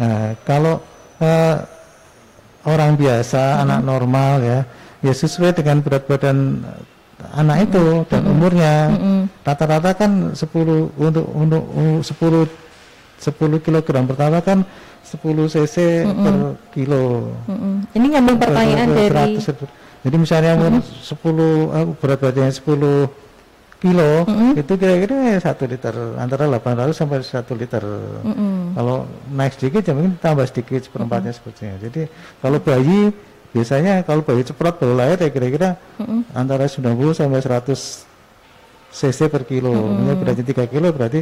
nah 0.00 0.20
kalau 0.48 0.74
uh, 1.20 1.56
orang 2.64 2.96
biasa 2.96 3.42
mm 3.44 3.52
-hmm. 3.52 3.62
anak 3.68 3.80
normal 3.84 4.32
ya 4.40 4.58
ya 5.04 5.12
sesuai 5.12 5.52
dengan 5.52 5.84
berat 5.84 6.08
badan 6.08 6.64
anak 7.36 7.68
itu 7.68 7.76
mm 7.76 7.92
-hmm. 7.92 8.08
dan 8.08 8.22
umurnya 8.24 8.72
rata-rata 9.44 9.92
mm 9.92 9.96
-hmm. 10.00 10.00
kan 10.00 10.12
10 10.32 11.12
untuk 11.12 11.26
untuk 11.28 11.64
10 12.00 12.63
10 13.20 13.64
kg 13.64 13.86
pertama 14.04 14.38
kan 14.44 14.66
10 15.04 15.20
cc 15.52 15.76
mm 16.02 16.10
-mm. 16.10 16.24
per 16.24 16.36
kilo. 16.72 17.04
Mm 17.46 17.56
-mm. 17.56 17.74
Ini 17.94 18.06
nyambung 18.18 18.38
pertanyaan 18.40 18.88
per, 18.88 18.96
per, 18.96 19.12
dari 19.12 19.34
Jadi 20.04 20.16
misalnya 20.20 20.52
mm 20.56 20.80
-mm. 20.80 20.82
10 20.82 21.16
uh, 21.16 21.92
berat 22.00 22.18
badannya 22.20 22.52
10 22.52 23.24
kilo 23.84 24.24
mm 24.24 24.32
-hmm. 24.32 24.50
itu 24.64 24.72
kira-kira 24.80 25.36
satu 25.44 25.68
liter 25.68 25.92
antara 26.16 26.48
800 26.48 26.96
sampai 26.96 27.20
1 27.20 27.60
liter. 27.60 27.84
Mm 28.24 28.32
-hmm. 28.32 28.56
Kalau 28.80 28.96
naik 29.28 29.52
sedikit 29.60 29.82
ya 29.84 29.92
mungkin 29.92 30.16
tambah 30.16 30.48
sedikit 30.48 30.80
seperempatnya 30.88 31.30
mm 31.30 31.36
-hmm. 31.36 31.44
sepertinya. 31.44 31.76
Jadi 31.84 32.02
kalau 32.40 32.58
bayi 32.64 33.12
biasanya 33.52 34.02
kalau 34.08 34.24
bayi 34.24 34.42
ceprot 34.42 34.80
baru 34.80 34.94
lahir 34.96 35.18
ya 35.20 35.30
kira-kira 35.30 35.70
mm 36.00 36.04
-hmm. 36.04 36.20
antara 36.32 36.64
90 36.64 37.12
sampai 37.12 37.40
100 37.44 38.08
cc 38.94 39.20
per 39.28 39.44
kilo. 39.44 39.72
Mm 39.72 40.00
-hmm. 40.00 40.16
berarti 40.16 40.42
3 40.42 40.72
kilo 40.72 40.88
berarti 40.88 41.20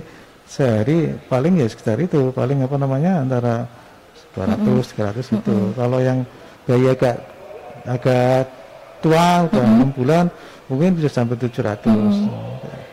sehari 0.52 1.16
paling 1.32 1.64
ya 1.64 1.66
sekitar 1.72 1.96
itu 1.96 2.28
paling 2.36 2.60
apa 2.60 2.76
namanya 2.76 3.24
antara 3.24 3.64
200 4.36 4.60
mm 4.60 4.68
-hmm. 4.68 4.84
300 4.84 4.92
mm 4.92 5.16
-hmm. 5.16 5.40
itu 5.40 5.56
kalau 5.72 5.98
yang 6.04 6.18
bayi 6.68 6.86
agak 6.92 7.16
agak 7.88 8.44
tua 9.00 9.48
udah 9.48 9.64
enam 9.64 9.72
mm 9.72 9.84
-hmm. 9.88 9.96
bulan 9.96 10.24
mungkin 10.68 10.90
bisa 11.00 11.08
sampai 11.08 11.40
700 11.40 11.88
mm 11.88 11.88
-hmm. 11.88 12.28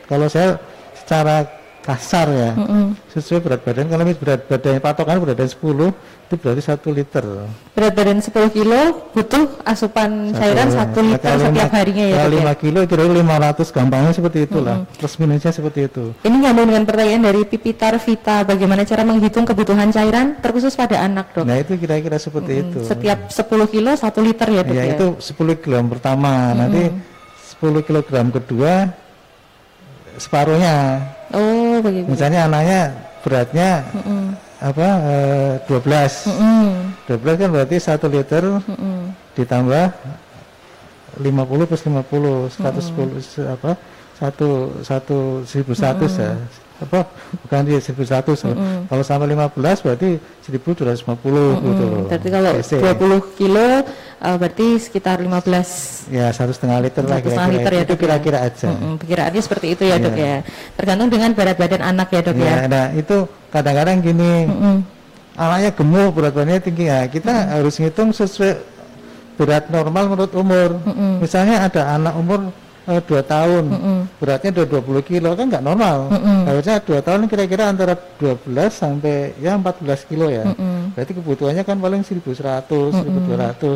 kalau 0.08 0.32
saya 0.32 0.56
secara 0.96 1.59
kasar 1.90 2.28
ya 2.30 2.52
mm 2.54 2.66
-hmm. 2.70 2.86
sesuai 3.18 3.40
berat 3.42 3.62
badan 3.66 3.90
kalau 3.90 4.04
berat 4.06 4.42
badan 4.46 4.78
patokan 4.78 5.18
berat 5.18 5.34
badan 5.42 5.50
10 5.50 6.30
itu 6.30 6.36
berarti 6.38 6.62
satu 6.62 6.94
liter 6.94 7.26
berat 7.74 7.94
badan 7.98 8.22
10 8.22 8.30
kilo 8.54 8.82
butuh 9.18 9.58
asupan 9.66 10.30
satu, 10.30 10.38
cairan 10.38 10.70
satu 10.70 11.00
liter 11.02 11.34
setiap 11.42 11.50
lima, 11.50 11.78
harinya 11.82 12.06
ya 12.06 12.16
kalau 12.22 12.38
5 12.38 12.46
ya? 12.46 12.54
kilo 12.62 12.80
kira-kira 12.86 13.16
500 13.26 13.74
gampangnya 13.74 14.12
seperti 14.14 14.38
itulah 14.46 14.76
mm 14.78 14.86
-hmm. 14.86 14.98
plus 15.02 15.14
minusnya 15.18 15.52
seperti 15.52 15.80
itu 15.90 16.06
ini 16.22 16.36
nyambung 16.46 16.68
dengan 16.70 16.84
pertanyaan 16.86 17.24
dari 17.26 17.42
Pipitar 17.50 17.94
Vita 17.98 18.38
bagaimana 18.46 18.82
cara 18.86 19.02
menghitung 19.02 19.46
kebutuhan 19.50 19.90
cairan 19.90 20.38
terkhusus 20.38 20.78
pada 20.78 21.02
anak 21.02 21.34
dok 21.34 21.50
nah 21.50 21.58
itu 21.58 21.74
kira-kira 21.74 22.22
seperti 22.22 22.52
mm 22.54 22.62
-hmm. 22.62 22.70
itu 22.70 22.80
setiap 22.86 23.20
10 23.34 23.74
kilo 23.74 23.92
satu 23.98 24.22
liter 24.22 24.48
ya 24.54 24.62
dok 24.62 24.78
ya, 24.78 24.84
ya? 24.86 24.94
itu 24.94 25.08
10 25.18 25.64
kilo 25.66 25.78
pertama 25.90 26.30
mm 26.30 26.46
-hmm. 26.46 26.60
nanti 26.62 26.84
10 27.58 27.88
kilogram 27.90 28.30
kedua 28.30 28.94
separuhnya 30.22 30.78
Oh, 31.30 31.59
begitu. 31.84 32.06
Misalnya 32.08 32.46
anaknya 32.48 32.82
beratnya 33.24 33.70
mm 33.92 34.02
-mm. 34.04 34.24
apa 34.60 34.88
e, 35.04 35.16
12. 35.68 36.30
Mm 36.30 36.36
-mm. 36.38 36.68
12 37.08 37.42
kan 37.42 37.50
berarti 37.52 37.76
1 37.80 38.16
liter 38.16 38.44
mm 38.48 38.76
-mm. 38.76 39.00
ditambah 39.36 39.86
50 41.20 41.70
plus 41.70 41.82
50 41.84 42.52
110 42.56 42.96
mm 42.96 43.12
-mm. 43.20 43.56
apa? 43.56 43.72
satu 44.20 44.50
satu 44.84 45.48
seribu 45.48 45.72
satu 45.72 46.04
mm 46.04 46.20
ya 46.20 46.32
apa 46.80 47.12
bukan 47.44 47.60
di 47.68 47.76
seribu 47.84 48.08
satu 48.08 48.32
mm 48.32 48.56
-hmm. 48.56 48.80
kalau 48.88 49.04
sampai 49.04 49.28
lima 49.28 49.52
belas 49.52 49.84
berarti 49.84 50.16
seribu 50.40 50.72
dua 50.72 50.96
ratus 50.96 51.04
lima 51.04 51.18
puluh 51.20 51.60
gitu 51.60 51.86
berarti 52.08 52.30
kalau 52.32 52.52
dua 52.56 52.94
puluh 52.96 53.20
kilo 53.36 53.84
uh, 54.24 54.36
berarti 54.40 54.80
sekitar 54.80 55.20
lima 55.20 55.44
belas 55.44 55.68
ya 56.08 56.32
satu 56.32 56.56
setengah 56.56 56.80
liter 56.80 57.04
lah 57.04 57.20
kira-kira 57.20 57.52
liter 57.52 57.74
ya, 57.76 57.82
itu 57.84 57.94
ya? 57.96 58.00
kira-kira 58.00 58.38
aja 58.48 58.68
mm 58.72 58.78
-hmm. 58.80 58.94
perkiraannya 59.04 59.42
seperti 59.44 59.68
itu 59.76 59.84
ya 59.84 59.92
yeah. 59.92 60.00
dok 60.00 60.16
ya 60.16 60.36
tergantung 60.80 61.10
dengan 61.12 61.30
berat 61.36 61.58
badan 61.60 61.82
anak 61.84 62.08
ya 62.16 62.22
dok 62.24 62.36
yeah, 62.40 62.58
ya 62.64 62.68
nah 62.72 62.86
itu 62.96 63.18
kadang-kadang 63.52 63.98
gini 64.00 64.34
mm 64.48 64.56
-hmm. 64.56 64.76
anaknya 65.36 65.70
gemuk 65.76 66.12
berat 66.16 66.32
badannya 66.32 66.60
tinggi 66.64 66.86
ya 66.88 67.00
kita 67.12 67.28
mm 67.28 67.44
-hmm. 67.44 67.54
harus 67.60 67.76
ngitung 67.76 68.10
sesuai 68.16 68.54
berat 69.36 69.68
normal 69.68 70.16
menurut 70.16 70.32
umur 70.32 70.80
mm 70.80 70.94
-hmm. 70.96 71.14
misalnya 71.20 71.68
ada 71.68 71.82
anak 72.00 72.16
umur 72.16 72.56
uh, 72.90 73.02
dua 73.06 73.22
tahun 73.22 73.64
mm 73.70 73.80
-mm. 73.80 74.00
beratnya 74.18 74.50
udah 74.58 74.68
20 74.82 75.10
kilo 75.10 75.30
kan 75.38 75.46
nggak 75.46 75.64
normal 75.64 76.10
mm 76.10 76.20
-mm. 76.20 76.40
harusnya 76.50 76.76
dua 76.82 77.00
tahun 77.06 77.30
kira-kira 77.30 77.70
antara 77.70 77.94
12 77.94 78.42
sampai 78.74 79.38
ya 79.38 79.54
14 79.56 80.10
kilo 80.10 80.28
ya 80.34 80.50
mm 80.50 80.56
-mm. 80.58 80.80
berarti 80.98 81.12
kebutuhannya 81.14 81.64
kan 81.64 81.78
paling 81.78 82.02
1100 82.02 82.34
mm 82.34 83.06
-mm. 83.06 83.30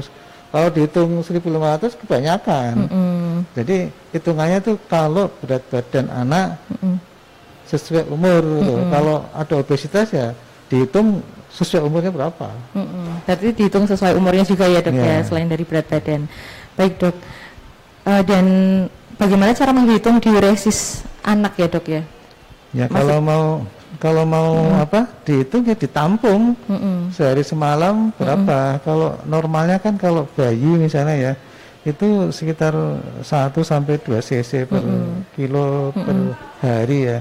1200 0.09 0.53
kalau 0.53 0.69
dihitung 0.69 1.09
1500 1.21 2.01
kebanyakan 2.01 2.73
mm 2.75 2.89
-mm. 2.89 3.33
jadi 3.53 3.77
hitungannya 4.17 4.59
tuh 4.65 4.77
kalau 4.89 5.29
berat 5.41 5.61
badan 5.69 6.09
anak 6.09 6.57
mm 6.73 6.77
-mm. 6.81 6.95
sesuai 7.69 8.09
umur 8.09 8.41
mm 8.41 8.65
-mm. 8.65 8.89
kalau 8.89 9.17
ada 9.37 9.53
obesitas 9.61 10.09
ya 10.09 10.33
dihitung 10.73 11.21
sesuai 11.53 11.85
umurnya 11.85 12.09
berapa 12.09 12.49
mm 12.73 12.81
-mm. 12.81 13.05
berarti 13.29 13.47
dihitung 13.53 13.85
sesuai 13.85 14.17
umurnya 14.17 14.41
juga 14.41 14.65
ya 14.65 14.81
dok 14.81 14.97
yeah. 14.97 15.21
ya 15.21 15.25
selain 15.25 15.45
dari 15.45 15.61
berat 15.61 15.85
badan 15.85 16.25
baik 16.73 16.97
dok 16.97 17.15
uh, 18.09 18.21
dan 18.25 18.45
bagaimana 19.17 19.51
cara 19.55 19.71
menghitung 19.71 20.17
diuresis 20.19 21.03
anak 21.23 21.53
ya 21.57 21.67
dok 21.69 21.85
ya? 21.89 22.01
Ya 22.73 22.85
Masuk. 22.89 22.95
kalau 22.97 23.17
mau 23.21 23.45
kalau 24.01 24.23
mau 24.27 24.49
hmm. 24.57 24.83
apa 24.83 24.99
dihitung 25.23 25.63
ya 25.63 25.77
ditampung 25.77 26.57
hmm. 26.67 27.13
sehari 27.13 27.45
semalam 27.45 28.11
berapa? 28.17 28.75
Hmm. 28.75 28.81
Kalau 28.81 29.09
normalnya 29.23 29.77
kan 29.79 29.95
kalau 29.95 30.27
bayi 30.33 30.75
misalnya 30.75 31.15
ya 31.15 31.33
itu 31.83 32.31
sekitar 32.31 32.73
1 33.21 33.23
sampai 33.63 33.99
2 33.99 34.19
cc 34.19 34.67
per 34.67 34.83
hmm. 34.83 35.35
kilo 35.35 35.91
hmm. 35.93 36.03
per 36.03 36.17
hari 36.63 36.99
ya. 37.11 37.17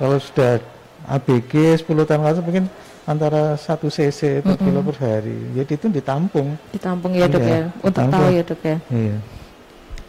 Kalau 0.00 0.16
sudah 0.18 0.58
ABG 1.06 1.84
10 1.84 2.08
tahun 2.08 2.22
lalu 2.24 2.40
mungkin 2.42 2.64
antara 3.04 3.58
1 3.58 3.68
cc 3.68 4.40
per 4.40 4.56
hmm. 4.56 4.64
kilo 4.64 4.80
per 4.80 4.96
hari. 5.02 5.38
Jadi 5.60 5.72
itu 5.76 5.86
ditampung. 5.92 6.56
Ditampung 6.72 7.12
ya 7.12 7.28
dok 7.28 7.42
ya, 7.42 7.58
ya. 7.60 7.64
untuk 7.84 8.02
tahu 8.08 8.26
ya 8.32 8.42
dok 8.42 8.60
ya. 8.64 8.76
Iya. 8.88 9.16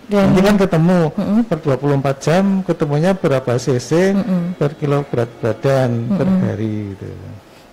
Dan 0.06 0.32
Nanti 0.32 0.42
kan 0.46 0.56
ketemu 0.62 1.00
mm-hmm. 1.18 1.42
per 1.50 1.58
24 1.66 2.26
jam 2.26 2.44
ketemunya 2.62 3.12
berapa 3.18 3.52
cc 3.58 3.90
mm-hmm. 4.14 4.42
per 4.62 4.72
kilo 4.78 5.02
berat 5.10 5.32
badan 5.42 5.90
mm-hmm. 5.90 6.18
per 6.18 6.28
hari 6.46 6.76
gitu. 6.94 7.08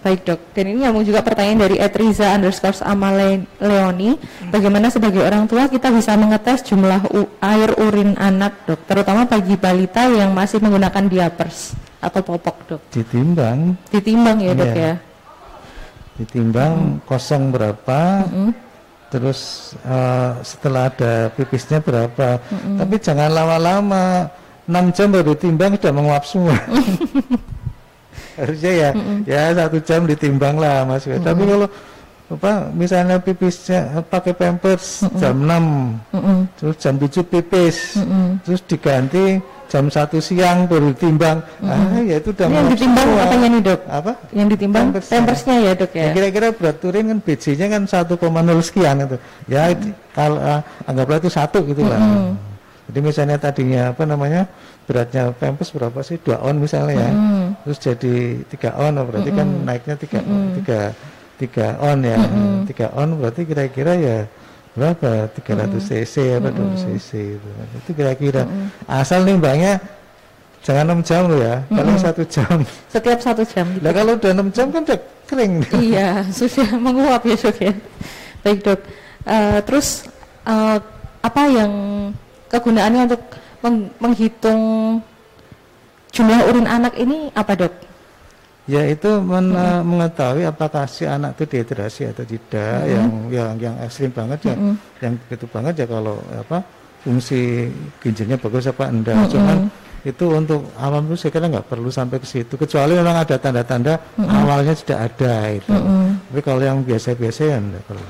Baik 0.03 0.27
dok, 0.27 0.41
dan 0.51 0.67
ini 0.67 0.83
nyambung 0.83 1.07
juga 1.07 1.23
pertanyaan 1.23 1.63
dari 1.63 1.79
Etriza 1.79 2.35
underscore 2.35 2.75
Amale 2.83 3.47
Leoni. 3.63 4.19
Bagaimana 4.51 4.91
sebagai 4.91 5.23
orang 5.23 5.47
tua 5.47 5.71
kita 5.71 5.95
bisa 5.95 6.19
mengetes 6.19 6.67
jumlah 6.67 7.07
air 7.39 7.71
urin 7.79 8.19
anak 8.19 8.67
dok, 8.67 8.83
terutama 8.83 9.31
bagi 9.31 9.55
balita 9.55 10.11
yang 10.11 10.35
masih 10.35 10.59
menggunakan 10.59 11.07
diapers 11.07 11.79
atau 12.03 12.19
popok 12.19 12.57
dok? 12.67 12.83
Ditimbang. 12.91 13.79
Ditimbang 13.95 14.43
ya 14.43 14.53
dok 14.59 14.75
yeah. 14.75 14.83
ya? 14.83 14.95
Ditimbang 16.19 16.73
hmm. 16.75 16.99
kosong 17.07 17.55
berapa, 17.55 18.27
hmm 18.27 18.72
terus 19.13 19.73
uh, 19.85 20.41
setelah 20.41 20.89
ada 20.89 21.29
pipisnya 21.37 21.85
berapa 21.85 22.41
mm 22.41 22.57
-hmm. 22.57 22.77
tapi 22.81 22.95
jangan 22.97 23.29
lama-lama 23.29 24.33
6 24.65 24.97
jam 24.97 25.13
baru 25.13 25.37
ditimbang 25.37 25.77
sudah 25.77 25.93
menguap 25.93 26.25
semua 26.25 26.57
harusnya 28.41 28.73
ya 28.73 28.91
mm 28.97 29.03
-hmm. 29.05 29.19
ya 29.29 29.43
satu 29.53 29.79
jam 29.85 30.09
ditimbang 30.09 30.57
lah 30.57 30.89
mas 30.89 31.05
mm 31.05 31.13
-hmm. 31.13 31.25
tapi 31.29 31.43
kalau 31.45 31.69
apa 32.33 32.53
misalnya 32.73 33.21
pipisnya 33.21 34.01
pakai 34.09 34.33
pampers 34.33 35.05
mm 35.05 35.09
-hmm. 35.13 35.21
jam 35.21 35.37
6 35.37 35.45
mm 35.45 35.93
-hmm. 36.17 36.39
terus 36.57 36.77
jam 36.81 36.95
7 36.97 37.13
pipis 37.29 37.79
mm 38.01 38.05
-hmm. 38.09 38.29
terus 38.49 38.61
diganti 38.65 39.27
jam 39.73 39.89
satu 39.89 40.21
siang 40.21 40.69
baru 40.69 40.93
ditimbang 40.93 41.41
mm 41.41 41.65
-hmm. 41.65 41.97
ah 41.97 42.01
ya 42.05 42.17
itu 42.21 42.29
udah 42.37 42.45
yang 42.45 42.69
ditimbang 42.69 43.09
semua. 43.09 43.25
apanya 43.25 43.47
nih 43.49 43.61
dok 43.65 43.81
apa 43.89 44.13
yang 44.37 44.49
ditimbang 44.53 44.87
pampersnya 44.93 45.57
ya 45.65 45.73
dok 45.73 45.93
ya, 45.97 46.03
ya 46.05 46.09
kira-kira 46.13 46.47
berat 46.53 46.77
turin 46.77 47.05
kan 47.09 47.19
BC-nya 47.25 47.67
kan 47.73 47.83
1,0 47.89 48.69
sekian 48.69 48.97
itu 49.01 49.17
ya 49.49 49.73
mm 49.73 49.81
-hmm. 49.81 49.93
kalau 50.13 50.37
uh, 50.37 50.61
anggaplah 50.85 51.19
itu 51.25 51.31
satu 51.33 51.65
gitu 51.65 51.89
lah 51.89 51.97
mm 51.97 52.13
-hmm. 52.13 52.33
jadi 52.93 52.99
misalnya 53.01 53.37
tadinya 53.41 53.83
apa 53.97 54.03
namanya 54.05 54.45
beratnya 54.85 55.33
pampers 55.33 55.73
berapa 55.73 55.99
sih 56.05 56.21
dua 56.21 56.37
on 56.45 56.61
misalnya 56.61 57.09
ya 57.09 57.09
mm 57.09 57.17
-hmm. 57.17 57.47
terus 57.65 57.79
jadi 57.81 58.15
tiga 58.53 58.71
on 58.77 58.93
oh, 59.01 59.05
berarti 59.09 59.31
mm 59.33 59.39
-hmm. 59.41 59.41
kan 59.41 59.49
naiknya 59.73 59.95
tiga 59.97 60.21
mm 60.21 60.29
-hmm. 60.29 60.53
tiga 60.61 60.81
tiga 61.41 61.67
on 61.81 61.99
ya 62.05 62.19
mm 62.21 62.29
-hmm. 62.29 62.57
tiga 62.69 62.87
on 62.93 63.09
berarti 63.17 63.41
kira-kira 63.49 63.93
ya 63.97 64.17
berapa 64.73 65.29
300 65.29 65.77
cc 65.79 66.15
apa 66.41 66.49
200 66.49 66.85
cc 66.97 67.09
itu 67.37 67.49
itu 67.77 67.91
kira-kira 67.93 68.49
asal 68.89 69.21
nimbangnya 69.21 69.77
jangan 70.65 70.97
6 70.97 71.09
jam 71.09 71.23
loh 71.29 71.37
ya 71.37 71.61
paling 71.69 71.99
satu 72.01 72.23
jam 72.25 72.63
Setiap 72.89 73.19
satu 73.21 73.43
jam 73.45 73.67
gitu. 73.69 73.83
Nah 73.85 73.93
kalau 73.93 74.15
udah 74.17 74.31
6 74.33 74.57
jam 74.57 74.67
kan 74.71 74.81
udah 74.87 75.01
kering. 75.29 75.53
iya, 75.77 76.23
sudah 76.37 76.73
menguap 76.77 77.21
ya 77.25 77.37
dok 77.37 77.57
ya. 77.59 77.73
Baik 78.41 78.59
dok. 78.63 78.81
Eh, 79.25 79.59
terus 79.65 80.07
eh, 80.45 80.79
apa 81.21 81.43
yang 81.51 81.73
kegunaannya 82.47 83.03
untuk 83.11 83.23
meng- 83.61 83.91
menghitung 83.99 84.63
jumlah 86.13 86.41
urin 86.49 86.69
anak 86.69 86.95
ini 86.97 87.33
apa 87.33 87.53
dok? 87.57 87.73
Ya 88.63 88.87
itu 88.87 89.11
men- 89.19 89.51
eh, 89.51 89.83
mengetahui 89.83 90.47
apakah 90.47 90.87
si 90.87 91.03
anak 91.03 91.35
itu 91.35 91.51
dehidrasi 91.51 92.07
atau 92.07 92.23
tidak. 92.23 92.87
Yang 92.87 93.09
yang 93.35 93.51
yang 93.59 93.75
ekstrim 93.83 94.15
banget 94.15 94.39
ya, 94.47 94.55
yang 95.01 95.19
begitu 95.19 95.47
banget 95.51 95.75
ya 95.83 95.87
kalau 95.87 96.17
apa 96.31 96.63
fungsi 97.03 97.67
ginjalnya 97.99 98.39
bagus 98.39 98.71
apa 98.71 98.87
enggak. 98.87 99.19
Cuman 99.29 99.59
itu 100.03 100.25
untuk 100.31 100.67
awam 100.79 101.07
itu 101.07 101.15
saya 101.17 101.31
kira 101.31 101.47
nggak 101.47 101.67
perlu 101.67 101.91
sampai 101.91 102.19
ke 102.19 102.27
situ. 102.27 102.55
Kecuali 102.55 102.95
memang 102.95 103.23
ada 103.23 103.35
tanda-tanda 103.35 103.99
awalnya 104.19 104.75
sudah 104.75 104.99
ada 105.07 105.35
itu. 105.51 105.75
Tapi 106.31 106.41
kalau 106.41 106.63
yang 106.63 106.87
biasa-biasa 106.87 107.41
ya 107.43 107.59
enggak 107.59 107.83
perlu. 107.83 108.07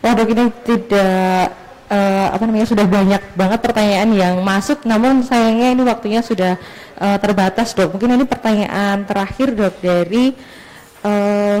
Wah 0.00 0.12
dok 0.16 0.28
ini 0.32 0.44
tidak 0.64 1.44
eh, 1.88 2.26
apa 2.28 2.42
namanya 2.44 2.68
sudah 2.68 2.84
banyak 2.84 3.22
banget 3.36 3.60
pertanyaan 3.60 4.08
yang 4.12 4.34
masuk, 4.40 4.80
namun 4.84 5.20
sayangnya 5.20 5.76
ini 5.76 5.82
waktunya 5.84 6.20
sudah 6.20 6.56
eh, 6.98 7.18
terbatas 7.18 7.72
dok. 7.72 7.94
Mungkin 7.94 8.10
ini 8.12 8.24
pertanyaan 8.24 9.02
terakhir 9.02 9.48
dok 9.52 9.74
dari 9.78 10.34
eh, 11.02 11.58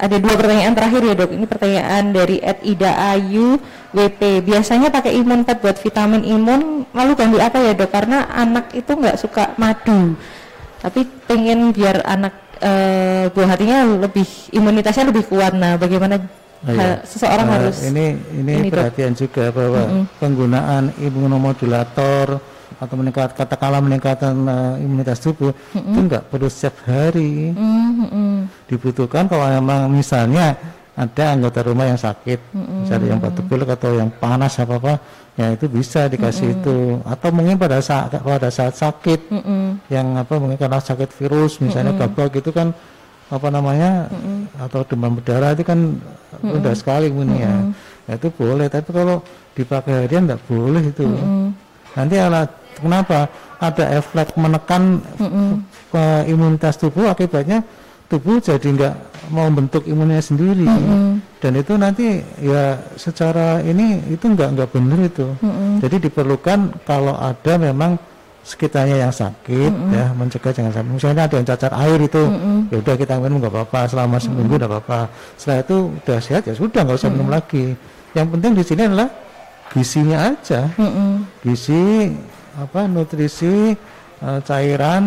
ada 0.00 0.16
dua 0.16 0.32
pertanyaan 0.32 0.72
terakhir 0.72 1.02
ya 1.04 1.14
dok. 1.14 1.30
Ini 1.30 1.44
pertanyaan 1.44 2.04
dari 2.08 2.36
Ed 2.40 2.64
Ida 2.64 2.92
Ayu 3.12 3.60
WP. 3.92 4.40
Biasanya 4.42 4.88
pakai 4.88 5.12
imun 5.14 5.44
pad 5.44 5.60
buat 5.60 5.76
vitamin 5.76 6.24
imun, 6.24 6.88
lalu 6.90 7.12
ganti 7.14 7.36
apa 7.36 7.60
ya 7.60 7.72
dok? 7.72 7.90
Karena 7.90 8.24
anak 8.26 8.72
itu 8.72 8.88
nggak 8.90 9.16
suka 9.16 9.52
madu, 9.54 10.16
tapi 10.80 11.04
pengen 11.26 11.68
biar 11.70 12.00
anak 12.02 12.32
eh, 12.60 13.28
buah 13.28 13.48
hatinya 13.50 13.84
lebih 14.00 14.24
imunitasnya 14.50 15.08
lebih 15.08 15.24
kuat. 15.26 15.52
Nah, 15.52 15.76
bagaimana 15.76 16.16
Oh, 16.60 16.76
iya. 16.76 17.00
ha- 17.00 17.00
seseorang 17.08 17.48
Eh, 17.48 17.52
harus 17.56 17.76
ini 17.88 18.20
ini, 18.36 18.52
ini, 18.52 18.68
Dok. 18.68 18.76
perhatian 18.76 19.16
juga 19.16 19.48
bahwa 19.48 20.04
penggunaan 20.16 20.92
imunomodulator 21.00 22.36
atau 22.80 22.94
meningkat 22.96 23.36
katakanlah 23.36 23.84
meningkatkan 23.84 24.32
eh, 24.32 24.74
imunitas 24.80 25.20
tubuh 25.20 25.52
itu 25.76 25.98
enggak 26.00 26.24
perlu 26.32 26.48
setiap 26.48 26.80
hari. 26.88 27.52
Mm, 27.52 27.60
mm, 27.60 28.08
mm. 28.08 28.38
dibutuhkan 28.72 29.28
kalau 29.28 29.46
memang 29.52 29.92
misalnya 29.92 30.56
ada 30.96 31.24
anggota 31.32 31.60
rumah 31.64 31.86
yang 31.88 32.00
sakit 32.00 32.40
misalnya 32.52 33.16
yang 33.16 33.20
batuk 33.22 33.46
pilek 33.48 33.72
atau 33.72 33.96
yang 33.96 34.10
panas 34.12 34.58
apa 34.60 34.76
apa 34.76 34.94
ya 35.36 35.46
itu 35.56 35.64
bisa 35.68 36.08
dikasih 36.08 36.60
itu. 36.60 37.00
Atau 37.04 37.28
mungkin 37.32 37.60
pada 37.60 37.84
saat 37.84 38.16
pada 38.16 38.48
saat 38.48 38.74
sakit 38.76 39.28
Mm-mm. 39.28 39.80
yang 39.92 40.16
apa 40.16 40.40
mungkin 40.40 40.56
karena 40.56 40.80
sakit 40.80 41.08
virus 41.20 41.60
misalnya 41.60 41.96
gabak 41.96 42.32
gitu 42.40 42.52
kan 42.52 42.72
apa 43.30 43.46
namanya 43.46 44.10
atau 44.58 44.82
demam 44.82 45.14
berdarah 45.14 45.54
itu 45.54 45.62
kan 45.62 46.00
rendah 46.42 46.74
sekali 46.74 47.12
imunnya. 47.12 47.70
Ya, 48.08 48.18
itu 48.18 48.28
boleh 48.34 48.66
tapi 48.66 48.90
kalau 48.90 49.22
dipakai 49.54 50.04
harian 50.04 50.26
tidak 50.26 50.42
boleh 50.50 50.82
itu. 50.82 51.06
Nanti 51.94 52.16
ala 52.18 52.46
kenapa? 52.80 53.28
Ada 53.60 54.00
efek 54.00 54.34
menekan 54.40 55.04
ke 55.92 56.04
imunitas 56.26 56.80
tubuh 56.80 57.12
akibatnya 57.12 57.60
tubuh 58.10 58.42
jadi 58.42 58.66
nggak 58.74 58.94
mau 59.30 59.46
bentuk 59.46 59.86
imunnya 59.86 60.18
sendiri. 60.18 60.66
Dan 61.38 61.52
itu 61.56 61.78
nanti 61.78 62.18
ya 62.42 62.74
secara 62.98 63.62
ini 63.62 64.02
itu 64.10 64.26
nggak 64.26 64.48
nggak 64.58 64.68
benar 64.74 64.98
itu. 65.06 65.26
Jadi 65.78 66.10
diperlukan 66.10 66.82
kalau 66.82 67.14
ada 67.14 67.54
memang 67.60 67.94
sekitarnya 68.40 68.96
yang 69.04 69.12
sakit 69.12 69.68
ya 69.92 70.16
mencegah 70.16 70.48
jangan 70.48 70.72
sampai 70.72 70.92
misalnya 70.96 71.28
ada 71.28 71.34
yang 71.36 71.46
cacar 71.46 71.72
air 71.76 72.00
itu 72.00 72.22
ya 72.72 72.76
udah 72.80 72.94
kita 72.96 73.20
minum 73.20 73.36
nggak 73.36 73.52
apa-apa 73.52 73.80
selama 73.86 74.16
seminggu 74.16 74.56
nggak 74.56 74.70
apa-apa. 74.72 75.00
Setelah 75.36 75.58
itu 75.62 75.76
udah 76.02 76.18
sehat 76.18 76.42
ya 76.48 76.54
sudah 76.56 76.80
nggak 76.82 76.98
usah 76.98 77.10
minum 77.12 77.28
lagi. 77.30 77.76
Yang 78.16 78.26
penting 78.34 78.52
di 78.58 78.64
sini 78.66 78.82
adalah 78.90 79.08
gizinya 79.70 80.18
aja. 80.34 80.66
Mm-mm. 80.74 81.22
gizi 81.46 82.10
apa 82.64 82.84
nutrisi 82.84 83.72
eh, 84.20 84.40
cairan 84.44 85.04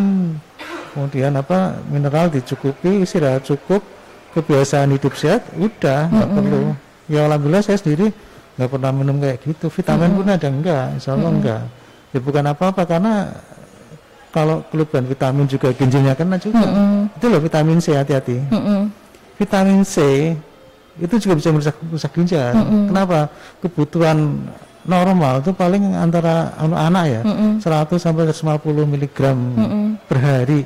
kemudian 0.94 1.34
apa 1.34 1.78
mineral 1.90 2.30
dicukupi 2.30 3.02
istirahat 3.02 3.46
cukup 3.46 3.82
kebiasaan 4.34 4.94
hidup 4.94 5.14
sehat 5.14 5.46
udah 5.58 6.10
nggak 6.10 6.30
perlu. 6.34 6.62
Ya 7.10 7.26
alhamdulillah 7.30 7.62
saya 7.66 7.78
sendiri 7.78 8.10
nggak 8.58 8.70
pernah 8.70 8.92
minum 8.94 9.18
kayak 9.22 9.42
gitu. 9.46 9.70
Vitamin 9.70 10.14
pun 10.14 10.26
ada 10.30 10.50
enggak 10.50 10.86
insya 10.98 11.14
Allah 11.18 11.32
enggak 11.34 11.62
ya 12.14 12.20
bukan 12.22 12.46
apa-apa 12.46 12.82
karena 12.86 13.34
kalau 14.34 14.66
kelebihan 14.74 15.06
vitamin 15.06 15.46
juga 15.46 15.70
ginjalnya 15.74 16.18
kena 16.18 16.38
juga. 16.42 16.66
Itu 17.18 17.26
loh 17.30 17.42
vitamin 17.42 17.78
C 17.78 17.94
hati-hati. 17.94 18.38
Mm-mm. 18.50 18.90
vitamin 19.38 19.86
C 19.86 19.98
itu 21.02 21.16
juga 21.18 21.34
bisa 21.38 21.50
merusak, 21.50 21.78
merusak 21.86 22.12
ginjal. 22.14 22.54
Kenapa? 22.90 23.30
Kebutuhan 23.62 24.46
normal 24.84 25.40
itu 25.40 25.52
paling 25.52 25.96
antara 25.96 26.52
anu 26.56 26.76
anak 26.76 27.06
ya 27.08 27.22
100 27.60 27.96
sampai 27.96 28.28
150 28.28 28.92
mg 28.94 29.20
per 30.04 30.18
hari. 30.20 30.62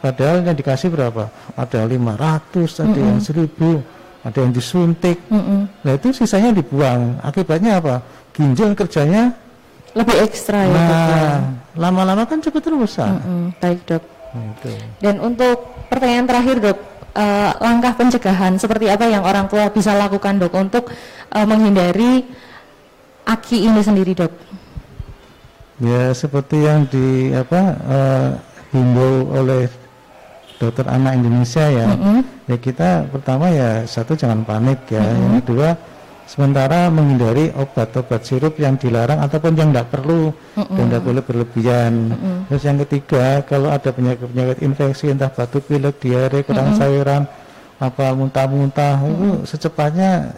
Padahal 0.00 0.44
yang 0.44 0.52
dikasih 0.52 0.92
berapa? 0.92 1.32
Ada 1.56 1.88
500, 1.88 2.84
ada 2.84 3.00
yang 3.00 3.16
1000, 3.24 3.80
ada 4.20 4.36
yang 4.36 4.52
disuntik. 4.52 5.16
Mm-mm. 5.32 5.64
Nah 5.80 5.92
itu 5.96 6.12
sisanya 6.12 6.52
dibuang. 6.52 7.16
Akibatnya 7.24 7.80
apa? 7.80 8.04
Ginjal 8.36 8.76
kerjanya 8.76 9.32
lebih 9.94 10.26
ekstra 10.26 10.66
ya 10.66 10.74
dok 10.74 10.90
ya. 10.90 10.90
nah 10.90 11.38
lama-lama 11.78 12.26
kan 12.26 12.42
cepet 12.42 12.66
rusak. 12.66 13.06
Mm-mm. 13.06 13.54
baik 13.62 13.80
dok 13.86 14.04
Nah, 14.34 14.50
itu. 14.50 14.70
dan 14.98 15.22
untuk 15.22 15.62
pertanyaan 15.86 16.26
terakhir 16.26 16.56
dok 16.58 16.78
eh, 17.14 17.50
langkah 17.62 17.94
pencegahan 17.94 18.58
seperti 18.58 18.90
apa 18.90 19.06
yang 19.06 19.22
orang 19.22 19.46
tua 19.46 19.70
bisa 19.70 19.94
lakukan 19.94 20.42
dok 20.42 20.50
untuk 20.58 20.90
eh, 21.30 21.46
menghindari 21.46 22.26
aki 23.24 23.68
ini 23.68 23.80
sendiri 23.80 24.12
dok? 24.16 24.32
Ya 25.82 26.14
seperti 26.14 26.62
yang 26.62 26.86
di 26.86 27.34
apa 27.34 27.60
eh, 27.74 28.28
himbau 28.70 29.26
oleh 29.34 29.66
dokter 30.62 30.86
anak 30.86 31.18
Indonesia 31.18 31.66
ya. 31.66 31.88
Ya 32.46 32.56
kita 32.56 33.10
pertama 33.10 33.50
ya 33.50 33.82
satu 33.84 34.14
jangan 34.14 34.46
panik 34.46 34.86
ya. 34.86 35.02
Yang 35.02 35.34
kedua 35.44 35.68
sementara 36.24 36.88
menghindari 36.88 37.52
obat-obat 37.52 38.24
sirup 38.24 38.56
yang 38.56 38.80
dilarang 38.80 39.20
ataupun 39.20 39.52
yang 39.58 39.68
tidak 39.74 39.92
perlu 39.92 40.32
dan 40.56 40.84
tidak 40.88 41.02
boleh 41.04 41.22
berlebihan. 41.26 41.92
Terus 42.48 42.62
yang 42.64 42.78
ketiga 42.86 43.42
kalau 43.44 43.68
ada 43.68 43.90
penyakit-penyakit 43.90 44.58
infeksi 44.64 45.12
entah 45.12 45.28
batuk 45.28 45.66
pilek, 45.68 46.00
diare, 46.00 46.40
kurang 46.46 46.78
cairan, 46.78 47.28
apa 47.82 48.06
muntah-muntah 48.14 49.02
itu 49.04 49.30
secepatnya 49.44 50.32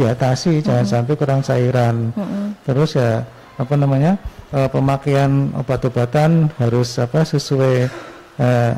diatasi 0.00 0.64
jangan 0.64 0.86
sampai 0.88 1.14
kurang 1.20 1.44
cairan. 1.44 2.16
Terus 2.64 2.96
ya 2.96 3.20
apa 3.60 3.74
namanya 3.76 4.16
eh, 4.56 4.68
pemakaian 4.72 5.52
obat-obatan 5.52 6.48
harus 6.56 6.96
apa 6.96 7.28
sesuai 7.28 7.74
eh, 8.40 8.72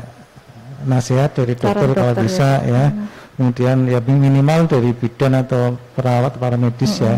nasihat 0.83 1.31
dari 1.31 1.55
dokter, 1.55 1.87
Saran 1.87 1.95
kalau 1.95 2.13
dokter, 2.13 2.25
bisa 2.27 2.49
ya. 2.67 2.85
Kemudian 3.33 3.89
ya 3.89 3.97
minimal 3.97 4.69
dari 4.69 4.93
bidan 4.93 5.33
atau 5.39 5.73
perawat 5.95 6.37
para 6.37 6.59
medis 6.59 6.99
ya. 6.99 7.15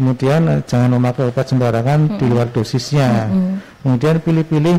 Kemudian 0.00 0.40
eh, 0.48 0.60
jangan 0.64 0.96
memakai 0.96 1.28
obat 1.28 1.46
sembarangan 1.52 2.16
di 2.16 2.24
luar 2.24 2.48
dosisnya. 2.48 3.28
Kemudian 3.84 4.24
pilih-pilih 4.24 4.78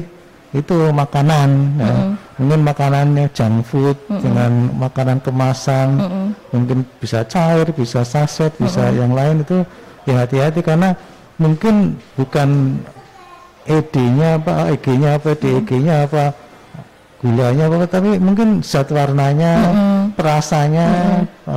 itu 0.54 0.78
makanan 0.94 1.50
ya. 1.82 1.94
mungkin 2.38 2.62
makanannya 2.62 3.26
junk 3.34 3.66
food 3.66 3.98
dengan 4.06 4.70
makanan 4.78 5.18
kemasan 5.26 5.98
mungkin 6.52 6.86
bisa 7.00 7.24
cair 7.26 7.68
bisa 7.74 8.04
saset 8.04 8.52
bisa 8.58 8.90
yang 8.94 9.14
lain 9.14 9.42
itu 9.46 9.66
ya 10.08 10.26
hati-hati 10.26 10.62
karena 10.62 10.96
mungkin 11.40 11.98
bukan 12.20 12.80
ED-nya 13.64 14.44
apa 14.44 14.76
EG-nya 14.76 15.10
apa 15.16 15.30
DEG-nya 15.40 15.96
apa 16.04 16.36
gulanya 17.24 17.72
apa 17.72 17.88
tapi 17.88 18.20
mungkin 18.20 18.60
zat 18.60 18.92
warnanya 18.92 19.72
perasanya 20.12 20.88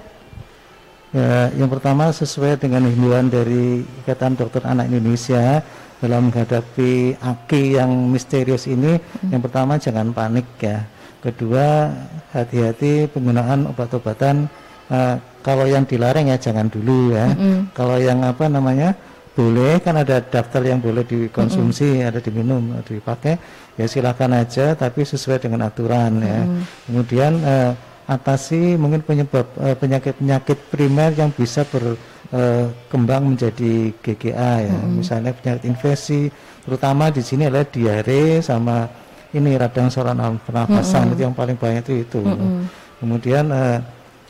Ya, 1.13 1.53
yang 1.53 1.69
pertama 1.69 2.09
sesuai 2.09 2.57
dengan 2.57 2.89
himbauan 2.89 3.29
dari 3.29 3.85
Ikatan 4.01 4.33
Dokter 4.33 4.65
Anak 4.65 4.89
Indonesia 4.89 5.61
dalam 6.03 6.27
menghadapi 6.27 7.15
aki 7.15 7.79
yang 7.79 8.11
misterius 8.11 8.67
ini 8.67 8.99
hmm. 8.99 9.31
yang 9.31 9.39
pertama 9.39 9.79
jangan 9.79 10.11
panik 10.11 10.43
ya 10.59 10.83
kedua 11.23 11.95
hati-hati 12.35 13.07
penggunaan 13.07 13.71
obat-obatan 13.71 14.51
uh, 14.91 15.15
kalau 15.39 15.63
yang 15.63 15.87
dilarang 15.87 16.27
ya 16.27 16.35
jangan 16.35 16.67
dulu 16.67 17.15
ya 17.15 17.31
hmm. 17.31 17.71
kalau 17.71 17.95
yang 17.95 18.19
apa 18.27 18.51
namanya 18.51 18.91
boleh 19.31 19.79
kan 19.79 19.95
ada 19.95 20.19
daftar 20.19 20.61
yang 20.67 20.83
boleh 20.83 21.07
dikonsumsi 21.07 22.03
hmm. 22.03 22.09
ada 22.11 22.19
diminum 22.19 22.83
dipakai 22.83 23.39
ya 23.79 23.87
silakan 23.87 24.43
aja 24.43 24.75
tapi 24.75 25.07
sesuai 25.07 25.39
dengan 25.39 25.71
aturan 25.71 26.19
ya 26.19 26.43
kemudian 26.91 27.39
uh, 27.39 27.71
atasi 28.03 28.75
mungkin 28.75 28.99
penyebab 29.07 29.47
uh, 29.55 29.75
penyakit-penyakit 29.79 30.67
primer 30.67 31.15
yang 31.15 31.31
bisa 31.31 31.63
ber 31.63 31.95
uh, 32.33 32.65
kembang 32.89 33.37
menjadi 33.37 33.93
GGA 34.01 34.53
ya. 34.67 34.73
Mm 34.73 34.81
-hmm. 34.81 34.93
Misalnya 34.99 35.31
penyakit 35.37 35.63
infeksi, 35.69 36.21
terutama 36.65 37.13
di 37.13 37.21
sini 37.21 37.47
adalah 37.47 37.69
diare 37.69 38.41
sama 38.41 38.89
ini 39.33 39.57
radang 39.57 39.89
saluran 39.89 40.37
pernapasan 40.41 40.81
mm 40.81 41.07
-hmm. 41.09 41.13
itu 41.13 41.21
yang 41.21 41.35
paling 41.37 41.57
banyak 41.57 41.81
itu 41.85 41.93
itu. 42.05 42.19
Mm 42.21 42.35
-hmm. 42.37 42.61
Kemudian 43.03 43.45
uh, 43.49 43.77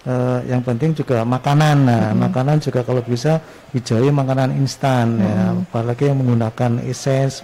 uh, 0.08 0.40
yang 0.48 0.62
penting 0.64 0.92
juga 0.96 1.24
makanan. 1.24 1.78
Nah, 1.88 2.04
mm 2.04 2.12
-hmm. 2.12 2.24
makanan 2.28 2.58
juga 2.60 2.82
kalau 2.84 3.02
bisa 3.04 3.40
hijau 3.72 4.04
makanan 4.12 4.56
instan 4.60 5.18
mm 5.18 5.20
-hmm. 5.20 5.28
ya, 5.28 5.44
apalagi 5.72 6.04
yang 6.12 6.18
menggunakan 6.20 6.72
esens, 6.88 7.44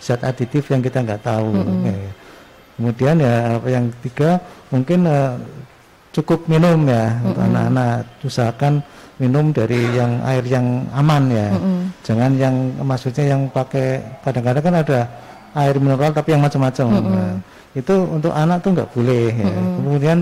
zat 0.00 0.20
aditif 0.24 0.68
yang 0.72 0.80
kita 0.80 1.04
nggak 1.04 1.22
tahu. 1.24 1.48
Mm 1.52 1.64
-hmm. 1.64 1.84
ya. 1.88 2.12
Kemudian 2.72 3.16
ya 3.20 3.34
yang 3.68 3.92
ketiga 4.00 4.40
mungkin 4.72 5.04
cukup 6.12 6.44
minum 6.48 6.88
ya 6.88 7.08
mm 7.08 7.12
-hmm. 7.12 7.28
untuk 7.28 7.42
anak-anak 7.44 7.96
usahakan 8.24 8.74
minum 9.20 9.52
dari 9.52 9.80
yang 9.92 10.22
air 10.24 10.44
yang 10.46 10.86
aman 10.96 11.22
ya. 11.28 11.48
Mm 11.52 11.60
-hmm. 11.60 11.78
Jangan 12.06 12.30
yang 12.38 12.54
maksudnya 12.80 13.24
yang 13.36 13.40
pakai 13.52 14.00
kadang-kadang 14.24 14.64
kan 14.64 14.76
ada 14.80 15.00
air 15.52 15.76
mineral 15.76 16.12
tapi 16.16 16.32
yang 16.32 16.42
macam-macam. 16.42 16.86
Mm 16.88 16.96
-hmm. 16.96 17.12
nah, 17.12 17.32
itu 17.76 17.94
untuk 18.08 18.32
anak 18.32 18.58
tuh 18.64 18.70
nggak 18.72 18.90
boleh 18.96 19.26
ya. 19.32 19.50
Mm 19.50 19.56
-hmm. 19.56 19.74
Kemudian 19.82 20.18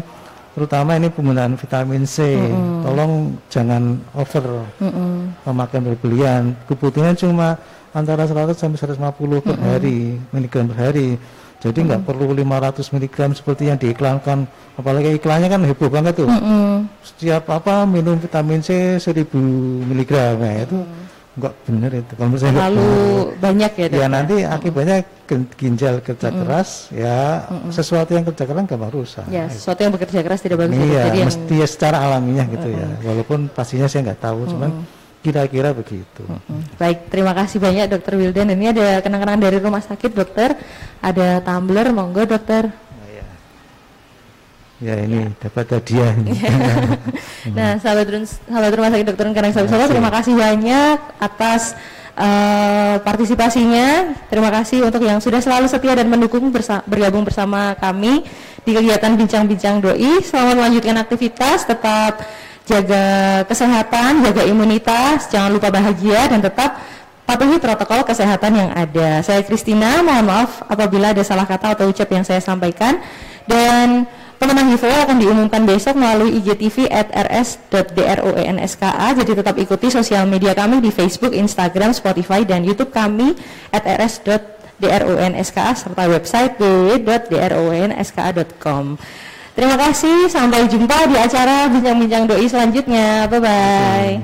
terutama 0.50 0.90
ini 0.98 1.08
penggunaan 1.12 1.54
vitamin 1.54 2.02
C. 2.08 2.16
Mm 2.34 2.50
-hmm. 2.50 2.80
Tolong 2.82 3.12
jangan 3.46 3.82
over 4.18 4.44
mm 4.82 4.90
-hmm. 4.90 5.10
pemakaian 5.46 5.82
berlebihan. 5.86 6.42
Kebutuhannya 6.66 7.14
cuma 7.14 7.48
antara 7.90 8.22
100 8.26 8.54
sampai 8.54 8.78
150 8.78 9.42
per 9.42 9.58
hari, 9.58 10.14
miligram 10.30 10.70
per 10.70 10.78
hari 10.78 11.18
jadi 11.60 11.78
nggak 11.84 12.00
mm. 12.02 12.08
perlu 12.08 12.32
500 12.32 12.94
mg 12.96 13.16
seperti 13.36 13.62
yang 13.68 13.76
diiklankan. 13.76 14.48
Apalagi 14.80 15.20
iklannya 15.20 15.48
kan 15.52 15.60
heboh 15.60 15.92
banget 15.92 16.24
tuh. 16.24 16.28
Mm 16.28 16.40
-hmm. 16.40 16.72
Setiap 17.04 17.52
apa 17.52 17.84
minum 17.84 18.16
vitamin 18.16 18.64
C 18.64 18.96
1000 18.96 19.28
mg 19.84 20.12
nah, 20.40 20.56
itu 20.56 20.78
nggak 21.36 21.54
benar 21.68 21.90
itu. 21.92 22.12
Kalau 22.16 22.36
saya 22.40 22.52
terlalu 22.56 22.88
banyak 23.36 23.72
ya. 23.76 23.86
Ya 23.92 24.06
nanti 24.08 24.34
akibatnya 24.40 25.04
ginjal 25.60 26.00
kerja 26.00 26.32
keras 26.32 26.88
ya 26.90 27.44
mm 27.44 27.52
-hmm. 27.52 27.70
sesuatu 27.76 28.10
yang 28.16 28.24
kerja 28.24 28.44
keras 28.48 28.62
nggak 28.64 28.92
rusak. 28.96 29.24
Ya 29.28 29.44
sesuatu 29.52 29.80
yang 29.84 29.92
bekerja 29.92 30.24
keras 30.24 30.40
tidak 30.40 30.64
bagus. 30.64 30.80
Iya, 30.80 31.12
jadi 31.12 31.18
mesti 31.28 31.44
yang... 31.44 31.60
ya 31.60 31.66
secara 31.68 31.96
alamiah 32.08 32.48
gitu 32.48 32.72
mm 32.72 32.72
-hmm. 32.72 32.88
ya. 32.88 32.88
Walaupun 33.04 33.38
pastinya 33.52 33.84
saya 33.84 34.08
nggak 34.08 34.20
tahu, 34.24 34.40
mm 34.40 34.44
-hmm. 34.48 34.52
cuman 34.56 34.70
Kira-kira 35.20 35.76
begitu. 35.76 36.24
Baik, 36.80 37.12
terima 37.12 37.36
kasih 37.36 37.60
banyak 37.60 37.92
Dokter 37.92 38.16
Wildan. 38.16 38.56
Ini 38.56 38.72
ada 38.72 39.04
kenang-kenang 39.04 39.36
dari 39.36 39.60
rumah 39.60 39.84
sakit 39.84 40.16
dokter. 40.16 40.56
Ada 41.04 41.44
tumbler, 41.44 41.92
monggo 41.92 42.24
dokter. 42.24 42.72
Oh, 42.72 43.08
ya. 43.12 43.28
ya 44.80 44.94
ini 45.04 45.28
ya. 45.28 45.44
dapat 45.44 45.76
hadiah. 45.76 46.12
nah, 47.56 47.76
sahabat, 47.76 48.08
sahabat 48.48 48.72
rumah 48.72 48.90
sakit 48.96 49.06
dokter 49.12 49.26
Karang 49.36 49.52
Solo, 49.52 49.86
terima 49.92 50.08
kasih 50.08 50.32
banyak 50.32 50.96
atas 51.20 51.76
uh, 52.16 52.96
partisipasinya. 53.04 54.16
Terima 54.32 54.48
kasih 54.48 54.88
untuk 54.88 55.04
yang 55.04 55.20
sudah 55.20 55.44
selalu 55.44 55.68
setia 55.68 56.00
dan 56.00 56.08
mendukung 56.08 56.48
bersa- 56.48 56.80
bergabung 56.88 57.28
bersama 57.28 57.76
kami 57.76 58.24
di 58.64 58.72
kegiatan 58.72 59.20
bincang-bincang 59.20 59.84
doi. 59.84 60.24
Selamat 60.24 60.64
melanjutkan 60.64 60.96
aktivitas, 60.96 61.68
tetap 61.68 62.24
jaga 62.70 63.04
kesehatan, 63.50 64.22
jaga 64.22 64.46
imunitas, 64.46 65.26
jangan 65.26 65.50
lupa 65.50 65.74
bahagia 65.74 66.30
dan 66.30 66.38
tetap 66.38 66.78
patuhi 67.26 67.58
protokol 67.58 68.06
kesehatan 68.06 68.52
yang 68.54 68.70
ada. 68.70 69.26
Saya 69.26 69.42
Kristina, 69.42 70.06
mohon 70.06 70.30
maaf 70.30 70.62
apabila 70.70 71.10
ada 71.10 71.26
salah 71.26 71.50
kata 71.50 71.74
atau 71.74 71.90
ucap 71.90 72.06
yang 72.14 72.22
saya 72.22 72.38
sampaikan 72.38 73.02
dan 73.50 74.06
Pemenang 74.40 74.72
giveaway 74.72 75.04
akan 75.04 75.20
diumumkan 75.20 75.68
besok 75.68 76.00
melalui 76.00 76.40
IGTV 76.40 76.88
at 76.88 77.12
rs.dronska. 77.12 78.88
Jadi 79.20 79.36
tetap 79.36 79.52
ikuti 79.60 79.92
sosial 79.92 80.24
media 80.24 80.56
kami 80.56 80.80
di 80.80 80.88
Facebook, 80.88 81.36
Instagram, 81.36 81.92
Spotify, 81.92 82.40
dan 82.48 82.64
YouTube 82.64 82.88
kami 82.88 83.36
at 83.68 83.84
rs.dronska 83.84 85.76
serta 85.76 86.08
website 86.08 86.56
www.dronska.com. 86.56 88.96
Terima 89.50 89.76
kasih, 89.76 90.30
sampai 90.30 90.70
jumpa 90.70 91.10
di 91.10 91.18
acara 91.18 91.66
bincang-bincang 91.68 92.24
doi 92.30 92.46
selanjutnya. 92.46 93.26
Bye 93.26 93.40
bye. 93.42 94.22